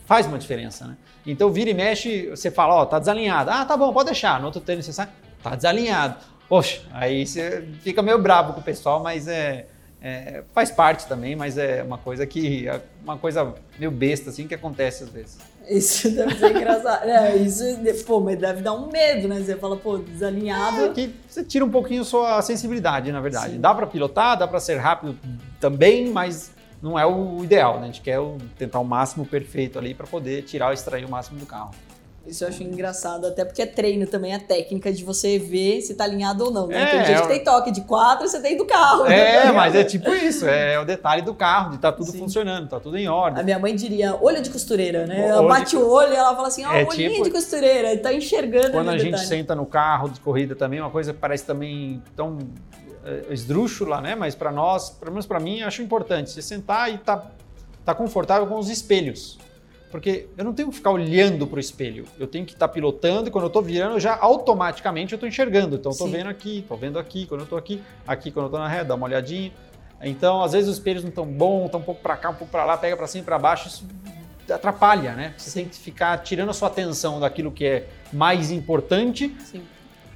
faz 0.03 0.25
uma 0.25 0.39
diferença, 0.39 0.87
né? 0.87 0.97
Então 1.23 1.51
vira 1.51 1.69
e 1.69 1.73
mexe, 1.75 2.27
você 2.27 2.49
fala, 2.49 2.73
ó, 2.73 2.81
oh, 2.81 2.85
tá 2.87 2.97
desalinhado. 2.97 3.51
Ah, 3.51 3.63
tá 3.65 3.77
bom, 3.77 3.93
pode 3.93 4.07
deixar. 4.07 4.39
No 4.39 4.47
outro 4.47 4.61
treino 4.61 4.81
você 4.81 4.91
sai, 4.91 5.07
tá 5.43 5.55
desalinhado. 5.55 6.15
Poxa, 6.49 6.81
aí 6.91 7.23
você 7.23 7.63
fica 7.81 8.01
meio 8.01 8.17
bravo 8.17 8.53
com 8.53 8.59
o 8.59 8.63
pessoal, 8.63 9.03
mas 9.03 9.27
é, 9.27 9.67
é, 10.03 10.43
faz 10.53 10.69
parte 10.69 11.07
também, 11.07 11.33
mas 11.33 11.57
é 11.57 11.81
uma 11.81 11.97
coisa 11.97 12.27
que 12.27 12.67
é 12.67 12.81
uma 13.01 13.17
coisa 13.17 13.55
meio 13.79 13.89
besta 13.89 14.31
assim 14.31 14.45
que 14.45 14.53
acontece 14.53 15.05
às 15.05 15.09
vezes. 15.09 15.37
Isso 15.69 16.11
deve 16.11 16.37
ser 16.37 16.53
engraçado. 16.53 17.09
É, 17.09 17.37
isso, 17.37 17.63
pô, 18.05 18.19
mas 18.19 18.37
deve 18.37 18.61
dar 18.61 18.73
um 18.73 18.91
medo, 18.91 19.29
né? 19.29 19.39
Você 19.39 19.55
fala, 19.55 19.77
pô, 19.77 19.97
desalinhado. 19.97 20.87
É, 20.87 20.89
que 20.89 21.15
você 21.25 21.41
tira 21.41 21.63
um 21.63 21.69
pouquinho 21.69 22.03
sua 22.03 22.41
sensibilidade, 22.41 23.13
na 23.13 23.21
verdade. 23.21 23.53
Sim. 23.53 23.61
Dá 23.61 23.73
para 23.73 23.87
pilotar, 23.87 24.37
dá 24.37 24.45
para 24.45 24.59
ser 24.59 24.75
rápido 24.75 25.17
também, 25.57 26.09
mas 26.09 26.51
não 26.81 26.99
é 26.99 27.05
o 27.05 27.41
ideal, 27.41 27.77
né? 27.77 27.83
A 27.83 27.85
gente 27.85 28.01
quer 28.01 28.19
tentar 28.57 28.79
o 28.79 28.83
máximo 28.83 29.25
perfeito 29.25 29.79
ali 29.79 29.93
para 29.93 30.05
poder 30.05 30.41
tirar 30.41 30.73
extrair 30.73 31.05
o 31.05 31.09
máximo 31.09 31.39
do 31.39 31.45
carro. 31.45 31.71
Isso 32.25 32.45
eu 32.45 32.47
acho 32.47 32.63
engraçado, 32.63 33.27
até 33.27 33.43
porque 33.43 33.61
é 33.61 33.65
treino 33.65 34.07
também, 34.07 34.33
a 34.33 34.39
técnica 34.39 34.93
de 34.93 35.03
você 35.03 35.37
ver 35.37 35.81
se 35.81 35.93
tá 35.93 36.05
alinhado 36.05 36.45
ou 36.45 36.51
não, 36.51 36.67
né? 36.67 36.81
É, 36.81 36.85
tem 36.85 37.05
gente 37.05 37.17
é... 37.17 37.21
que 37.21 37.27
tem 37.27 37.43
toque 37.43 37.69
de 37.69 37.81
quatro, 37.81 38.29
você 38.29 38.41
tem 38.41 38.55
do 38.55 38.65
carro. 38.65 39.05
É, 39.05 39.45
né? 39.45 39.51
mas 39.51 39.75
é 39.75 39.83
tipo 39.83 40.09
isso, 40.09 40.47
é 40.47 40.79
o 40.79 40.85
detalhe 40.85 41.21
do 41.21 41.33
carro, 41.33 41.71
de 41.71 41.79
tá 41.79 41.91
tudo 41.91 42.11
Sim. 42.11 42.19
funcionando, 42.19 42.69
tá 42.69 42.79
tudo 42.79 42.97
em 42.97 43.09
ordem. 43.09 43.41
A 43.41 43.43
minha 43.43 43.59
mãe 43.59 43.75
diria 43.75 44.15
olho 44.15 44.41
de 44.41 44.49
costureira, 44.49 45.05
né? 45.05 45.27
Ela 45.27 45.45
bate 45.45 45.71
de... 45.71 45.77
o 45.77 45.85
olho 45.85 46.13
e 46.13 46.15
ela 46.15 46.33
fala 46.33 46.47
assim, 46.47 46.63
ó, 46.65 46.69
oh, 46.71 46.73
é 46.73 46.85
olhinho 46.85 47.11
tipo... 47.11 47.23
de 47.25 47.31
costureira, 47.31 47.97
tá 47.97 48.13
enxergando 48.13 48.71
Quando 48.71 48.89
a 48.89 48.97
gente 48.97 49.19
senta 49.19 49.53
no 49.53 49.65
carro 49.65 50.07
de 50.09 50.21
corrida 50.21 50.55
também, 50.55 50.79
uma 50.79 50.91
coisa 50.91 51.11
que 51.11 51.19
parece 51.19 51.43
também 51.43 52.01
tão 52.15 52.37
é, 53.05 53.33
esdrúxula, 53.33 53.99
né? 53.99 54.15
Mas 54.15 54.33
para 54.33 54.49
nós, 54.49 54.91
pelo 54.91 55.11
menos 55.11 55.25
para 55.25 55.41
mim, 55.41 55.61
acho 55.61 55.81
importante, 55.81 56.31
você 56.31 56.41
sentar 56.41 56.89
e 56.89 56.97
tá, 56.99 57.31
tá 57.83 57.93
confortável 57.93 58.47
com 58.47 58.57
os 58.57 58.69
espelhos. 58.69 59.37
Porque 59.93 60.25
eu 60.35 60.43
não 60.43 60.53
tenho 60.53 60.69
que 60.69 60.75
ficar 60.77 60.89
olhando 60.89 61.45
para 61.45 61.57
o 61.57 61.59
espelho. 61.59 62.05
Eu 62.19 62.25
tenho 62.25 62.43
que 62.47 62.53
estar 62.53 62.67
tá 62.67 62.73
pilotando 62.73 63.27
e 63.27 63.31
quando 63.31 63.43
eu 63.43 63.47
estou 63.47 63.61
virando, 63.61 63.99
já 63.99 64.17
automaticamente 64.19 65.13
eu 65.13 65.17
estou 65.17 65.29
enxergando. 65.29 65.75
Então, 65.75 65.91
estou 65.91 66.07
vendo 66.07 66.31
aqui, 66.31 66.61
estou 66.61 66.75
vendo 66.75 66.97
aqui, 66.97 67.27
quando 67.27 67.41
eu 67.41 67.43
estou 67.43 67.59
aqui, 67.59 67.79
aqui 68.07 68.31
quando 68.31 68.45
eu 68.45 68.47
estou 68.47 68.59
na 68.59 68.67
reta, 68.67 68.85
dá 68.85 68.95
uma 68.95 69.05
olhadinha. 69.05 69.51
Então, 70.01 70.41
às 70.41 70.53
vezes 70.53 70.67
os 70.67 70.77
espelhos 70.77 71.03
não 71.03 71.09
estão 71.09 71.27
bons, 71.27 71.67
estão 71.67 71.79
um 71.79 71.83
pouco 71.83 72.01
para 72.01 72.17
cá, 72.17 72.31
um 72.31 72.33
pouco 72.33 72.49
para 72.51 72.65
lá, 72.65 72.75
pega 72.75 72.97
para 72.97 73.05
cima 73.05 73.21
e 73.21 73.25
para 73.25 73.37
baixo. 73.37 73.67
Isso 73.67 73.85
atrapalha, 74.51 75.13
né? 75.13 75.35
Você 75.37 75.51
Sim. 75.51 75.59
tem 75.59 75.69
que 75.69 75.77
ficar 75.77 76.17
tirando 76.23 76.49
a 76.49 76.53
sua 76.53 76.69
atenção 76.69 77.19
daquilo 77.19 77.51
que 77.51 77.63
é 77.63 77.87
mais 78.11 78.49
importante. 78.49 79.31
Sim. 79.45 79.61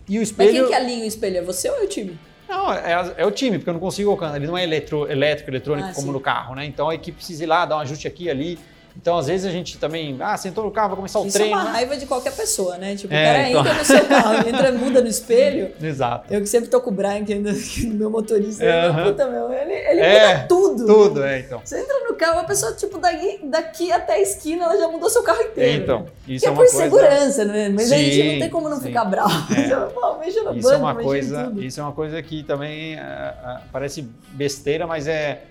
E 0.09 0.17
o 0.17 0.23
espelho. 0.23 0.53
Mas 0.53 0.59
quem 0.59 0.69
que 0.69 0.73
alinha 0.73 1.03
o 1.03 1.07
espelho? 1.07 1.37
É 1.37 1.41
você 1.43 1.69
ou 1.69 1.77
é 1.77 1.83
o 1.83 1.87
time? 1.87 2.17
Não, 2.49 2.73
é, 2.73 3.13
é, 3.15 3.25
o 3.27 3.29
time, 3.29 3.59
porque 3.59 3.69
eu 3.69 3.75
não 3.75 3.79
consigo 3.79 4.09
alcançar. 4.09 4.37
Ele 4.37 4.47
não 4.47 4.57
é 4.57 4.63
eletro, 4.63 5.07
elétrico, 5.07 5.51
eletrônico 5.51 5.89
Ah, 5.89 5.93
como 5.93 6.07
sim. 6.07 6.13
no 6.13 6.19
carro, 6.19 6.55
né? 6.55 6.65
Então 6.65 6.89
a 6.89 6.95
equipe 6.95 7.17
precisa 7.17 7.43
ir 7.43 7.45
lá, 7.45 7.63
dar 7.63 7.77
um 7.77 7.81
ajuste 7.81 8.07
aqui 8.07 8.23
e 8.23 8.29
ali. 8.31 8.59
Então, 8.99 9.17
às 9.17 9.27
vezes, 9.27 9.45
a 9.45 9.51
gente 9.51 9.77
também, 9.77 10.17
ah, 10.19 10.35
sentou 10.35 10.63
no 10.63 10.71
carro, 10.71 10.89
vai 10.89 10.95
começar 10.97 11.19
o 11.19 11.27
Isso 11.27 11.37
treino. 11.37 11.53
é 11.53 11.55
uma 11.57 11.65
né? 11.65 11.71
raiva 11.71 11.95
de 11.97 12.05
qualquer 12.05 12.33
pessoa, 12.35 12.77
né? 12.77 12.95
Tipo, 12.95 13.13
É, 13.13 13.21
o 13.21 13.25
cara 13.25 13.49
então. 13.49 13.61
entra 13.61 13.73
no 13.75 13.85
seu 13.85 14.05
carro, 14.05 14.49
entra, 14.49 14.71
muda 14.71 15.01
no 15.01 15.07
espelho. 15.07 15.71
Exato. 15.81 16.33
Eu 16.33 16.41
que 16.41 16.47
sempre 16.47 16.69
tô 16.69 16.81
com 16.81 16.89
o 16.89 16.93
Brian, 16.93 17.23
que 17.23 17.33
ainda 17.33 17.51
meu 17.93 18.09
motorista, 18.09 18.63
É, 18.65 18.91
puta, 19.03 19.27
meu, 19.27 19.53
ele, 19.53 19.73
ele 19.73 20.01
É, 20.01 20.27
muda 20.35 20.45
tudo. 20.49 20.85
Tudo, 20.85 21.23
é, 21.23 21.39
então. 21.39 21.61
Você 21.63 21.79
entra 21.79 21.95
no 22.09 22.15
carro, 22.15 22.39
a 22.39 22.43
pessoa, 22.43 22.73
tipo, 22.73 22.97
daqui, 22.97 23.39
daqui 23.43 23.91
até 23.91 24.13
a 24.15 24.19
esquina, 24.21 24.63
ela 24.65 24.77
já 24.77 24.87
mudou 24.87 25.09
seu 25.09 25.23
carro 25.23 25.41
inteiro. 25.41 25.83
Então, 25.83 26.05
Que 26.25 26.35
isso 26.35 26.45
é 26.45 26.47
é 26.47 26.51
uma 26.51 26.63
por 26.63 26.71
coisa. 26.71 26.83
segurança, 26.83 27.45
né? 27.45 27.69
Mas 27.69 27.91
a 27.91 27.97
gente 27.97 28.15
Sim, 28.15 28.31
não 28.33 28.39
tem 28.39 28.49
como 28.49 28.67
não 28.69 28.77
sim. 28.77 28.83
ficar 28.87 29.05
bravo. 29.05 29.53
É. 29.53 29.67
Você, 29.67 29.93
Pô, 29.93 30.17
mexa 30.17 30.43
no 30.43 30.57
Isso 30.57 30.71
é 30.71 30.77
uma 30.77 30.91
em 30.91 31.03
coisa, 31.03 31.53
isso 31.57 31.79
é 31.79 31.83
uma 31.83 31.91
coisa 31.91 32.21
que 32.23 32.43
também 32.43 32.97
ah, 32.99 33.35
ah, 33.43 33.61
parece 33.71 34.07
besteira, 34.31 34.85
mas 34.87 35.07
é 35.07 35.41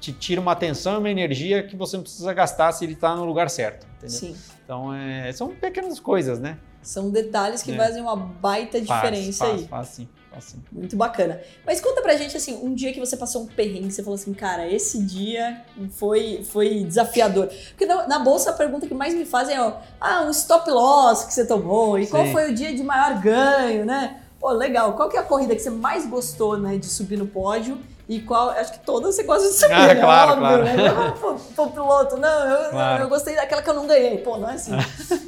te 0.00 0.12
tira 0.12 0.40
uma 0.40 0.52
atenção 0.52 0.94
e 0.94 0.98
uma 0.98 1.10
energia 1.10 1.62
que 1.62 1.76
você 1.76 1.96
não 1.96 2.02
precisa 2.02 2.32
gastar 2.32 2.72
se 2.72 2.84
ele 2.84 2.94
está 2.94 3.14
no 3.14 3.24
lugar 3.24 3.50
certo, 3.50 3.86
entendeu? 3.98 4.16
Sim. 4.18 4.34
Então 4.64 4.94
é, 4.94 5.30
são 5.32 5.48
pequenas 5.48 6.00
coisas, 6.00 6.38
né? 6.40 6.58
São 6.82 7.10
detalhes 7.10 7.62
que 7.62 7.72
É. 7.72 7.76
fazem 7.76 8.00
uma 8.00 8.16
baita 8.16 8.80
diferença 8.80 9.44
faz, 9.44 9.60
aí. 9.60 9.66
Faz, 9.66 9.68
faz 9.68 9.88
sim, 9.88 10.08
faz 10.32 10.44
sim. 10.44 10.62
Muito 10.72 10.96
bacana. 10.96 11.38
Mas 11.66 11.78
conta 11.78 12.00
pra 12.00 12.16
gente, 12.16 12.34
assim, 12.34 12.58
um 12.62 12.72
dia 12.72 12.90
que 12.90 12.98
você 12.98 13.18
passou 13.18 13.42
um 13.42 13.46
perrengue, 13.46 13.90
você 13.92 14.02
falou 14.02 14.14
assim, 14.14 14.32
cara, 14.32 14.66
esse 14.66 15.02
dia 15.04 15.62
foi, 15.90 16.42
foi 16.42 16.82
desafiador. 16.84 17.48
Porque 17.68 17.84
na, 17.84 18.08
na 18.08 18.18
bolsa 18.18 18.48
a 18.48 18.52
pergunta 18.54 18.86
que 18.86 18.94
mais 18.94 19.12
me 19.12 19.26
fazem 19.26 19.56
é, 19.56 19.60
ó, 19.60 19.74
ah, 20.00 20.22
um 20.22 20.30
stop 20.30 20.70
loss 20.70 21.24
que 21.24 21.34
você 21.34 21.46
tomou, 21.46 21.98
e 21.98 22.06
qual 22.06 22.24
Sim. 22.24 22.32
foi 22.32 22.50
o 22.50 22.54
dia 22.54 22.74
de 22.74 22.82
maior 22.82 23.20
ganho, 23.20 23.84
né? 23.84 24.22
Pô, 24.40 24.50
legal. 24.52 24.94
Qual 24.94 25.10
que 25.10 25.18
é 25.18 25.20
a 25.20 25.22
corrida 25.22 25.54
que 25.54 25.60
você 25.60 25.68
mais 25.68 26.08
gostou, 26.08 26.56
né, 26.56 26.78
de 26.78 26.86
subir 26.86 27.18
no 27.18 27.26
pódio? 27.26 27.78
E 28.10 28.18
qual, 28.22 28.50
acho 28.50 28.72
que 28.72 28.80
todas 28.80 29.14
você 29.14 29.22
gosta 29.22 29.46
de 29.48 29.54
saber, 29.54 29.72
Ah, 29.74 29.86
né? 29.86 29.94
claro, 30.00 30.30
Óbvio, 30.32 30.40
claro. 30.48 30.64
né? 30.64 30.76
Não, 30.88 31.12
Pô, 31.12 31.34
pô, 31.54 31.66
piloto, 31.70 32.16
não, 32.16 32.50
eu, 32.50 32.70
Claro. 32.70 33.04
eu 33.04 33.08
gostei 33.08 33.36
daquela 33.36 33.62
que 33.62 33.70
eu 33.70 33.74
não 33.74 33.86
ganhei. 33.86 34.18
Pô, 34.18 34.36
não 34.36 34.50
é 34.50 34.54
assim. 34.54 34.72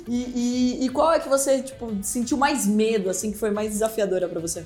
e, 0.08 0.78
e, 0.80 0.84
e 0.84 0.88
qual 0.88 1.12
é 1.12 1.20
que 1.20 1.28
você, 1.28 1.62
tipo, 1.62 1.88
sentiu 2.02 2.36
mais 2.36 2.66
medo, 2.66 3.08
assim, 3.08 3.30
que 3.30 3.38
foi 3.38 3.52
mais 3.52 3.70
desafiadora 3.70 4.28
pra 4.28 4.40
você? 4.40 4.64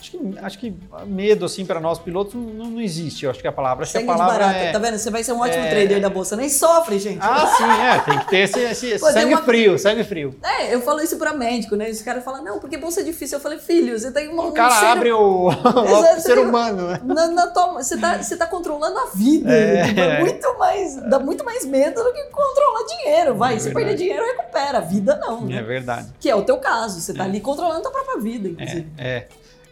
Acho 0.00 0.10
que, 0.12 0.18
acho 0.42 0.58
que 0.58 0.74
medo, 1.06 1.44
assim, 1.44 1.66
para 1.66 1.80
nós 1.80 1.98
pilotos 1.98 2.34
não, 2.34 2.66
não 2.70 2.80
existe, 2.80 3.24
eu 3.24 3.30
acho 3.30 3.40
que 3.40 3.48
a 3.48 3.52
palavra. 3.52 3.82
Acho 3.82 3.92
que 3.92 3.98
Sangue 3.98 4.10
a 4.10 4.14
palavra 4.14 4.38
barata, 4.46 4.58
é... 4.64 4.72
tá 4.72 4.78
vendo? 4.78 4.96
Você 4.98 5.10
vai 5.10 5.24
ser 5.24 5.32
um 5.32 5.40
ótimo 5.40 5.64
é- 5.64 5.70
trader 5.70 6.00
da 6.00 6.08
bolsa, 6.08 6.36
nem 6.36 6.48
sofre, 6.48 6.98
gente. 6.98 7.18
Ah, 7.20 7.46
sim, 7.46 7.64
é, 7.64 7.98
tem 8.00 8.18
que 8.20 8.28
ter 8.28 8.36
esse, 8.38 8.60
esse 8.60 8.98
Pô, 9.00 9.10
sangue 9.10 9.34
uma- 9.34 9.42
frio, 9.42 9.78
sangue 9.78 10.04
frio. 10.04 10.36
É, 10.42 10.74
eu 10.74 10.80
falo 10.82 11.00
isso 11.00 11.16
pra 11.18 11.32
médico, 11.34 11.74
né? 11.76 11.90
Os 11.90 12.00
caras 12.02 12.22
falam, 12.24 12.44
não, 12.44 12.58
porque 12.60 12.76
bolsa 12.78 13.00
é 13.00 13.04
difícil. 13.04 13.38
Eu 13.38 13.42
falei, 13.42 13.58
filho, 13.58 13.98
você 13.98 14.12
tem 14.12 14.28
uma, 14.28 14.44
O 14.44 14.48
um 14.48 14.52
cara 14.52 14.74
ser- 14.78 14.86
abre 14.86 15.12
o, 15.12 15.48
o 15.50 16.20
ser 16.20 16.38
humano, 16.38 16.88
né? 16.88 17.00
Na, 17.04 17.26
na 17.28 17.46
tua- 17.48 17.74
você, 17.74 17.98
tá, 17.98 18.22
você 18.22 18.36
tá 18.36 18.46
controlando 18.46 18.98
a 18.98 19.06
vida. 19.14 19.52
É. 19.52 19.84
Tipo, 19.88 20.00
é 20.00 20.20
muito 20.20 20.58
mais, 20.58 20.96
dá 21.10 21.18
muito 21.18 21.44
mais 21.44 21.64
medo 21.64 22.02
do 22.02 22.12
que 22.12 22.22
controlar 22.30 22.86
dinheiro. 22.86 23.34
Vai, 23.34 23.56
É 23.56 23.58
se 23.58 23.72
perder 23.72 23.94
dinheiro, 23.96 24.24
recupera. 24.24 24.78
A 24.78 24.80
vida 24.80 25.16
não, 25.16 25.40
né? 25.44 25.56
É 25.56 25.62
verdade. 25.62 26.08
Que 26.20 26.30
é 26.30 26.34
o 26.36 26.42
teu 26.42 26.58
caso. 26.58 27.00
Você 27.00 27.12
tá 27.12 27.24
ali 27.24 27.40
controlando 27.40 27.78
a 27.80 27.82
tua 27.82 27.90
própria 27.90 28.18
vida, 28.20 28.48
inclusive. 28.48 28.86
É, 28.96 29.24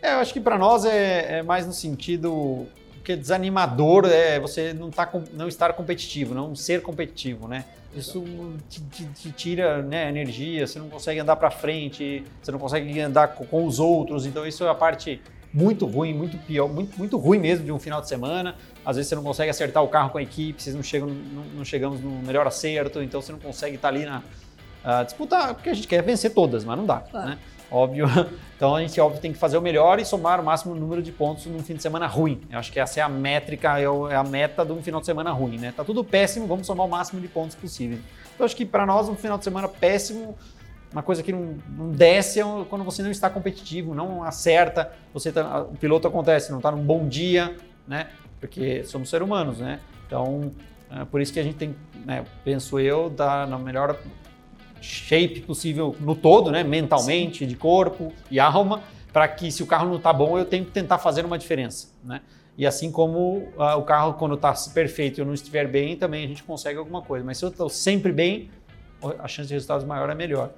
é. 0.06 0.14
Eu 0.14 0.18
acho 0.18 0.32
que 0.32 0.40
para 0.40 0.58
nós 0.58 0.84
é, 0.84 1.38
é 1.38 1.42
mais 1.42 1.66
no 1.66 1.72
sentido 1.72 2.66
que 3.04 3.12
é 3.12 3.16
desanimador 3.16 4.04
é 4.06 4.40
você 4.40 4.72
não, 4.72 4.90
tá, 4.90 5.06
com- 5.06 5.22
não 5.32 5.46
estar 5.46 5.72
competitivo, 5.74 6.34
não 6.34 6.54
ser 6.56 6.82
competitivo, 6.82 7.46
né? 7.46 7.64
Isso 7.94 8.22
te, 8.68 8.80
te- 8.82 9.06
te 9.06 9.30
tira 9.30 9.80
né, 9.80 10.08
energia, 10.08 10.66
você 10.66 10.78
não 10.78 10.88
consegue 10.88 11.20
andar 11.20 11.36
para 11.36 11.50
frente, 11.50 12.24
você 12.42 12.50
não 12.52 12.58
consegue 12.58 13.00
andar 13.00 13.28
co- 13.28 13.44
com, 13.46 13.64
os 13.64 13.78
outros, 13.78 14.26
então 14.26 14.44
isso 14.46 14.64
é 14.64 14.68
a 14.68 14.74
parte 14.74 15.22
muito 15.54 15.86
ruim, 15.86 16.12
muito 16.12 16.36
pior, 16.36 16.68
muito, 16.68 16.98
muito 16.98 17.16
ruim 17.16 17.38
mesmo 17.38 17.64
de 17.64 17.72
um 17.72 17.78
final 17.78 18.00
de 18.02 18.08
semana. 18.08 18.56
Às 18.84 18.96
vezes 18.96 19.08
você 19.08 19.14
não 19.14 19.22
consegue 19.22 19.50
acertar 19.50 19.82
o 19.82 19.88
carro 19.88 20.10
com 20.10 20.18
a 20.18 20.22
equipe, 20.22 20.60
vocês 20.62 20.74
não 20.76 20.82
chegam, 20.82 21.08
não, 21.08 21.44
não 21.58 21.64
chegamos 21.64 22.00
no 22.00 22.10
melhor 22.22 22.46
acerto, 22.46 23.00
então 23.02 23.22
você 23.22 23.32
não 23.32 23.38
consegue 23.38 23.76
estar 23.76 23.88
ali 23.88 24.04
na 24.04 24.22
ah, 24.84 25.02
disputar, 25.04 25.54
porque 25.54 25.70
a 25.70 25.74
gente 25.74 25.88
quer 25.88 26.02
vencer 26.02 26.34
todas, 26.34 26.64
mas 26.64 26.76
não 26.76 26.84
dá, 26.84 26.98
Claro. 27.00 27.30
né? 27.30 27.38
Óbvio. 27.70 28.06
Então 28.56 28.74
a 28.74 28.80
gente, 28.80 28.98
óbvio, 28.98 29.20
tem 29.20 29.34
que 29.34 29.38
fazer 29.38 29.58
o 29.58 29.60
melhor 29.60 29.98
e 30.00 30.04
somar 30.06 30.40
o 30.40 30.42
máximo 30.42 30.74
número 30.74 31.02
de 31.02 31.12
pontos 31.12 31.44
num 31.44 31.62
fim 31.62 31.74
de 31.74 31.82
semana 31.82 32.06
ruim. 32.06 32.40
Eu 32.50 32.58
acho 32.58 32.72
que 32.72 32.80
essa 32.80 33.00
é 33.00 33.02
a 33.02 33.08
métrica, 33.08 33.78
é 33.78 33.82
é 33.82 34.16
a 34.16 34.24
meta 34.24 34.64
de 34.64 34.72
um 34.72 34.82
final 34.82 34.98
de 34.98 35.04
semana 35.04 35.30
ruim, 35.30 35.58
né? 35.58 35.74
Tá 35.76 35.84
tudo 35.84 36.02
péssimo, 36.02 36.46
vamos 36.46 36.66
somar 36.66 36.86
o 36.86 36.88
máximo 36.88 37.20
de 37.20 37.28
pontos 37.28 37.54
possível. 37.54 37.98
Então 38.34 38.46
acho 38.46 38.56
que 38.56 38.64
para 38.64 38.86
nós 38.86 39.10
um 39.10 39.14
final 39.14 39.36
de 39.36 39.44
semana 39.44 39.68
péssimo, 39.68 40.38
uma 40.90 41.02
coisa 41.02 41.22
que 41.22 41.32
não, 41.32 41.58
não 41.68 41.90
desce 41.90 42.40
é 42.40 42.44
quando 42.70 42.82
você 42.82 43.02
não 43.02 43.10
está 43.10 43.28
competitivo, 43.28 43.94
não 43.94 44.22
acerta, 44.22 44.90
você 45.12 45.30
tá, 45.30 45.60
o 45.60 45.76
piloto 45.76 46.08
acontece, 46.08 46.50
não 46.50 46.60
está 46.60 46.70
num 46.70 46.82
bom 46.82 47.06
dia, 47.06 47.54
né? 47.86 48.08
Porque 48.40 48.84
somos 48.84 49.10
seres 49.10 49.26
humanos, 49.26 49.58
né? 49.58 49.80
Então, 50.06 50.50
é 50.90 51.04
por 51.04 51.20
isso 51.20 51.30
que 51.32 51.40
a 51.40 51.42
gente 51.42 51.56
tem, 51.56 51.74
né, 52.06 52.24
penso 52.44 52.78
eu, 52.78 53.10
dar 53.10 53.46
na 53.46 53.58
melhor 53.58 53.98
shape 54.80 55.40
possível 55.40 55.94
no 56.00 56.14
todo, 56.14 56.50
né? 56.50 56.62
Mentalmente, 56.62 57.46
de 57.46 57.56
corpo 57.56 58.12
e 58.30 58.38
alma, 58.38 58.82
para 59.12 59.26
que 59.28 59.50
se 59.50 59.62
o 59.62 59.66
carro 59.66 59.88
não 59.88 59.96
está 59.96 60.12
bom, 60.12 60.38
eu 60.38 60.44
tenho 60.44 60.64
que 60.64 60.70
tentar 60.70 60.98
fazer 60.98 61.24
uma 61.24 61.38
diferença, 61.38 61.88
né? 62.04 62.20
E 62.58 62.66
assim 62.66 62.90
como 62.90 63.48
ah, 63.58 63.76
o 63.76 63.82
carro, 63.82 64.14
quando 64.14 64.34
está 64.34 64.54
perfeito 64.72 65.18
e 65.18 65.20
eu 65.20 65.26
não 65.26 65.34
estiver 65.34 65.68
bem, 65.68 65.94
também 65.96 66.24
a 66.24 66.28
gente 66.28 66.42
consegue 66.42 66.78
alguma 66.78 67.02
coisa. 67.02 67.24
Mas 67.24 67.38
se 67.38 67.44
eu 67.44 67.50
estou 67.50 67.68
sempre 67.68 68.12
bem, 68.12 68.50
a 69.18 69.28
chance 69.28 69.48
de 69.48 69.54
resultados 69.54 69.84
maior 69.84 70.08
é 70.08 70.14
melhor. 70.14 70.50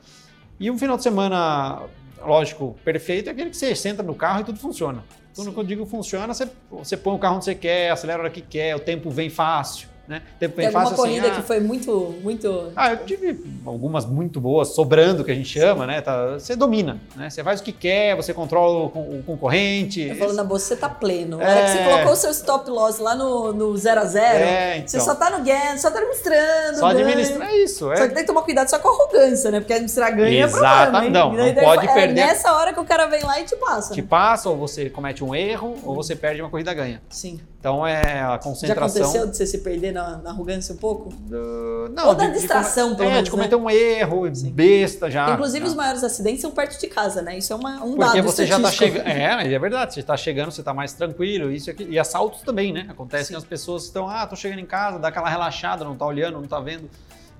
E 0.60 0.70
um 0.70 0.78
final 0.78 0.96
de 0.96 1.02
semana, 1.02 1.82
lógico, 2.24 2.76
perfeito 2.84 3.28
é 3.28 3.32
aquele 3.32 3.50
que 3.50 3.56
você 3.56 3.74
senta 3.74 4.02
no 4.02 4.14
carro 4.14 4.40
e 4.40 4.44
tudo 4.44 4.58
funciona. 4.58 5.04
Quando 5.34 5.56
eu 5.56 5.64
digo 5.64 5.86
funciona, 5.86 6.34
você, 6.34 6.48
você 6.70 6.96
põe 6.96 7.14
o 7.14 7.18
carro 7.18 7.36
onde 7.36 7.44
você 7.44 7.54
quer, 7.54 7.90
acelera 7.90 8.18
a 8.18 8.22
hora 8.22 8.30
que 8.30 8.40
quer, 8.40 8.74
o 8.74 8.80
tempo 8.80 9.08
vem 9.08 9.30
fácil, 9.30 9.88
né? 10.08 10.22
Alguma 10.40 10.70
fácil 10.72 10.86
assim, 10.86 10.96
corrida 10.96 11.28
ah, 11.28 11.30
que 11.32 11.42
foi 11.42 11.60
muito, 11.60 12.14
muito... 12.22 12.72
ah, 12.74 12.92
eu 12.92 13.04
tive 13.04 13.38
algumas 13.66 14.06
muito 14.06 14.40
boas, 14.40 14.68
sobrando, 14.68 15.22
que 15.22 15.30
a 15.30 15.34
gente 15.34 15.48
chama, 15.48 15.86
né? 15.86 16.00
Tá- 16.00 16.38
você 16.38 16.56
domina, 16.56 16.98
né? 17.14 17.28
Você 17.28 17.44
faz 17.44 17.60
o 17.60 17.62
que 17.62 17.72
quer, 17.72 18.16
você 18.16 18.32
controla 18.32 18.86
o, 18.94 19.18
o 19.18 19.22
concorrente. 19.26 20.00
Eu 20.00 20.16
falo 20.16 20.32
na 20.32 20.44
bolsa, 20.44 20.66
você 20.66 20.76
tá 20.76 20.88
pleno. 20.88 21.40
É. 21.42 21.46
hora 21.46 21.62
que 21.64 21.70
você 21.70 21.84
colocou 21.84 22.12
o 22.12 22.16
seu 22.16 22.30
stop 22.30 22.70
loss 22.70 22.98
lá 22.98 23.14
no 23.14 23.76
0 23.76 23.76
zero 23.76 24.00
a 24.00 24.04
0 24.04 24.24
É, 24.44 24.76
então. 24.78 24.88
você 24.88 25.00
só 25.00 25.14
tá 25.14 25.30
no 25.30 25.44
gas, 25.44 25.80
só 25.80 25.90
tá 25.90 25.98
administrando. 25.98 26.78
Só 26.78 26.88
ganho. 26.88 27.06
administra, 27.06 27.44
é 27.44 27.56
isso. 27.62 27.78
Só 27.78 27.92
É. 27.92 28.08
que 28.08 28.14
tem 28.14 28.22
que 28.22 28.26
tomar 28.26 28.42
cuidado 28.42 28.68
só 28.68 28.78
com 28.78 28.88
a 28.88 28.92
arrogância, 28.92 29.50
né? 29.50 29.60
Porque 29.60 29.72
administrar 29.74 30.14
ganho 30.16 30.44
Exato. 30.44 30.64
é 30.64 30.90
problema? 30.90 31.10
Não, 31.10 31.32
não 31.32 31.54
pode 31.54 31.86
é 31.86 31.92
perder. 31.94 32.14
nessa 32.14 32.52
hora 32.54 32.72
que 32.72 32.80
o 32.80 32.84
cara 32.84 33.06
vem 33.06 33.22
lá 33.22 33.40
e 33.40 33.44
te 33.44 33.56
passa. 33.56 33.92
Te 33.92 34.00
né? 34.00 34.06
passa, 34.08 34.48
ou 34.48 34.56
você 34.56 34.88
comete 34.88 35.22
um 35.22 35.34
erro, 35.34 35.76
ou 35.84 35.94
você 35.94 36.16
perde 36.16 36.40
uma 36.40 36.50
corrida 36.50 36.72
ganha. 36.72 37.02
Sim. 37.10 37.40
Então 37.60 37.84
é 37.84 38.20
a 38.20 38.30
Já 38.32 38.38
concentração. 38.38 39.02
aconteceu 39.02 39.26
de 39.26 39.36
você 39.36 39.44
se 39.44 39.58
perder 39.58 39.90
na, 39.92 40.18
na 40.18 40.30
arrogância 40.30 40.72
um 40.72 40.76
pouco? 40.78 41.08
do- 41.12 41.92
Ou 42.06 42.14
da 42.14 42.28
distração, 42.28 42.90
come- 42.90 42.96
pelo 42.98 43.08
é, 43.08 43.12
menos, 43.14 43.24
de 43.24 43.30
cometer 43.32 43.56
um 43.56 43.68
erro, 43.68 44.32
Sim. 44.32 44.50
besta 44.52 45.10
já. 45.10 45.32
Inclusive, 45.32 45.64
já. 45.64 45.70
os 45.70 45.74
maiores 45.74 46.04
acidentes 46.04 46.40
são 46.40 46.52
perto 46.52 46.78
de 46.80 46.86
casa, 46.86 47.20
né? 47.20 47.36
Isso 47.36 47.52
é 47.52 47.56
uma, 47.56 47.82
um 47.84 47.96
Porque 47.96 48.16
dado 48.18 48.22
você 48.22 48.46
já 48.46 48.56
está 48.58 48.68
estatístico. 48.68 49.04
chegando. 49.04 49.20
É, 49.20 49.34
mas 49.36 49.52
é 49.52 49.58
verdade. 49.58 49.94
Você 49.94 50.00
está 50.00 50.16
chegando, 50.16 50.52
você 50.52 50.60
está 50.60 50.72
mais 50.72 50.92
tranquilo, 50.92 51.50
isso 51.50 51.68
e 51.68 51.70
aquilo. 51.72 51.92
E 51.92 51.98
assaltos 51.98 52.42
também, 52.42 52.72
né? 52.72 52.86
Acontecem 52.88 53.28
Sim. 53.34 53.36
as 53.36 53.44
pessoas 53.44 53.84
estão, 53.84 54.08
ah, 54.08 54.24
tô 54.24 54.36
chegando 54.36 54.60
em 54.60 54.66
casa, 54.66 54.98
dá 55.00 55.08
aquela 55.08 55.28
relaxada, 55.28 55.84
não 55.84 55.96
tá 55.96 56.06
olhando, 56.06 56.34
não 56.40 56.46
tá 56.46 56.60
vendo. 56.60 56.88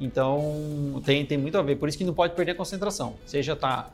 Então 0.01 1.01
tem, 1.05 1.25
tem 1.27 1.39
muito 1.39 1.57
a 1.59 1.63
ver. 1.63 1.77
Por 1.77 1.89
isso 1.89 1.97
que 1.97 2.05
não 2.05 2.15
pode 2.15 2.35
perder 2.35 2.53
a 2.53 2.55
concentração. 2.57 3.15
Seja 3.25 3.55
tá 3.55 3.89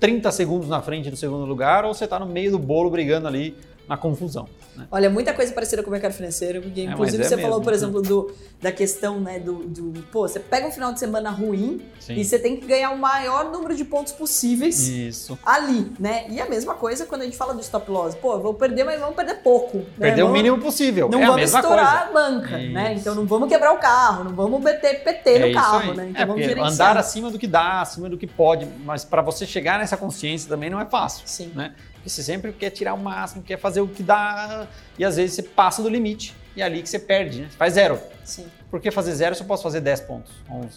30 0.00 0.30
segundos 0.32 0.68
na 0.68 0.80
frente 0.80 1.10
do 1.10 1.16
segundo 1.16 1.44
lugar, 1.44 1.84
ou 1.84 1.92
você 1.92 2.06
tá 2.06 2.18
no 2.18 2.26
meio 2.26 2.50
do 2.52 2.58
bolo 2.58 2.88
brigando 2.90 3.28
ali 3.28 3.54
na 3.88 3.96
confusão. 3.96 4.48
Né? 4.76 4.86
Olha, 4.90 5.08
muita 5.08 5.32
coisa 5.32 5.52
parecida 5.52 5.82
com 5.82 5.88
o 5.88 5.92
mercado 5.92 6.12
financeiro, 6.12 6.60
porque 6.60 6.80
É, 6.80 6.84
inclusive 6.84 7.22
é 7.22 7.26
você 7.28 7.36
falou, 7.36 7.58
mesmo, 7.58 7.62
por 7.64 7.70
né? 7.70 7.76
exemplo, 7.76 8.02
do, 8.02 8.32
da 8.60 8.72
questão, 8.72 9.20
né, 9.20 9.38
do, 9.38 9.54
do, 9.64 10.02
pô, 10.10 10.26
você 10.26 10.40
pega 10.40 10.66
um 10.66 10.70
final 10.72 10.92
de 10.92 10.98
semana 10.98 11.30
ruim 11.30 11.80
Sim. 12.00 12.14
e 12.14 12.24
você 12.24 12.38
tem 12.38 12.56
que 12.56 12.66
ganhar 12.66 12.90
o 12.90 12.98
maior 12.98 13.50
número 13.52 13.76
de 13.76 13.84
pontos 13.84 14.12
possíveis 14.12 14.86
Isso. 14.88 15.38
ali, 15.46 15.92
né? 16.00 16.26
E 16.28 16.40
a 16.40 16.48
mesma 16.48 16.74
coisa 16.74 17.06
quando 17.06 17.22
a 17.22 17.24
gente 17.24 17.36
fala 17.36 17.54
do 17.54 17.60
stop 17.60 17.90
loss. 17.90 18.14
Pô, 18.14 18.38
vou 18.38 18.54
perder, 18.54 18.84
mas 18.84 18.98
vamos 19.00 19.14
perder 19.14 19.36
pouco. 19.36 19.78
né? 19.78 19.84
Perder 19.98 20.22
o 20.22 20.26
Vamos- 20.26 20.42
mínimo 20.42 20.58
possível. 20.58 21.08
Não 21.08 21.20
é 21.20 21.22
a 21.22 21.26
vamos 21.26 21.40
mesma 21.42 21.60
estourar 21.60 22.08
coisa. 22.10 22.26
a 22.26 22.30
banca, 22.30 22.58
né? 22.58 22.92
Isso. 22.92 23.00
Então 23.02 23.14
não 23.14 23.24
vamos 23.26 23.48
quebrar 23.48 23.72
o 23.72 23.78
carro, 23.78 24.24
não 24.24 24.34
vamos 24.34 24.60
meter 24.60 25.02
PT 25.04 25.38
no 25.38 25.46
É 25.46 25.52
carro, 25.52 25.94
né? 25.94 26.08
Então 26.10 26.22
é, 26.22 26.26
vamos 26.26 26.42
gerenciar. 26.44 26.72
andar 26.90 26.96
acima 26.98 27.30
do 27.30 27.38
que 27.38 27.46
dá, 27.46 27.80
acima 27.82 28.08
do 28.08 28.18
que 28.18 28.26
pode, 28.26 28.66
mas 28.84 29.04
para 29.04 29.22
você 29.22 29.46
chegar 29.46 29.78
nessa 29.78 29.96
consciência 29.96 30.48
também 30.48 30.68
não 30.68 30.80
é 30.80 30.84
fácil. 30.86 31.22
Sim. 31.26 31.52
né? 31.54 31.72
Porque 32.06 32.10
você 32.10 32.22
sempre 32.22 32.52
quer 32.52 32.70
tirar 32.70 32.94
o 32.94 32.98
máximo, 32.98 33.42
quer 33.42 33.58
fazer 33.58 33.80
o 33.80 33.88
que 33.88 34.00
dá, 34.00 34.68
e 34.96 35.04
às 35.04 35.16
vezes 35.16 35.34
você 35.34 35.42
passa 35.42 35.82
do 35.82 35.88
limite, 35.88 36.36
e 36.54 36.62
é 36.62 36.64
ali 36.64 36.80
que 36.80 36.88
você 36.88 37.00
perde, 37.00 37.40
né? 37.40 37.48
Você 37.50 37.56
faz 37.56 37.72
zero. 37.72 37.98
Sim. 38.24 38.46
Por 38.70 38.80
que 38.80 38.92
fazer 38.92 39.12
zero 39.12 39.34
se 39.34 39.42
eu 39.42 39.46
posso 39.46 39.64
fazer 39.64 39.80
10 39.80 40.02
pontos, 40.02 40.32
11, 40.48 40.68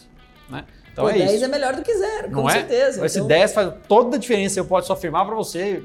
né? 0.50 0.66
Então 0.92 1.04
Pô, 1.04 1.12
é 1.12 1.20
10 1.20 1.34
isso. 1.34 1.46
é 1.46 1.48
melhor 1.48 1.76
do 1.76 1.84
que 1.84 1.96
zero, 1.96 2.32
não 2.32 2.42
com 2.42 2.50
é? 2.50 2.54
certeza. 2.54 3.06
Esse 3.06 3.18
Então, 3.20 3.28
10 3.28 3.54
faz 3.54 3.74
toda 3.88 4.16
a 4.18 4.20
diferença, 4.20 4.60
eu 4.60 4.66
posso 4.66 4.92
afirmar 4.92 5.24
para 5.24 5.36
você, 5.36 5.84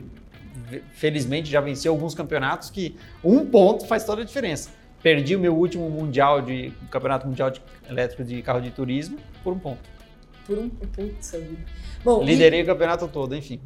felizmente 0.95 1.51
já 1.51 1.61
venci 1.61 1.87
alguns 1.87 2.15
campeonatos, 2.15 2.71
que 2.71 2.97
um 3.23 3.45
ponto 3.45 3.87
faz 3.87 4.03
toda 4.03 4.23
a 4.23 4.25
diferença. 4.25 4.71
Perdi 5.03 5.37
o 5.37 5.39
meu 5.39 5.55
último 5.55 5.91
mundial 5.91 6.41
de 6.41 6.73
campeonato 6.91 7.27
mundial 7.27 7.51
de 7.51 7.61
elétrico 7.87 8.25
de 8.25 8.41
carro 8.41 8.63
de 8.63 8.71
turismo 8.71 9.19
por 9.43 9.53
um 9.53 9.59
ponto. 9.59 9.83
por 10.47 10.57
um. 10.57 10.71
Putz, 10.71 11.33
vida. 11.33 11.59
Bom, 12.03 12.23
Liderei 12.23 12.61
e... 12.61 12.63
o 12.63 12.67
campeonato 12.67 13.07
todo, 13.09 13.37
enfim. 13.37 13.61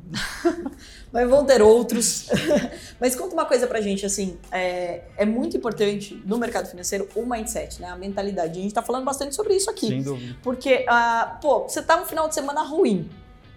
Mas 1.13 1.29
vão 1.29 1.45
ter 1.45 1.63
outros. 1.63 2.27
Mas 3.01 3.15
conta 3.15 3.35
uma 3.35 3.47
coisa 3.47 3.67
pra 3.67 3.81
gente, 3.81 4.05
assim, 4.05 4.39
é, 4.53 5.03
é, 5.17 5.25
muito 5.25 5.57
importante 5.57 6.23
no 6.27 6.37
mercado 6.39 6.69
financeiro 6.69 7.09
o 7.15 7.25
mindset, 7.25 7.81
né? 7.81 7.89
A 7.89 7.97
mentalidade. 7.97 8.59
A 8.59 8.63
gente 8.63 8.75
tá 8.75 8.83
falando 8.83 9.05
bastante 9.05 9.35
sobre 9.35 9.55
isso 9.55 9.71
aqui. 9.71 9.89
Sem 9.89 10.03
dúvida. 10.03 10.37
Porque, 10.43 10.87
uh, 10.89 11.41
pô, 11.41 11.61
você 11.61 11.81
tá 11.81 12.01
um 12.01 12.05
final 12.05 12.29
de 12.29 12.35
semana 12.35 12.63
ruim. 12.63 13.09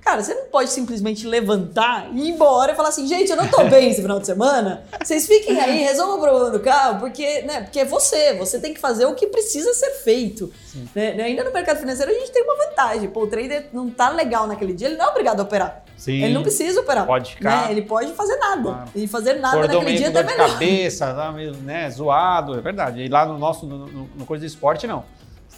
Cara, 0.02 0.24
você 0.24 0.34
não 0.34 0.46
pode 0.46 0.72
simplesmente 0.72 1.28
levantar 1.28 2.10
e 2.12 2.22
ir 2.22 2.30
embora 2.30 2.72
e 2.72 2.76
falar 2.76 2.90
assim, 2.90 3.08
gente, 3.08 3.30
eu 3.30 3.38
não 3.38 3.48
tô 3.48 3.64
bem 3.70 3.92
esse 3.92 4.02
final 4.02 4.20
de 4.20 4.26
semana. 4.26 4.84
Vocês 5.02 5.28
fiquem 5.28 5.60
aí, 5.60 5.84
resolvam 5.84 6.18
o 6.18 6.22
problema 6.22 6.50
do 6.50 6.60
carro, 6.60 7.00
porque, 7.00 7.44
né, 7.44 7.62
porque 7.62 7.82
é 7.82 7.86
você, 7.86 8.34
você 8.34 8.60
tem 8.60 8.74
que 8.74 8.80
fazer 8.80 9.06
o 9.06 9.14
que 9.14 9.28
precisa 9.28 9.72
ser 9.76 9.92
feito. 10.04 10.52
Né? 10.96 11.22
Ainda 11.22 11.44
no 11.44 11.54
mercado 11.54 11.80
financeiro 11.80 12.12
a 12.12 12.16
gente 12.16 12.32
tem 12.32 12.44
uma 12.44 12.56
vantagem. 12.56 13.10
Pô, 13.10 13.22
o 13.24 13.28
trader 13.28 13.68
não 13.72 13.92
tá 13.92 14.10
legal 14.10 14.48
naquele 14.48 14.74
dia, 14.74 14.88
ele 14.88 14.98
não 14.98 15.06
é 15.06 15.10
obrigado 15.10 15.40
a 15.40 15.44
operar. 15.44 15.84
Sim. 16.02 16.24
Ele 16.24 16.34
não 16.34 16.42
precisa 16.42 16.82
operar. 16.82 17.06
Pode 17.06 17.36
ficar. 17.36 17.68
Né? 17.68 17.74
Ele 17.74 17.84
pode 17.84 18.12
fazer 18.14 18.36
nada. 18.38 18.64
Claro. 18.64 18.90
E 18.96 19.08
fazer 19.08 19.34
nada 19.36 19.68
naquele 19.68 19.98
dia 19.98 20.10
até 20.10 20.24
melhor. 20.24 20.50
cabeça, 20.50 21.14
tá 21.14 21.32
meio, 21.32 21.54
né, 21.58 21.92
zoado, 21.92 22.58
é 22.58 22.60
verdade. 22.60 23.02
E 23.02 23.08
lá 23.08 23.24
no 23.24 23.38
nosso, 23.38 23.68
no, 23.68 23.86
no, 23.86 24.10
no 24.16 24.26
coisa 24.26 24.42
de 24.42 24.52
esporte, 24.52 24.88
não. 24.88 25.06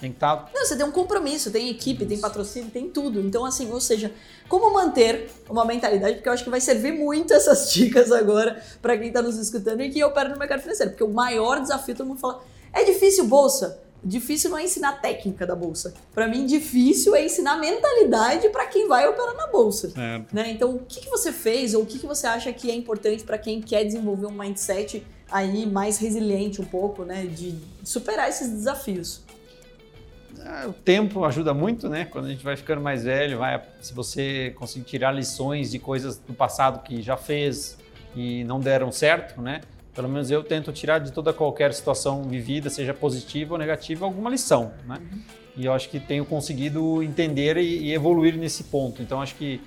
Tem 0.02 0.12
que 0.12 0.18
estar. 0.18 0.36
Tá... 0.36 0.50
Não, 0.54 0.66
você 0.66 0.76
tem 0.76 0.86
um 0.86 0.91
compromisso, 0.91 1.50
tem 1.50 1.70
equipe, 1.70 2.02
Isso. 2.02 2.10
tem 2.10 2.20
patrocínio, 2.20 2.70
tem 2.70 2.89
tudo. 2.89 3.22
Então, 3.22 3.46
assim, 3.46 3.72
ou 3.72 3.80
seja, 3.80 4.12
como 4.50 4.74
manter 4.74 5.32
uma 5.50 5.64
mentalidade, 5.64 6.16
porque 6.16 6.28
eu 6.28 6.34
acho 6.34 6.44
que 6.44 6.50
vai 6.50 6.60
servir 6.60 6.91
muito 6.91 7.32
essas 7.34 7.72
dicas 7.72 8.12
agora 8.12 8.62
para 8.82 8.98
quem 8.98 9.08
está 9.08 9.22
nos 9.22 9.38
escutando 9.38 9.80
e 9.80 9.89
que 9.91 10.04
opera 10.04 10.28
no 10.28 10.38
mercado 10.38 10.60
financeiro. 10.60 10.91
Porque 10.91 11.06
o 11.06 11.10
maior 11.10 11.62
desafio, 11.62 11.96
todo 11.96 12.06
mundo 12.06 12.20
fala, 12.20 12.44
é 12.74 12.84
difícil 12.84 13.28
bolsa. 13.28 13.80
Difícil 14.04 14.49
não 14.49 14.58
é 14.58 14.64
ensinar 14.64 15.01
técnica 15.01 15.45
da 15.45 15.56
bolsa. 15.56 15.93
Para 16.14 16.28
mim, 16.28 16.45
difícil 16.45 17.16
é 17.16 17.24
ensinar 17.24 17.56
mentalidade 17.58 18.49
para 18.49 18.66
quem 18.66 18.88
vai 18.88 19.08
operar 19.08 19.36
na 19.36 19.47
bolsa. 19.47 19.93
Né? 20.32 20.51
Então, 20.51 20.76
o 20.76 20.80
que, 20.80 20.99
que 21.01 21.10
você 21.10 21.32
fez 21.32 21.74
ou 21.74 21.84
o 21.84 21.86
que, 21.86 21.99
que 21.99 22.06
você 22.06 22.28
acha 22.28 22.51
que 22.51 22.70
é 22.70 22.76
importante 22.76 23.24
para 23.24 23.38
quem 23.38 23.62
quer 23.62 23.84
desenvolver 23.86 24.26
um 24.26 24.32
mindset 24.32 25.06
aí 25.32 25.66
mais 25.66 25.97
resiliente 25.97 26.62
um 26.62 26.66
pouco, 26.66 27.04
né? 27.04 27.26
De 27.26 27.56
superar 27.84 28.30
esses 28.30 28.49
desafios? 28.49 29.22
Ah, 30.45 30.66
o 30.68 30.74
tempo 30.74 31.24
ajuda 31.24 31.54
muito, 31.54 31.88
né? 31.88 32.06
Quando 32.06 32.26
a 32.26 32.30
gente 32.30 32.43
vai 32.43 32.58
ficando 32.58 32.82
mais 32.82 33.04
velho, 33.04 33.38
vai, 33.38 33.62
se 33.82 33.93
você 33.93 34.54
conseguir 34.58 34.86
tirar 34.86 35.12
lições 35.12 35.72
de 35.72 35.80
coisas 35.80 36.18
do 36.18 36.34
passado 36.34 36.84
que 36.84 37.01
já 37.01 37.16
fez 37.16 37.78
e 38.16 38.43
não 38.43 38.60
deram 38.60 38.91
certo, 38.91 39.41
né? 39.41 39.62
Pelo 39.94 40.10
menos 40.10 40.32
eu 40.32 40.44
tento 40.44 40.72
tirar 40.72 41.00
de 41.00 41.12
toda 41.12 41.32
qualquer 41.32 41.74
situação 41.74 42.24
vivida, 42.24 42.70
seja 42.70 42.94
positiva 42.94 43.54
ou 43.54 43.60
negativa, 43.60 44.06
alguma 44.06 44.30
lição, 44.30 44.72
né? 44.88 45.00
Uhum. 45.00 45.22
E 45.56 45.66
eu 45.66 45.74
acho 45.74 45.88
que 45.89 46.00
tenho 46.00 46.26
conseguido 46.26 47.04
entender 47.04 47.58
e, 47.58 47.84
e 47.84 47.94
evoluir 47.94 48.36
nesse 48.36 48.64
ponto. 48.64 49.04
Então 49.04 49.22
acho 49.22 49.36
que 49.36 49.62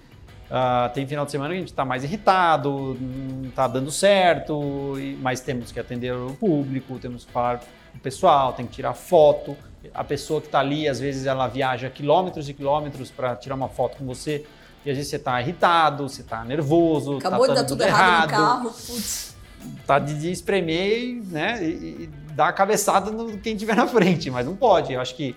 uh, 0.50 0.92
tem 0.92 1.06
final 1.06 1.24
de 1.24 1.30
semana 1.30 1.50
que 1.50 1.56
a 1.56 1.60
gente 1.60 1.68
está 1.68 1.84
mais 1.84 2.02
irritado, 2.02 2.96
não 3.00 3.48
está 3.48 3.68
dando 3.68 3.90
certo, 3.92 4.94
mas 5.20 5.40
temos 5.40 5.70
que 5.70 5.78
atender 5.78 6.12
o 6.12 6.34
público, 6.34 6.98
temos 6.98 7.24
que 7.24 7.30
falar 7.30 7.58
com 7.58 7.98
o 7.98 8.00
pessoal, 8.00 8.52
tem 8.52 8.66
que 8.66 8.72
tirar 8.72 8.94
foto 8.94 9.56
a 9.94 10.04
pessoa 10.04 10.40
que 10.40 10.48
está 10.48 10.60
ali, 10.60 10.88
às 10.88 11.00
vezes 11.00 11.26
ela 11.26 11.46
viaja 11.46 11.90
quilômetros 11.90 12.48
e 12.48 12.54
quilômetros 12.54 13.10
para 13.10 13.36
tirar 13.36 13.54
uma 13.54 13.68
foto 13.68 13.98
com 13.98 14.06
você, 14.06 14.44
e 14.84 14.90
às 14.90 14.96
vezes 14.96 15.10
você 15.10 15.16
está 15.16 15.40
irritado, 15.40 16.08
você 16.08 16.22
está 16.22 16.44
nervoso, 16.44 17.18
Acabou 17.18 17.46
tá 17.46 17.54
de 17.54 17.60
dar 17.60 17.64
tudo 17.66 17.82
errado, 17.82 18.30
errado 18.30 18.64
no 18.64 18.70
carro, 18.70 18.70
putz. 18.70 19.35
Tá 19.86 19.98
de, 19.98 20.30
espremer 20.30 21.22
né, 21.24 21.64
e, 21.64 22.02
e 22.02 22.10
dar 22.34 22.48
a 22.48 22.52
cabeçada 22.52 23.10
no 23.10 23.38
quem 23.38 23.56
tiver 23.56 23.76
na 23.76 23.86
frente, 23.86 24.30
mas 24.30 24.46
não 24.46 24.56
pode. 24.56 24.92
Eu 24.92 25.00
acho 25.00 25.14
que 25.14 25.34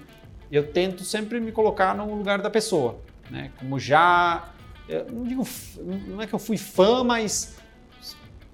eu 0.51 0.67
tento 0.71 1.03
sempre 1.03 1.39
me 1.39 1.51
colocar 1.51 1.95
no 1.95 2.15
lugar 2.15 2.41
da 2.41 2.49
pessoa, 2.49 2.99
né? 3.29 3.51
Como 3.59 3.79
já, 3.79 4.49
não 5.11 5.23
digo, 5.23 5.47
não 6.07 6.21
é 6.21 6.27
que 6.27 6.33
eu 6.33 6.39
fui 6.39 6.57
fã, 6.57 7.03
mas 7.03 7.55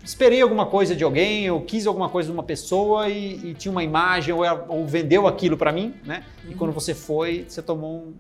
esperei 0.06 0.42
alguma 0.42 0.68
coisa 0.68 0.96
de 0.96 1.04
alguém, 1.04 1.50
ou 1.50 1.62
quis 1.62 1.88
alguma 1.88 2.10
coisa 2.10 2.28
de 2.28 2.34
uma 2.34 2.44
pessoa 2.44 3.10
e, 3.10 3.50
e 3.50 3.54
tinha 3.56 3.72
uma 3.72 3.84
imagem, 3.84 4.34
ou, 4.34 4.44
ou 4.68 4.86
vendeu 4.86 5.26
aquilo 5.26 5.58
para 5.58 5.72
mim, 5.72 5.96
né? 6.06 6.24
E 6.44 6.50
uhum. 6.50 6.58
quando 6.58 6.72
você 6.74 6.94
foi, 6.94 7.46
você 7.48 7.62
tomou 7.62 8.04
um, 8.04 8.14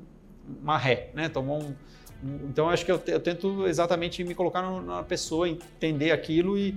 uma 0.63 0.77
ré, 0.77 1.09
né? 1.13 1.29
Tomou 1.29 1.61
um, 1.61 1.75
um 2.23 2.47
então, 2.49 2.69
acho 2.69 2.83
que 2.83 2.91
eu, 2.91 2.99
eu, 3.05 3.19
tento 3.19 3.67
exatamente 3.67 4.23
me 4.23 4.33
colocar 4.33 4.63
na 4.81 5.03
pessoa, 5.03 5.47
entender 5.47 6.11
aquilo 6.11 6.57
e, 6.57 6.75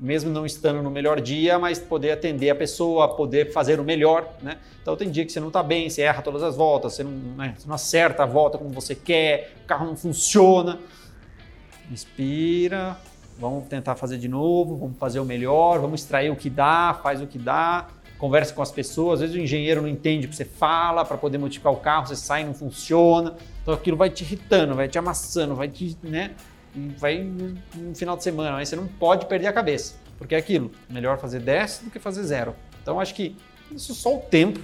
mesmo 0.00 0.30
não 0.30 0.46
estando 0.46 0.82
no 0.82 0.90
melhor 0.90 1.20
dia, 1.20 1.58
mas 1.58 1.78
poder 1.78 2.12
atender 2.12 2.48
a 2.48 2.54
pessoa, 2.54 3.14
poder 3.14 3.52
fazer 3.52 3.78
o 3.78 3.84
melhor, 3.84 4.26
né? 4.42 4.56
Então, 4.80 4.96
tem 4.96 5.10
dia 5.10 5.26
que 5.26 5.32
você 5.32 5.38
não 5.38 5.48
está 5.48 5.62
bem, 5.62 5.90
você 5.90 6.00
erra 6.00 6.22
todas 6.22 6.42
as 6.42 6.56
voltas, 6.56 6.94
você 6.94 7.04
não, 7.04 7.10
né, 7.10 7.54
você 7.56 7.68
não 7.68 7.74
acerta 7.74 8.22
a 8.22 8.26
volta 8.26 8.56
como 8.56 8.70
você 8.70 8.94
quer, 8.94 9.52
o 9.62 9.66
carro 9.66 9.86
não 9.86 9.96
funciona. 9.96 10.78
Inspira, 11.90 12.96
vamos 13.38 13.68
tentar 13.68 13.94
fazer 13.96 14.16
de 14.16 14.28
novo, 14.28 14.76
vamos 14.76 14.96
fazer 14.96 15.20
o 15.20 15.24
melhor, 15.24 15.78
vamos 15.80 16.00
extrair 16.00 16.30
o 16.30 16.36
que 16.36 16.48
dá, 16.48 16.98
faz 17.02 17.20
o 17.20 17.26
que 17.26 17.38
dá, 17.38 17.88
conversa 18.16 18.54
com 18.54 18.62
as 18.62 18.70
pessoas. 18.70 19.14
Às 19.14 19.20
vezes 19.20 19.36
o 19.36 19.38
engenheiro 19.38 19.82
não 19.82 19.88
entende 19.88 20.26
o 20.26 20.30
que 20.30 20.36
você 20.36 20.44
fala 20.44 21.04
para 21.04 21.18
poder 21.18 21.36
modificar 21.36 21.72
o 21.72 21.76
carro, 21.76 22.06
você 22.06 22.16
sai 22.16 22.42
e 22.42 22.44
não 22.44 22.54
funciona. 22.54 23.34
Então 23.60 23.74
aquilo 23.74 23.96
vai 23.96 24.08
te 24.08 24.22
irritando, 24.24 24.74
vai 24.74 24.88
te 24.88 24.98
amassando, 24.98 25.54
vai 25.54 25.68
te, 25.68 25.96
né? 26.02 26.32
Vai 26.96 27.18
no 27.18 27.94
final 27.94 28.16
de 28.16 28.22
semana, 28.22 28.56
aí 28.56 28.66
você 28.66 28.76
não 28.76 28.86
pode 28.86 29.26
perder 29.26 29.48
a 29.48 29.52
cabeça, 29.52 29.96
porque 30.16 30.34
é 30.34 30.38
aquilo, 30.38 30.70
melhor 30.88 31.18
fazer 31.18 31.40
10 31.40 31.82
do 31.84 31.90
que 31.90 31.98
fazer 31.98 32.22
zero. 32.22 32.54
Então 32.80 33.00
acho 33.00 33.14
que 33.14 33.36
isso 33.72 33.94
só 33.94 34.16
o 34.16 34.20
tempo 34.20 34.60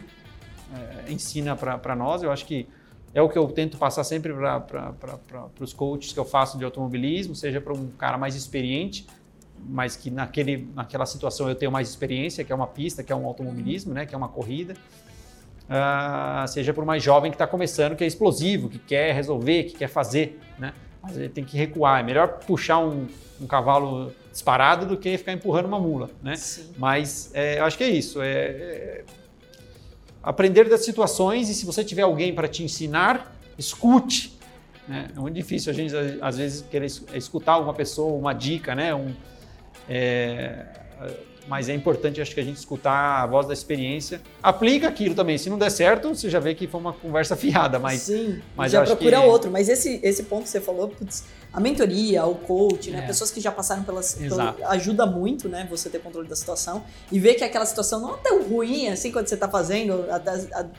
é, 0.75 1.13
ensina 1.13 1.57
para 1.57 1.97
nós. 1.97 2.23
Eu 2.23 2.31
acho 2.31 2.47
que 2.47 2.69
é 3.15 3.23
o 3.23 3.29
que 3.29 3.39
eu 3.39 3.49
tento 3.49 3.79
passar 3.79 4.05
sempre 4.05 4.33
para 4.33 5.49
os 5.61 5.73
coaches 5.73 6.13
que 6.13 6.19
eu 6.19 6.25
faço 6.25 6.59
de 6.59 6.65
automobilismo, 6.65 7.35
seja 7.35 7.61
para 7.61 7.73
um 7.73 7.89
cara 7.89 8.19
mais 8.19 8.35
experiente, 8.35 9.07
mas 9.59 9.97
que 9.97 10.11
naquele, 10.11 10.69
naquela 10.75 11.07
situação 11.07 11.49
eu 11.49 11.55
tenho 11.55 11.73
mais 11.73 11.89
experiência, 11.89 12.45
que 12.45 12.53
é 12.53 12.55
uma 12.55 12.67
pista, 12.67 13.03
que 13.03 13.13
é 13.13 13.17
um 13.17 13.27
automobilismo, 13.27 13.95
né, 13.95 14.05
que 14.05 14.15
é 14.15 14.19
uma 14.19 14.29
corrida. 14.29 14.75
Uh, 15.65 16.47
seja 16.47 16.73
para 16.73 16.85
o 16.85 16.87
mais 16.87 17.03
jovem 17.03 17.31
que 17.31 17.35
está 17.35 17.47
começando, 17.47 17.97
que 17.97 18.05
é 18.05 18.07
explosivo, 18.07 18.69
que 18.69 18.79
quer 18.79 19.13
resolver, 19.13 19.65
que 19.65 19.79
quer 19.79 19.89
fazer, 19.89 20.39
né? 20.59 20.73
Mas 21.07 21.17
ele 21.17 21.29
tem 21.29 21.45
que 21.45 21.57
recuar. 21.57 22.01
É 22.01 22.03
melhor 22.03 22.39
puxar 22.47 22.79
um, 22.79 23.07
um 23.41 23.47
cavalo 23.47 24.13
disparado 24.33 24.87
do 24.87 24.97
que 24.97 25.17
ficar 25.17 25.33
empurrando 25.33 25.67
uma 25.67 25.79
mula, 25.79 26.11
né? 26.23 26.37
Sim. 26.37 26.71
Mas 26.77 27.31
é, 27.33 27.59
eu 27.59 27.65
acho 27.65 27.79
que 27.79 27.85
é 27.85 27.89
isso. 27.89 28.21
É, 28.21 28.29
é 28.29 29.05
aprender 30.23 30.69
das 30.69 30.85
situações 30.85 31.49
e 31.49 31.55
se 31.55 31.65
você 31.65 31.85
tiver 31.85 32.03
alguém 32.03 32.35
para 32.35 32.49
te 32.49 32.65
ensinar, 32.65 33.33
escute. 33.57 34.37
Né? 34.89 35.09
É 35.15 35.21
muito 35.21 35.35
difícil 35.35 35.71
a 35.71 35.75
gente, 35.75 35.95
às 36.21 36.37
vezes, 36.37 36.65
querer 36.69 36.87
escutar 37.15 37.59
uma 37.59 37.73
pessoa, 37.73 38.19
uma 38.19 38.33
dica, 38.33 38.75
né? 38.75 38.93
Um, 38.93 39.15
é, 39.89 40.67
mas 41.49 41.69
é 41.69 41.75
importante, 41.75 42.21
acho 42.21 42.35
que 42.35 42.41
a 42.41 42.45
gente 42.45 42.57
escutar 42.57 43.23
a 43.23 43.27
voz 43.27 43.47
da 43.47 43.53
experiência. 43.53 44.21
Aplica 44.43 44.89
aquilo 44.89 45.15
também. 45.15 45.39
Se 45.39 45.49
não 45.49 45.59
der 45.59 45.71
certo, 45.71 46.15
você 46.15 46.29
já 46.29 46.41
vê 46.41 46.55
que 46.55 46.67
foi 46.67 46.81
uma 46.81 46.93
conversa 46.93 47.35
fiada. 47.37 47.79
Mas, 47.79 48.03
Sim, 48.03 48.41
mas 48.57 48.73
já 48.73 48.85
procura 48.85 49.21
que... 49.21 49.27
outro. 49.27 49.51
Mas 49.51 49.69
esse, 49.69 50.01
esse 50.03 50.25
ponto 50.25 50.45
que 50.45 50.49
você 50.49 50.61
falou, 50.61 50.89
putz, 50.89 51.25
a 51.53 51.61
mentoria, 51.61 52.27
o 52.27 52.35
coach, 52.35 52.91
né? 52.91 52.99
É. 52.99 53.07
Pessoas 53.07 53.31
que 53.31 53.41
já 53.41 53.51
passaram 53.51 53.83
pelas. 53.83 54.15
Pelo, 54.15 54.41
ajuda 54.67 55.07
muito, 55.07 55.49
né? 55.49 55.67
Você 55.71 55.89
ter 55.89 56.01
controle 56.01 56.29
da 56.29 56.37
situação 56.37 56.85
e 57.11 57.19
ver 57.19 57.35
que 57.35 57.45
aquela 57.45 57.65
situação 57.65 58.01
não 58.01 58.15
é 58.15 58.19
tão 58.19 58.43
ruim 58.43 58.89
assim 58.89 59.11
quando 59.11 59.27
você 59.27 59.35
está 59.35 59.49
fazendo, 59.49 60.05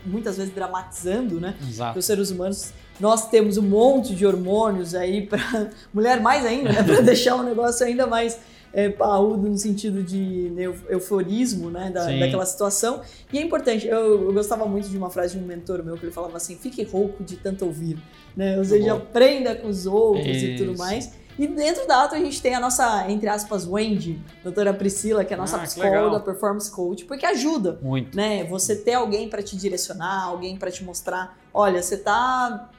muitas 0.06 0.38
vezes 0.38 0.54
dramatizando, 0.54 1.40
né? 1.40 1.56
Exato. 1.68 1.98
Os 1.98 2.06
seres 2.06 2.30
humanos. 2.30 2.72
Nós 3.00 3.30
temos 3.30 3.58
um 3.58 3.64
monte 3.64 4.16
de 4.16 4.26
hormônios 4.26 4.96
aí 4.96 5.26
para 5.26 5.70
mulher 5.94 6.20
mais 6.20 6.46
ainda, 6.46 6.72
né? 6.72 6.84
Para 6.84 7.02
deixar 7.02 7.36
o 7.36 7.44
negócio 7.44 7.86
ainda 7.86 8.08
mais 8.08 8.40
é, 8.74 8.90
parrudo 8.90 9.50
no 9.50 9.58
sentido 9.58 10.04
de 10.04 10.52
euforismo, 10.90 11.70
né, 11.70 11.90
da, 11.90 12.06
daquela 12.06 12.46
situação. 12.46 13.02
E 13.32 13.38
é 13.38 13.42
importante, 13.42 13.88
eu, 13.88 14.28
eu, 14.28 14.34
gostava 14.34 14.66
muito 14.66 14.90
de 14.90 14.98
uma 14.98 15.10
frase 15.10 15.38
de 15.38 15.44
um 15.44 15.48
mentor 15.48 15.84
meu 15.84 15.98
que 15.98 16.06
ele 16.06 16.12
falava 16.12 16.38
assim: 16.38 16.56
fique 16.56 16.84
rouco 16.84 17.24
de 17.24 17.38
tanto 17.38 17.66
ouvir, 17.66 17.98
né? 18.36 18.58
Ou 18.58 18.66
seja, 18.66 18.94
aprenda 18.94 19.56
com 19.56 19.68
os 19.68 19.86
outros 19.86 20.28
Isso. 20.28 20.46
e 20.46 20.56
tudo 20.58 20.78
mais. 20.78 21.12
E 21.40 21.46
dentro 21.46 21.88
da 21.88 22.04
Ato 22.04 22.16
a 22.16 22.18
gente 22.18 22.42
tem 22.42 22.56
a 22.56 22.60
nossa, 22.60 23.06
entre 23.12 23.30
aspas, 23.30 23.68
Wendy, 23.68 24.20
doutora 24.44 24.74
Priscila, 24.74 25.24
que 25.24 25.34
é 25.34 25.38
a 25.38 25.40
nossa 25.40 25.58
ah, 25.58 25.60
psicóloga, 25.60 26.20
performance 26.20 26.72
coach, 26.72 27.06
porque 27.06 27.26
ajuda. 27.28 27.78
Muito. 27.82 28.18
Né? 28.18 28.44
Você 28.46 28.76
ter 28.76 28.96
alguém 28.96 29.30
para 29.30 29.44
te 29.44 29.56
direcionar, 29.56 30.24
alguém 30.24 30.58
para 30.58 30.72
te 30.72 30.84
mostrar, 30.84 31.38
olha, 31.54 31.82
você 31.82 31.98
tá 31.98 32.72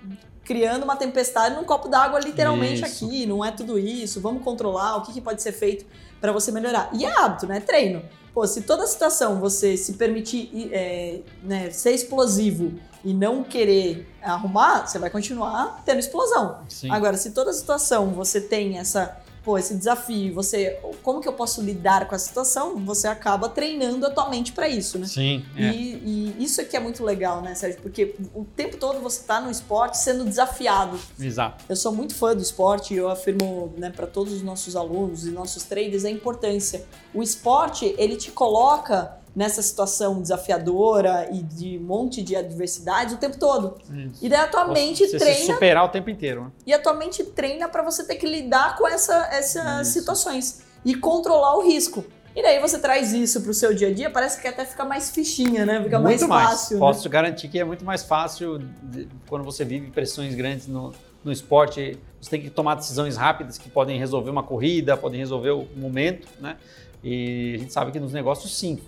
criando 0.48 0.82
uma 0.82 0.96
tempestade 0.96 1.54
num 1.54 1.62
copo 1.62 1.88
d'água 1.88 2.18
literalmente 2.18 2.82
isso. 2.82 3.04
aqui, 3.04 3.26
não 3.26 3.44
é 3.44 3.50
tudo 3.50 3.78
isso, 3.78 4.18
vamos 4.18 4.42
controlar, 4.42 4.96
o 4.96 5.02
que, 5.02 5.12
que 5.12 5.20
pode 5.20 5.42
ser 5.42 5.52
feito 5.52 5.84
para 6.22 6.32
você 6.32 6.50
melhorar. 6.50 6.88
E 6.94 7.04
é 7.04 7.18
hábito, 7.20 7.46
né? 7.46 7.60
Treino. 7.60 8.02
Pô, 8.32 8.46
se 8.46 8.62
toda 8.62 8.86
situação 8.86 9.38
você 9.40 9.76
se 9.76 9.92
permitir 9.92 10.70
é, 10.72 11.20
né, 11.42 11.70
ser 11.70 11.90
explosivo 11.90 12.72
e 13.04 13.12
não 13.12 13.44
querer 13.44 14.08
arrumar, 14.22 14.86
você 14.86 14.98
vai 14.98 15.10
continuar 15.10 15.82
tendo 15.84 15.98
explosão. 15.98 16.60
Sim. 16.66 16.90
Agora, 16.90 17.18
se 17.18 17.32
toda 17.32 17.52
situação 17.52 18.06
você 18.12 18.40
tem 18.40 18.78
essa 18.78 19.20
pô, 19.48 19.56
esse 19.56 19.74
desafio, 19.74 20.34
você, 20.34 20.78
como 21.02 21.22
que 21.22 21.26
eu 21.26 21.32
posso 21.32 21.62
lidar 21.62 22.06
com 22.06 22.14
a 22.14 22.18
situação? 22.18 22.76
Você 22.84 23.08
acaba 23.08 23.48
treinando 23.48 24.04
a 24.04 24.10
tua 24.10 24.28
mente 24.28 24.52
para 24.52 24.68
isso, 24.68 24.98
né? 24.98 25.06
Sim. 25.06 25.42
É. 25.56 25.70
E, 25.70 26.34
e, 26.38 26.44
isso 26.44 26.60
aqui 26.60 26.76
é 26.76 26.80
muito 26.80 27.02
legal, 27.02 27.40
né, 27.40 27.54
Sérgio? 27.54 27.80
Porque 27.80 28.14
o 28.34 28.44
tempo 28.44 28.76
todo 28.76 29.00
você 29.00 29.24
tá 29.24 29.40
no 29.40 29.50
esporte 29.50 29.96
sendo 29.96 30.26
desafiado. 30.26 31.00
Exato. 31.18 31.64
Eu 31.66 31.76
sou 31.76 31.92
muito 31.92 32.14
fã 32.14 32.36
do 32.36 32.42
esporte 32.42 32.92
e 32.92 32.98
eu 32.98 33.08
afirmo, 33.08 33.72
né, 33.78 33.88
para 33.88 34.06
todos 34.06 34.34
os 34.34 34.42
nossos 34.42 34.76
alunos 34.76 35.26
e 35.26 35.30
nossos 35.30 35.62
traders 35.62 36.04
a 36.04 36.10
importância. 36.10 36.84
O 37.14 37.22
esporte, 37.22 37.94
ele 37.96 38.16
te 38.16 38.30
coloca 38.30 39.16
nessa 39.38 39.62
situação 39.62 40.20
desafiadora 40.20 41.28
e 41.30 41.44
de 41.44 41.78
um 41.78 41.82
monte 41.82 42.22
de 42.22 42.34
adversidades 42.34 43.14
o 43.14 43.18
tempo 43.18 43.38
todo. 43.38 43.78
Isso. 43.84 44.18
E 44.20 44.28
daí 44.28 44.40
a 44.40 44.48
tua 44.48 44.62
Posso 44.62 44.72
mente 44.72 45.06
treina. 45.16 45.38
Se 45.38 45.46
superar 45.46 45.84
o 45.84 45.88
tempo 45.90 46.10
inteiro. 46.10 46.46
Né? 46.46 46.50
E 46.66 46.74
a 46.74 46.82
tua 46.82 46.92
mente 46.92 47.22
treina 47.22 47.68
para 47.68 47.84
você 47.84 48.04
ter 48.04 48.16
que 48.16 48.26
lidar 48.26 48.76
com 48.76 48.88
essa, 48.88 49.28
essas 49.30 49.86
isso. 49.86 50.00
situações 50.00 50.64
e 50.84 50.92
controlar 50.92 51.56
o 51.56 51.62
risco. 51.62 52.04
E 52.34 52.42
daí 52.42 52.58
você 52.58 52.80
traz 52.80 53.12
isso 53.12 53.40
para 53.40 53.52
o 53.52 53.54
seu 53.54 53.72
dia 53.72 53.88
a 53.88 53.94
dia, 53.94 54.10
parece 54.10 54.42
que 54.42 54.48
até 54.48 54.64
fica 54.64 54.84
mais 54.84 55.10
fichinha, 55.10 55.64
né? 55.64 55.80
Fica 55.84 56.00
muito 56.00 56.26
mais 56.26 56.48
fácil. 56.50 56.80
Mais. 56.80 56.96
Posso 56.96 57.08
né? 57.08 57.12
garantir 57.12 57.46
que 57.46 57.60
é 57.60 57.64
muito 57.64 57.84
mais 57.84 58.02
fácil 58.02 58.58
de, 58.82 59.06
quando 59.28 59.44
você 59.44 59.64
vive 59.64 59.88
pressões 59.92 60.34
grandes 60.34 60.66
no, 60.66 60.92
no 61.22 61.30
esporte. 61.30 61.96
Você 62.20 62.30
tem 62.30 62.40
que 62.40 62.50
tomar 62.50 62.74
decisões 62.74 63.16
rápidas 63.16 63.56
que 63.56 63.68
podem 63.68 64.00
resolver 64.00 64.30
uma 64.30 64.42
corrida, 64.42 64.96
podem 64.96 65.20
resolver 65.20 65.50
o 65.50 65.68
momento, 65.76 66.26
né? 66.40 66.56
E 67.02 67.54
a 67.54 67.58
gente 67.58 67.72
sabe 67.72 67.92
que 67.92 68.00
nos 68.00 68.12
negócios, 68.12 68.56
sim, 68.56 68.80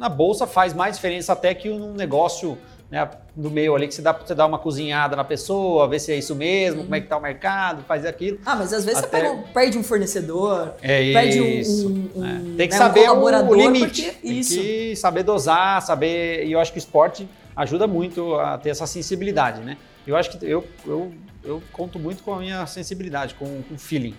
na 0.00 0.08
bolsa 0.08 0.46
faz 0.46 0.72
mais 0.72 0.96
diferença 0.96 1.34
até 1.34 1.54
que 1.54 1.68
um 1.68 1.92
negócio 1.92 2.56
né, 2.90 3.06
no 3.36 3.50
meio 3.50 3.76
ali, 3.76 3.86
que 3.86 3.94
você 3.94 4.00
dá 4.00 4.12
você 4.12 4.34
dar 4.34 4.46
uma 4.46 4.58
cozinhada 4.58 5.14
na 5.14 5.22
pessoa, 5.22 5.86
ver 5.86 6.00
se 6.00 6.10
é 6.10 6.16
isso 6.16 6.34
mesmo, 6.34 6.78
uhum. 6.78 6.84
como 6.84 6.94
é 6.96 7.00
que 7.02 7.06
tá 7.06 7.18
o 7.18 7.20
mercado, 7.20 7.84
faz 7.84 8.06
aquilo. 8.06 8.38
Ah, 8.44 8.56
mas 8.56 8.72
às 8.72 8.86
vezes 8.86 9.04
até... 9.04 9.20
você 9.20 9.28
pega, 9.28 9.42
perde 9.52 9.78
um 9.78 9.82
fornecedor, 9.82 10.74
é 10.80 11.12
perde 11.12 11.38
isso, 11.38 11.86
um, 11.86 12.10
um, 12.16 12.26
é. 12.26 12.32
um 12.32 12.56
Tem 12.56 12.66
que 12.66 12.74
né, 12.74 12.78
saber 12.78 13.10
um 13.10 13.22
o 13.22 13.54
limite, 13.54 14.10
tem 14.10 14.38
isso. 14.38 14.54
que 14.54 14.96
saber 14.96 15.22
dosar, 15.22 15.82
saber, 15.82 16.46
e 16.46 16.52
eu 16.52 16.58
acho 16.58 16.72
que 16.72 16.78
o 16.78 16.80
esporte 16.80 17.28
ajuda 17.54 17.86
muito 17.86 18.36
a 18.36 18.56
ter 18.56 18.70
essa 18.70 18.86
sensibilidade, 18.86 19.60
né? 19.60 19.76
Eu 20.06 20.16
acho 20.16 20.30
que 20.30 20.44
eu, 20.46 20.66
eu, 20.86 21.12
eu 21.44 21.62
conto 21.72 21.98
muito 21.98 22.22
com 22.22 22.32
a 22.32 22.38
minha 22.38 22.66
sensibilidade, 22.66 23.34
com, 23.34 23.62
com 23.68 23.74
o 23.74 23.78
feeling. 23.78 24.16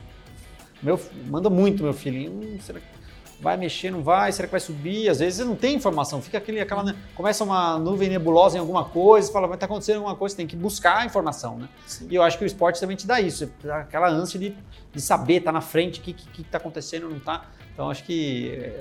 Meu, 0.82 1.00
manda 1.28 1.50
muito 1.50 1.82
meu 1.84 1.94
feeling. 1.94 2.30
Hum, 2.30 2.58
será 2.62 2.80
que 2.80 3.01
vai 3.42 3.58
mexer, 3.58 3.92
não 3.92 4.04
vai, 4.04 4.32
será 4.32 4.48
que 4.48 4.52
vai 4.52 4.60
subir? 4.60 5.10
Às 5.10 5.20
vezes 5.20 5.39
você 5.39 5.44
não 5.44 5.56
tem 5.56 5.76
informação, 5.76 6.22
fica 6.22 6.38
aquele, 6.38 6.62
aquela, 6.62 6.84
né? 6.84 6.96
começa 7.16 7.44
uma 7.44 7.78
nuvem 7.80 8.08
nebulosa 8.08 8.56
em 8.56 8.60
alguma 8.60 8.86
coisa, 8.86 9.28
você 9.28 9.34
fala, 9.34 9.48
vai 9.48 9.56
estar 9.56 9.68
tá 9.68 9.74
acontecendo 9.74 9.98
alguma 9.98 10.16
coisa, 10.16 10.34
você 10.34 10.38
tem 10.38 10.48
que 10.48 10.56
buscar 10.56 11.00
a 11.00 11.06
informação, 11.06 11.58
né? 11.58 11.68
Sim. 11.88 12.08
E 12.10 12.16
eu 12.16 12.22
acho 12.22 12.38
que 12.38 12.44
o 12.44 12.48
esporte 12.48 12.80
também 12.80 12.96
te 12.96 13.08
dá 13.08 13.20
isso, 13.20 13.52
aquela 13.70 14.08
ânsia 14.10 14.39
de, 14.39 14.56
de 14.94 15.02
saber, 15.02 15.38
estar 15.38 15.52
tá 15.52 15.54
na 15.54 15.62
frente, 15.62 16.00
o 16.00 16.04
que 16.04 16.42
está 16.42 16.58
acontecendo, 16.60 17.10
não 17.10 17.18
está. 17.18 17.46
Então 17.74 17.89
acho 17.89 18.04
que 18.04 18.74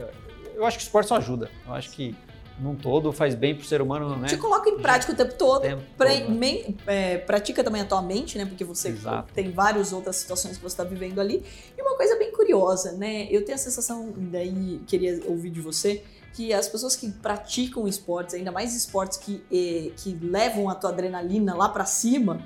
eu 0.54 0.66
acho 0.66 0.76
que 0.76 0.84
o 0.84 0.86
esporte 0.86 1.08
só 1.08 1.16
ajuda. 1.16 1.50
Eu 1.66 1.72
acho 1.72 1.90
que 1.90 2.14
num 2.60 2.76
todo 2.76 3.10
faz 3.10 3.34
bem 3.34 3.54
pro 3.54 3.64
ser 3.64 3.80
humano, 3.80 4.16
né? 4.16 4.28
Te 4.28 4.36
coloca 4.36 4.68
em 4.68 4.78
prática 4.78 5.12
o 5.12 5.16
tempo 5.16 5.34
todo. 5.34 5.62
Tempo 5.62 5.82
pra, 5.96 6.10
todo. 6.10 6.30
Me, 6.30 6.76
é, 6.86 7.18
pratica 7.18 7.64
também 7.64 7.80
a 7.80 7.84
tua 7.84 8.02
mente, 8.02 8.36
né? 8.36 8.44
Porque 8.44 8.64
você 8.64 8.88
Exato. 8.88 9.32
tem 9.32 9.50
várias 9.50 9.92
outras 9.92 10.16
situações 10.16 10.56
que 10.56 10.62
você 10.62 10.74
está 10.74 10.84
vivendo 10.84 11.20
ali. 11.20 11.42
E 11.76 11.82
uma 11.82 11.96
coisa 11.96 12.16
bem 12.16 12.30
curiosa, 12.32 12.92
né? 12.92 13.26
Eu 13.30 13.44
tenho 13.44 13.56
a 13.56 13.58
sensação, 13.58 14.12
daí 14.16 14.80
queria 14.86 15.22
ouvir 15.26 15.50
de 15.50 15.60
você, 15.60 16.04
que 16.34 16.52
as 16.52 16.68
pessoas 16.68 16.94
que 16.94 17.10
praticam 17.10 17.88
esportes, 17.88 18.34
ainda 18.34 18.52
mais 18.52 18.76
esportes 18.76 19.18
que, 19.18 19.42
eh, 19.50 19.92
que 19.96 20.16
levam 20.22 20.68
a 20.68 20.74
tua 20.74 20.90
adrenalina 20.90 21.54
lá 21.54 21.68
para 21.68 21.86
cima, 21.86 22.42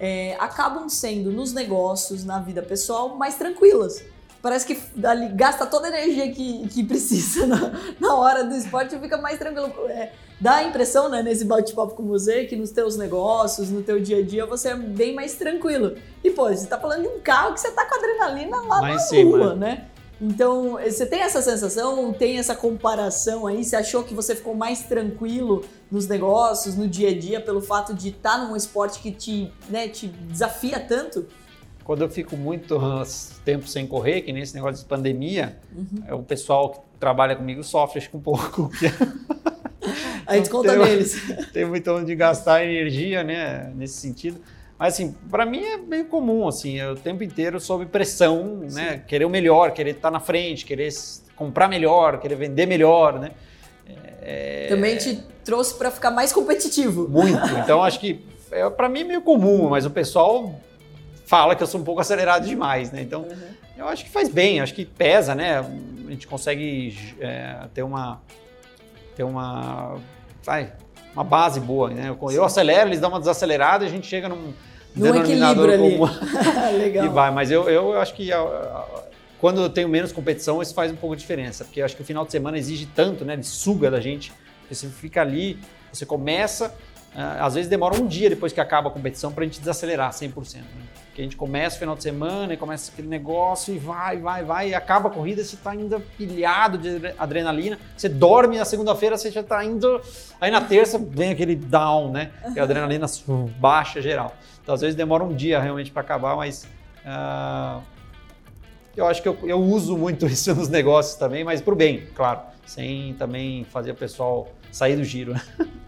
é, 0.00 0.36
acabam 0.38 0.88
sendo 0.88 1.30
nos 1.30 1.52
negócios, 1.52 2.24
na 2.24 2.40
vida 2.40 2.62
pessoal, 2.62 3.16
mais 3.16 3.34
tranquilas 3.36 4.02
parece 4.42 4.66
que 4.66 4.78
ali, 5.04 5.28
gasta 5.28 5.66
toda 5.66 5.88
a 5.88 5.90
energia 5.90 6.30
que, 6.32 6.68
que 6.68 6.84
precisa 6.84 7.46
na, 7.46 7.72
na 7.98 8.14
hora 8.14 8.44
do 8.44 8.54
esporte 8.54 8.94
e 8.94 8.98
fica 8.98 9.18
mais 9.18 9.38
tranquilo. 9.38 9.72
É, 9.88 10.12
dá 10.40 10.56
a 10.56 10.64
impressão, 10.64 11.08
né, 11.08 11.22
nesse 11.22 11.44
bate-papo 11.44 11.94
com 11.94 12.04
você, 12.04 12.44
que 12.44 12.56
nos 12.56 12.70
teus 12.70 12.96
negócios, 12.96 13.70
no 13.70 13.82
teu 13.82 14.00
dia 14.00 14.18
a 14.18 14.22
dia, 14.22 14.46
você 14.46 14.68
é 14.70 14.76
bem 14.76 15.14
mais 15.14 15.34
tranquilo. 15.34 15.96
E, 16.22 16.30
pô, 16.30 16.48
você 16.48 16.66
tá 16.66 16.78
falando 16.78 17.02
de 17.02 17.08
um 17.08 17.20
carro 17.20 17.54
que 17.54 17.60
você 17.60 17.70
tá 17.70 17.84
com 17.84 17.94
adrenalina 17.94 18.56
lá, 18.62 18.80
lá 18.80 18.94
na 18.94 19.22
rua, 19.22 19.54
né? 19.54 19.88
Então, 20.20 20.72
você 20.72 21.06
tem 21.06 21.20
essa 21.20 21.40
sensação, 21.40 22.12
tem 22.12 22.38
essa 22.38 22.54
comparação 22.54 23.46
aí? 23.46 23.64
Você 23.64 23.76
achou 23.76 24.02
que 24.02 24.12
você 24.12 24.34
ficou 24.34 24.52
mais 24.52 24.82
tranquilo 24.82 25.64
nos 25.88 26.08
negócios, 26.08 26.74
no 26.74 26.88
dia 26.88 27.10
a 27.10 27.18
dia, 27.18 27.40
pelo 27.40 27.60
fato 27.60 27.94
de 27.94 28.08
estar 28.08 28.32
tá 28.32 28.44
num 28.44 28.56
esporte 28.56 28.98
que 28.98 29.12
te, 29.12 29.52
né, 29.68 29.86
te 29.88 30.08
desafia 30.08 30.80
tanto? 30.80 31.26
Quando 31.88 32.02
eu 32.02 32.10
fico 32.10 32.36
muito 32.36 32.78
tempo 33.46 33.66
sem 33.66 33.86
correr, 33.86 34.20
que 34.20 34.30
nesse 34.30 34.54
negócio 34.54 34.82
de 34.82 34.86
pandemia, 34.86 35.56
uhum. 35.74 36.02
É, 36.06 36.12
o 36.12 36.22
pessoal 36.22 36.68
que 36.68 36.80
trabalha 37.00 37.34
comigo 37.34 37.64
sofre 37.64 37.98
acho 37.98 38.10
que 38.10 38.16
um 38.18 38.20
pouco. 38.20 38.70
a 40.26 40.36
gente 40.36 40.50
conta 40.50 40.72
tem, 40.72 40.78
neles. 40.80 41.16
Tem 41.50 41.64
muito 41.64 41.90
onde 41.90 42.14
gastar 42.14 42.62
energia, 42.62 43.24
né, 43.24 43.72
nesse 43.74 43.94
sentido. 43.94 44.38
Mas 44.78 44.92
assim, 44.92 45.14
para 45.30 45.46
mim 45.46 45.64
é 45.64 45.78
bem 45.78 46.04
comum, 46.04 46.46
assim, 46.46 46.78
eu, 46.78 46.92
o 46.92 46.94
tempo 46.94 47.24
inteiro 47.24 47.58
sob 47.58 47.86
pressão, 47.86 48.64
Sim. 48.68 48.74
né, 48.74 49.02
querer 49.08 49.24
o 49.24 49.30
melhor, 49.30 49.72
querer 49.72 49.92
estar 49.92 50.10
na 50.10 50.20
frente, 50.20 50.66
querer 50.66 50.90
comprar 51.34 51.68
melhor, 51.68 52.20
querer 52.20 52.34
vender 52.34 52.66
melhor, 52.66 53.18
né. 53.18 53.30
É... 54.20 54.66
Também 54.68 54.98
te 54.98 55.24
trouxe 55.42 55.72
para 55.72 55.90
ficar 55.90 56.10
mais 56.10 56.34
competitivo. 56.34 57.08
Muito. 57.08 57.46
Então 57.64 57.82
acho 57.82 57.98
que 57.98 58.26
é, 58.50 58.68
para 58.68 58.90
mim 58.90 59.00
é 59.00 59.04
meio 59.04 59.22
comum, 59.22 59.70
mas 59.70 59.86
o 59.86 59.90
pessoal 59.90 60.54
fala 61.28 61.54
que 61.54 61.62
eu 61.62 61.66
sou 61.66 61.78
um 61.78 61.84
pouco 61.84 62.00
acelerado 62.00 62.46
demais, 62.46 62.90
né? 62.90 63.02
Então, 63.02 63.22
uhum. 63.22 63.36
eu 63.76 63.86
acho 63.86 64.02
que 64.02 64.10
faz 64.10 64.30
bem, 64.30 64.60
acho 64.60 64.74
que 64.74 64.86
pesa, 64.86 65.34
né? 65.34 65.58
A 65.58 66.10
gente 66.10 66.26
consegue 66.26 66.96
é, 67.20 67.66
ter 67.74 67.82
uma 67.82 68.20
ter 69.14 69.24
uma 69.24 69.96
vai, 70.42 70.72
uma 71.12 71.22
base 71.22 71.60
boa, 71.60 71.90
né? 71.90 72.08
Eu, 72.08 72.30
eu 72.30 72.44
acelero, 72.44 72.88
eles 72.88 72.98
dão 72.98 73.10
uma 73.10 73.18
desacelerada 73.18 73.84
e 73.84 73.88
a 73.88 73.90
gente 73.90 74.06
chega 74.06 74.26
num 74.26 74.54
no 74.96 75.12
denominador 75.12 75.70
comum. 75.76 76.08
Legal. 76.78 77.04
e 77.04 77.08
vai, 77.10 77.30
mas 77.30 77.50
eu, 77.50 77.68
eu 77.68 78.00
acho 78.00 78.14
que 78.14 78.32
a, 78.32 78.40
a, 78.40 78.86
quando 79.38 79.60
eu 79.60 79.68
tenho 79.68 79.88
menos 79.88 80.12
competição, 80.12 80.62
isso 80.62 80.72
faz 80.72 80.90
um 80.90 80.96
pouco 80.96 81.14
de 81.14 81.20
diferença, 81.20 81.62
porque 81.62 81.80
eu 81.80 81.84
acho 81.84 81.94
que 81.94 82.00
o 82.00 82.04
final 82.06 82.24
de 82.24 82.32
semana 82.32 82.56
exige 82.56 82.86
tanto, 82.86 83.22
né? 83.22 83.36
De 83.36 83.46
suga 83.46 83.90
da 83.90 84.00
gente, 84.00 84.32
você 84.70 84.88
fica 84.88 85.20
ali, 85.20 85.58
você 85.92 86.06
começa, 86.06 86.74
às 87.14 87.54
vezes 87.54 87.68
demora 87.68 88.00
um 88.00 88.06
dia 88.06 88.30
depois 88.30 88.52
que 88.52 88.60
acaba 88.60 88.88
a 88.88 88.92
competição 88.92 89.32
para 89.32 89.42
a 89.42 89.46
gente 89.46 89.58
desacelerar 89.58 90.10
100%. 90.10 90.56
Né? 90.56 90.62
que 91.18 91.22
a 91.22 91.24
gente 91.24 91.36
começa 91.36 91.74
o 91.74 91.78
final 91.80 91.96
de 91.96 92.02
semana 92.04 92.54
e 92.54 92.56
começa 92.56 92.92
aquele 92.92 93.08
negócio 93.08 93.74
e 93.74 93.78
vai, 93.78 94.18
vai, 94.18 94.44
vai, 94.44 94.68
e 94.68 94.74
acaba 94.74 95.08
a 95.08 95.10
corrida, 95.10 95.42
você 95.42 95.56
está 95.56 95.72
ainda 95.72 95.98
pilhado 96.16 96.78
de 96.78 97.12
adrenalina, 97.18 97.76
você 97.96 98.08
dorme 98.08 98.56
na 98.56 98.64
segunda-feira, 98.64 99.18
você 99.18 99.28
já 99.28 99.40
está 99.40 99.64
indo, 99.64 100.00
aí 100.40 100.48
na 100.48 100.60
terça 100.60 100.96
vem 100.96 101.32
aquele 101.32 101.56
down, 101.56 102.12
né, 102.12 102.30
que 102.54 102.60
a 102.60 102.62
adrenalina 102.62 103.06
baixa 103.58 104.00
geral. 104.00 104.32
Então 104.62 104.72
às 104.72 104.80
vezes 104.80 104.94
demora 104.94 105.24
um 105.24 105.34
dia 105.34 105.60
realmente 105.60 105.90
para 105.90 106.02
acabar, 106.02 106.36
mas 106.36 106.68
uh, 107.04 107.82
eu 108.96 109.04
acho 109.04 109.20
que 109.20 109.28
eu, 109.28 109.36
eu 109.42 109.60
uso 109.60 109.98
muito 109.98 110.24
isso 110.30 110.54
nos 110.54 110.68
negócios 110.68 111.16
também, 111.16 111.42
mas 111.42 111.60
para 111.60 111.74
o 111.74 111.76
bem, 111.76 112.06
claro, 112.14 112.42
sem 112.64 113.14
também 113.14 113.64
fazer 113.64 113.90
o 113.90 113.96
pessoal 113.96 114.46
sair 114.72 114.96
do 114.96 115.04
giro. 115.04 115.34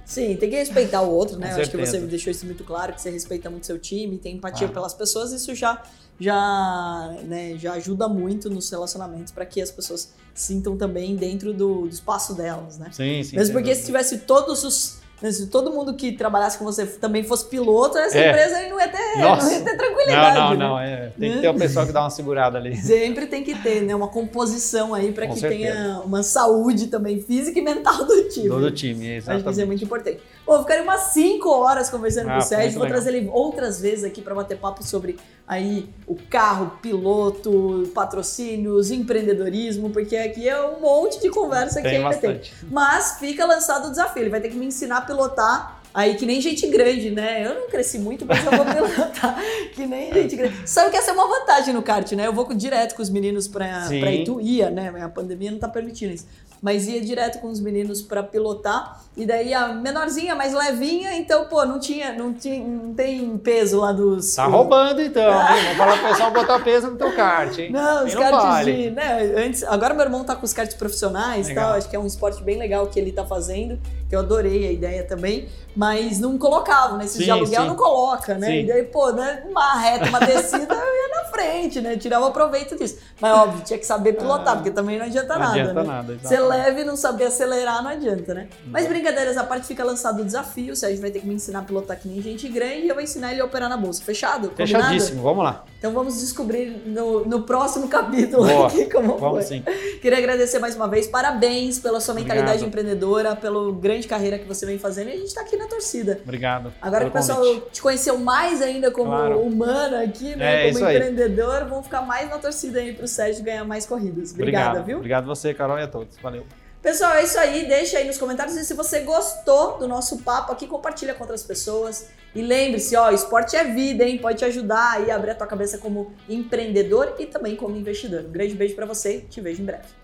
Sim, 0.04 0.36
tem 0.36 0.50
que 0.50 0.56
respeitar 0.56 1.02
o 1.02 1.10
outro, 1.10 1.38
né? 1.40 1.52
Eu 1.52 1.62
acho 1.62 1.70
que 1.70 1.76
você 1.76 1.98
me 1.98 2.06
deixou 2.06 2.30
isso 2.30 2.44
muito 2.44 2.64
claro, 2.64 2.92
que 2.92 3.00
você 3.00 3.10
respeita 3.10 3.48
muito 3.48 3.66
seu 3.66 3.78
time, 3.78 4.18
tem 4.18 4.36
empatia 4.36 4.66
ah. 4.66 4.70
pelas 4.70 4.94
pessoas, 4.94 5.32
isso 5.32 5.54
já 5.54 5.82
já, 6.20 7.16
né, 7.24 7.56
já 7.56 7.72
ajuda 7.72 8.06
muito 8.06 8.50
nos 8.50 8.68
relacionamentos 8.68 9.32
para 9.32 9.46
que 9.46 9.62
as 9.62 9.70
pessoas 9.70 10.12
sintam 10.34 10.76
também 10.76 11.16
dentro 11.16 11.54
do, 11.54 11.82
do 11.82 11.88
espaço 11.88 12.34
delas, 12.34 12.78
né? 12.78 12.90
Sim, 12.92 13.22
sim. 13.22 13.36
Mesmo 13.36 13.54
porque 13.54 13.74
se 13.74 13.86
tivesse 13.86 14.18
todos 14.18 14.62
os 14.62 14.99
se 15.22 15.46
todo 15.48 15.70
mundo 15.70 15.94
que 15.94 16.12
trabalhasse 16.12 16.56
com 16.56 16.64
você 16.64 16.86
também 16.86 17.22
fosse 17.22 17.46
piloto, 17.46 17.98
essa 17.98 18.16
é. 18.16 18.28
empresa 18.28 18.56
aí 18.56 18.70
não 18.70 18.80
ia, 18.80 18.88
ter, 18.88 19.18
não 19.18 19.50
ia 19.50 19.60
ter 19.60 19.76
tranquilidade. 19.76 20.38
Não, 20.38 20.44
não, 20.44 20.56
né? 20.56 20.66
não. 20.66 20.78
É. 20.78 21.12
Tem 21.18 21.32
que 21.32 21.40
ter 21.40 21.48
uma 21.48 21.58
pessoa 21.58 21.86
que 21.86 21.92
dá 21.92 22.00
uma 22.00 22.10
segurada 22.10 22.56
ali. 22.56 22.76
Sempre 22.80 23.26
tem 23.26 23.44
que 23.44 23.54
ter, 23.54 23.82
né? 23.82 23.94
Uma 23.94 24.08
composição 24.08 24.94
aí 24.94 25.12
para 25.12 25.26
que 25.26 25.38
certeza. 25.38 25.72
tenha 25.72 26.00
uma 26.00 26.22
saúde 26.22 26.86
também 26.86 27.20
física 27.20 27.58
e 27.58 27.62
mental 27.62 28.04
do 28.06 28.28
time. 28.28 28.48
Do 28.48 28.70
time, 28.70 29.16
exatamente. 29.16 29.30
Acho 29.30 29.44
que 29.44 29.50
isso 29.50 29.60
é 29.60 29.64
muito 29.66 29.84
importante. 29.84 30.20
Bom, 30.50 30.62
ficaria 30.62 30.82
umas 30.82 31.02
5 31.12 31.48
horas 31.48 31.88
conversando 31.88 32.28
ah, 32.28 32.32
com 32.32 32.38
o 32.38 32.42
Sérgio. 32.42 32.72
Vou 32.72 32.82
legal. 32.82 33.00
trazer 33.00 33.16
ele 33.16 33.30
outras 33.32 33.80
vezes 33.80 34.02
aqui 34.02 34.20
para 34.20 34.34
bater 34.34 34.58
papo 34.58 34.82
sobre 34.82 35.16
aí 35.46 35.88
o 36.08 36.16
carro, 36.28 36.72
piloto, 36.82 37.88
patrocínios, 37.94 38.90
empreendedorismo, 38.90 39.90
porque 39.90 40.16
aqui 40.16 40.48
é 40.48 40.60
um 40.60 40.80
monte 40.80 41.20
de 41.20 41.30
conversa 41.30 41.80
tem 41.80 41.88
que 41.88 41.96
ainda 41.96 42.16
tem. 42.16 42.40
Mas 42.68 43.20
fica 43.20 43.46
lançado 43.46 43.86
o 43.86 43.90
desafio. 43.90 44.24
Ele 44.24 44.30
vai 44.30 44.40
ter 44.40 44.48
que 44.48 44.56
me 44.56 44.66
ensinar 44.66 44.96
a 44.96 45.00
pilotar 45.02 45.80
Aí 45.92 46.14
que 46.14 46.24
nem 46.24 46.40
gente 46.40 46.66
grande, 46.68 47.10
né? 47.10 47.44
Eu 47.44 47.54
não 47.54 47.68
cresci 47.68 47.98
muito, 47.98 48.24
mas 48.24 48.44
eu 48.44 48.52
vou 48.52 48.64
pilotar 48.72 49.36
que 49.74 49.86
nem 49.86 50.12
gente 50.12 50.36
grande. 50.36 50.68
Sabe 50.68 50.90
que 50.90 50.96
essa 50.96 51.10
é 51.10 51.14
uma 51.14 51.26
vantagem 51.26 51.74
no 51.74 51.82
kart, 51.82 52.10
né? 52.12 52.26
Eu 52.26 52.32
vou 52.32 52.46
direto 52.54 52.94
com 52.94 53.02
os 53.02 53.10
meninos 53.10 53.48
pra, 53.48 53.88
pra 53.88 54.12
Ituia, 54.12 54.70
né? 54.70 54.92
A 55.02 55.08
pandemia 55.08 55.50
não 55.50 55.58
tá 55.58 55.68
permitindo 55.68 56.14
isso. 56.14 56.26
Mas 56.62 56.86
ia 56.88 57.00
direto 57.00 57.40
com 57.40 57.48
os 57.48 57.60
meninos 57.60 58.02
para 58.02 58.22
pilotar. 58.22 59.00
E 59.16 59.26
daí 59.26 59.52
a 59.52 59.68
menorzinha, 59.68 60.34
mais 60.34 60.54
levinha, 60.54 61.14
então, 61.16 61.44
pô, 61.46 61.64
não 61.64 61.78
tinha, 61.80 62.12
não 62.12 62.32
tinha, 62.32 62.64
não 62.64 62.94
tem 62.94 63.36
peso 63.38 63.80
lá 63.80 63.92
dos. 63.92 64.34
Tá 64.34 64.46
roubando 64.46 65.02
então, 65.02 65.22
hein? 65.52 65.64
Vamos 65.64 65.76
falar 65.76 65.98
pro 65.98 66.08
pessoal 66.08 66.30
botar 66.30 66.60
peso 66.60 66.90
no 66.92 66.96
teu 66.96 67.14
kart, 67.14 67.58
hein? 67.58 67.70
Não, 67.72 68.04
os 68.06 68.14
karts 68.14 68.42
vale. 68.42 68.72
de. 68.72 68.90
Né, 68.90 69.34
antes, 69.36 69.62
agora 69.64 69.94
meu 69.94 70.04
irmão 70.04 70.24
tá 70.24 70.36
com 70.36 70.44
os 70.44 70.52
karts 70.52 70.74
profissionais 70.76 71.46
e 71.46 71.48
Legal. 71.50 71.70
tal. 71.70 71.78
Acho 71.78 71.88
que 71.90 71.96
é 71.96 71.98
um 71.98 72.06
esporte 72.06 72.42
bem 72.42 72.56
legal 72.58 72.86
que 72.86 72.98
ele 73.00 73.10
tá 73.12 73.24
fazendo. 73.24 73.78
Que 74.08 74.14
eu 74.16 74.20
adorei 74.20 74.66
a 74.66 74.72
ideia 74.72 75.04
também. 75.04 75.48
Mas 75.74 76.18
não 76.18 76.36
colocava, 76.36 76.96
nesses 76.96 77.18
Sim, 77.18 77.24
de 77.24 77.30
aluguel 77.30 77.62
sim. 77.62 77.68
não 77.68 77.76
coloca, 77.76 78.34
né? 78.34 78.46
Sim. 78.48 78.60
E 78.60 78.66
daí, 78.66 78.82
pô, 78.84 79.12
né, 79.12 79.44
uma 79.48 79.74
reta, 79.78 80.08
uma 80.08 80.18
descida, 80.18 80.74
eu 80.74 80.78
ia 80.80 81.08
na 81.14 81.24
frente, 81.30 81.80
né? 81.80 81.96
Tirava 81.96 82.28
proveito 82.32 82.76
disso. 82.76 82.98
Mas 83.20 83.32
óbvio, 83.32 83.62
tinha 83.64 83.78
que 83.78 83.86
saber 83.86 84.14
pilotar, 84.14 84.54
Ah, 84.54 84.56
porque 84.56 84.72
também 84.72 84.98
não 84.98 85.06
adianta 85.06 85.34
Não 85.34 85.38
nada. 85.40 85.52
adianta 85.60 85.74
né? 85.82 85.86
nada. 85.86 86.18
Ser 86.24 86.34
exato. 86.34 86.48
Leve 86.50 86.80
e 86.82 86.84
não 86.84 86.96
saber 86.96 87.24
acelerar 87.24 87.82
não 87.82 87.90
adianta, 87.90 88.34
né? 88.34 88.48
Mas 88.66 88.86
brincadeiras 88.86 89.36
à 89.36 89.44
parte, 89.44 89.66
fica 89.66 89.84
lançado 89.84 90.20
o 90.22 90.24
desafio. 90.24 90.72
O 90.72 90.76
Sérgio 90.76 91.00
vai 91.00 91.10
ter 91.10 91.20
que 91.20 91.26
me 91.26 91.34
ensinar 91.34 91.60
a 91.60 91.62
pilotar 91.62 91.98
que 91.98 92.08
nem 92.08 92.20
gente 92.20 92.48
grande 92.48 92.82
e 92.86 92.88
eu 92.88 92.94
vou 92.94 93.02
ensinar 93.02 93.32
ele 93.32 93.40
a 93.40 93.44
operar 93.44 93.68
na 93.68 93.76
bolsa. 93.76 94.02
Fechado? 94.02 94.50
Combinado? 94.50 94.84
Fechadíssimo, 94.84 95.22
vamos 95.22 95.44
lá. 95.44 95.64
Então 95.78 95.92
vamos 95.92 96.20
descobrir 96.20 96.82
no, 96.86 97.24
no 97.24 97.42
próximo 97.42 97.88
capítulo 97.88 98.46
Boa. 98.46 98.66
aqui 98.66 98.84
como 98.86 99.16
Vamos 99.18 99.46
foi. 99.48 99.58
sim. 99.58 99.64
Queria 100.02 100.18
agradecer 100.18 100.58
mais 100.58 100.76
uma 100.76 100.86
vez. 100.88 101.06
Parabéns 101.06 101.78
pela 101.78 102.00
sua 102.00 102.14
mentalidade 102.14 102.62
Obrigado. 102.64 102.68
empreendedora, 102.68 103.34
pela 103.36 103.72
grande 103.72 104.06
carreira 104.06 104.38
que 104.38 104.46
você 104.46 104.66
vem 104.66 104.78
fazendo 104.78 105.08
e 105.08 105.12
a 105.12 105.16
gente 105.16 105.34
tá 105.34 105.40
aqui 105.40 105.56
na 105.56 105.66
torcida. 105.66 106.20
Obrigado. 106.22 106.72
Agora 106.82 107.04
que 107.04 107.10
o 107.10 107.12
pessoal 107.12 107.38
convite. 107.38 107.66
te 107.72 107.82
conheceu 107.82 108.18
mais 108.18 108.60
ainda 108.60 108.90
como 108.90 109.10
Claro. 109.10 109.40
humana 109.40 110.02
aqui, 110.02 110.36
né? 110.36 110.54
É, 110.54 110.58
como 110.66 110.70
isso 110.78 110.84
aí. 110.84 110.96
empreendedor, 110.96 111.64
vão 111.66 111.82
ficar 111.82 112.02
mais 112.02 112.28
na 112.28 112.38
torcida 112.38 112.78
aí 112.80 112.92
pro 112.92 113.08
Sérgio 113.08 113.42
ganhar 113.44 113.64
mais 113.64 113.86
corridas. 113.86 114.32
Obrigada, 114.32 114.66
Obrigado. 114.68 114.86
viu? 114.86 114.96
Obrigado 114.98 115.26
você, 115.26 115.54
Carol, 115.54 115.78
e 115.78 115.82
a 115.82 115.88
todos. 115.88 116.16
Valeu. 116.22 116.39
Pessoal, 116.82 117.12
é 117.12 117.24
isso 117.24 117.38
aí. 117.38 117.66
Deixa 117.66 117.98
aí 117.98 118.06
nos 118.06 118.16
comentários 118.16 118.56
e 118.56 118.64
se 118.64 118.72
você 118.72 119.00
gostou 119.00 119.76
do 119.78 119.86
nosso 119.86 120.18
papo 120.22 120.52
aqui, 120.52 120.66
compartilha 120.66 121.14
com 121.14 121.22
outras 121.22 121.42
pessoas. 121.42 122.08
E 122.34 122.40
lembre-se, 122.40 122.96
ó, 122.96 123.10
esporte 123.10 123.54
é 123.54 123.64
vida, 123.64 124.04
hein? 124.04 124.18
Pode 124.18 124.38
te 124.38 124.44
ajudar 124.46 124.92
aí 124.92 125.10
a 125.10 125.16
abrir 125.16 125.32
a 125.32 125.34
tua 125.34 125.46
cabeça 125.46 125.78
como 125.78 126.14
empreendedor 126.28 127.16
e 127.18 127.26
também 127.26 127.54
como 127.54 127.76
investidor. 127.76 128.24
Um 128.24 128.32
grande 128.32 128.54
beijo 128.54 128.74
pra 128.74 128.86
você, 128.86 129.20
te 129.28 129.40
vejo 129.40 129.62
em 129.62 129.66
breve. 129.66 130.00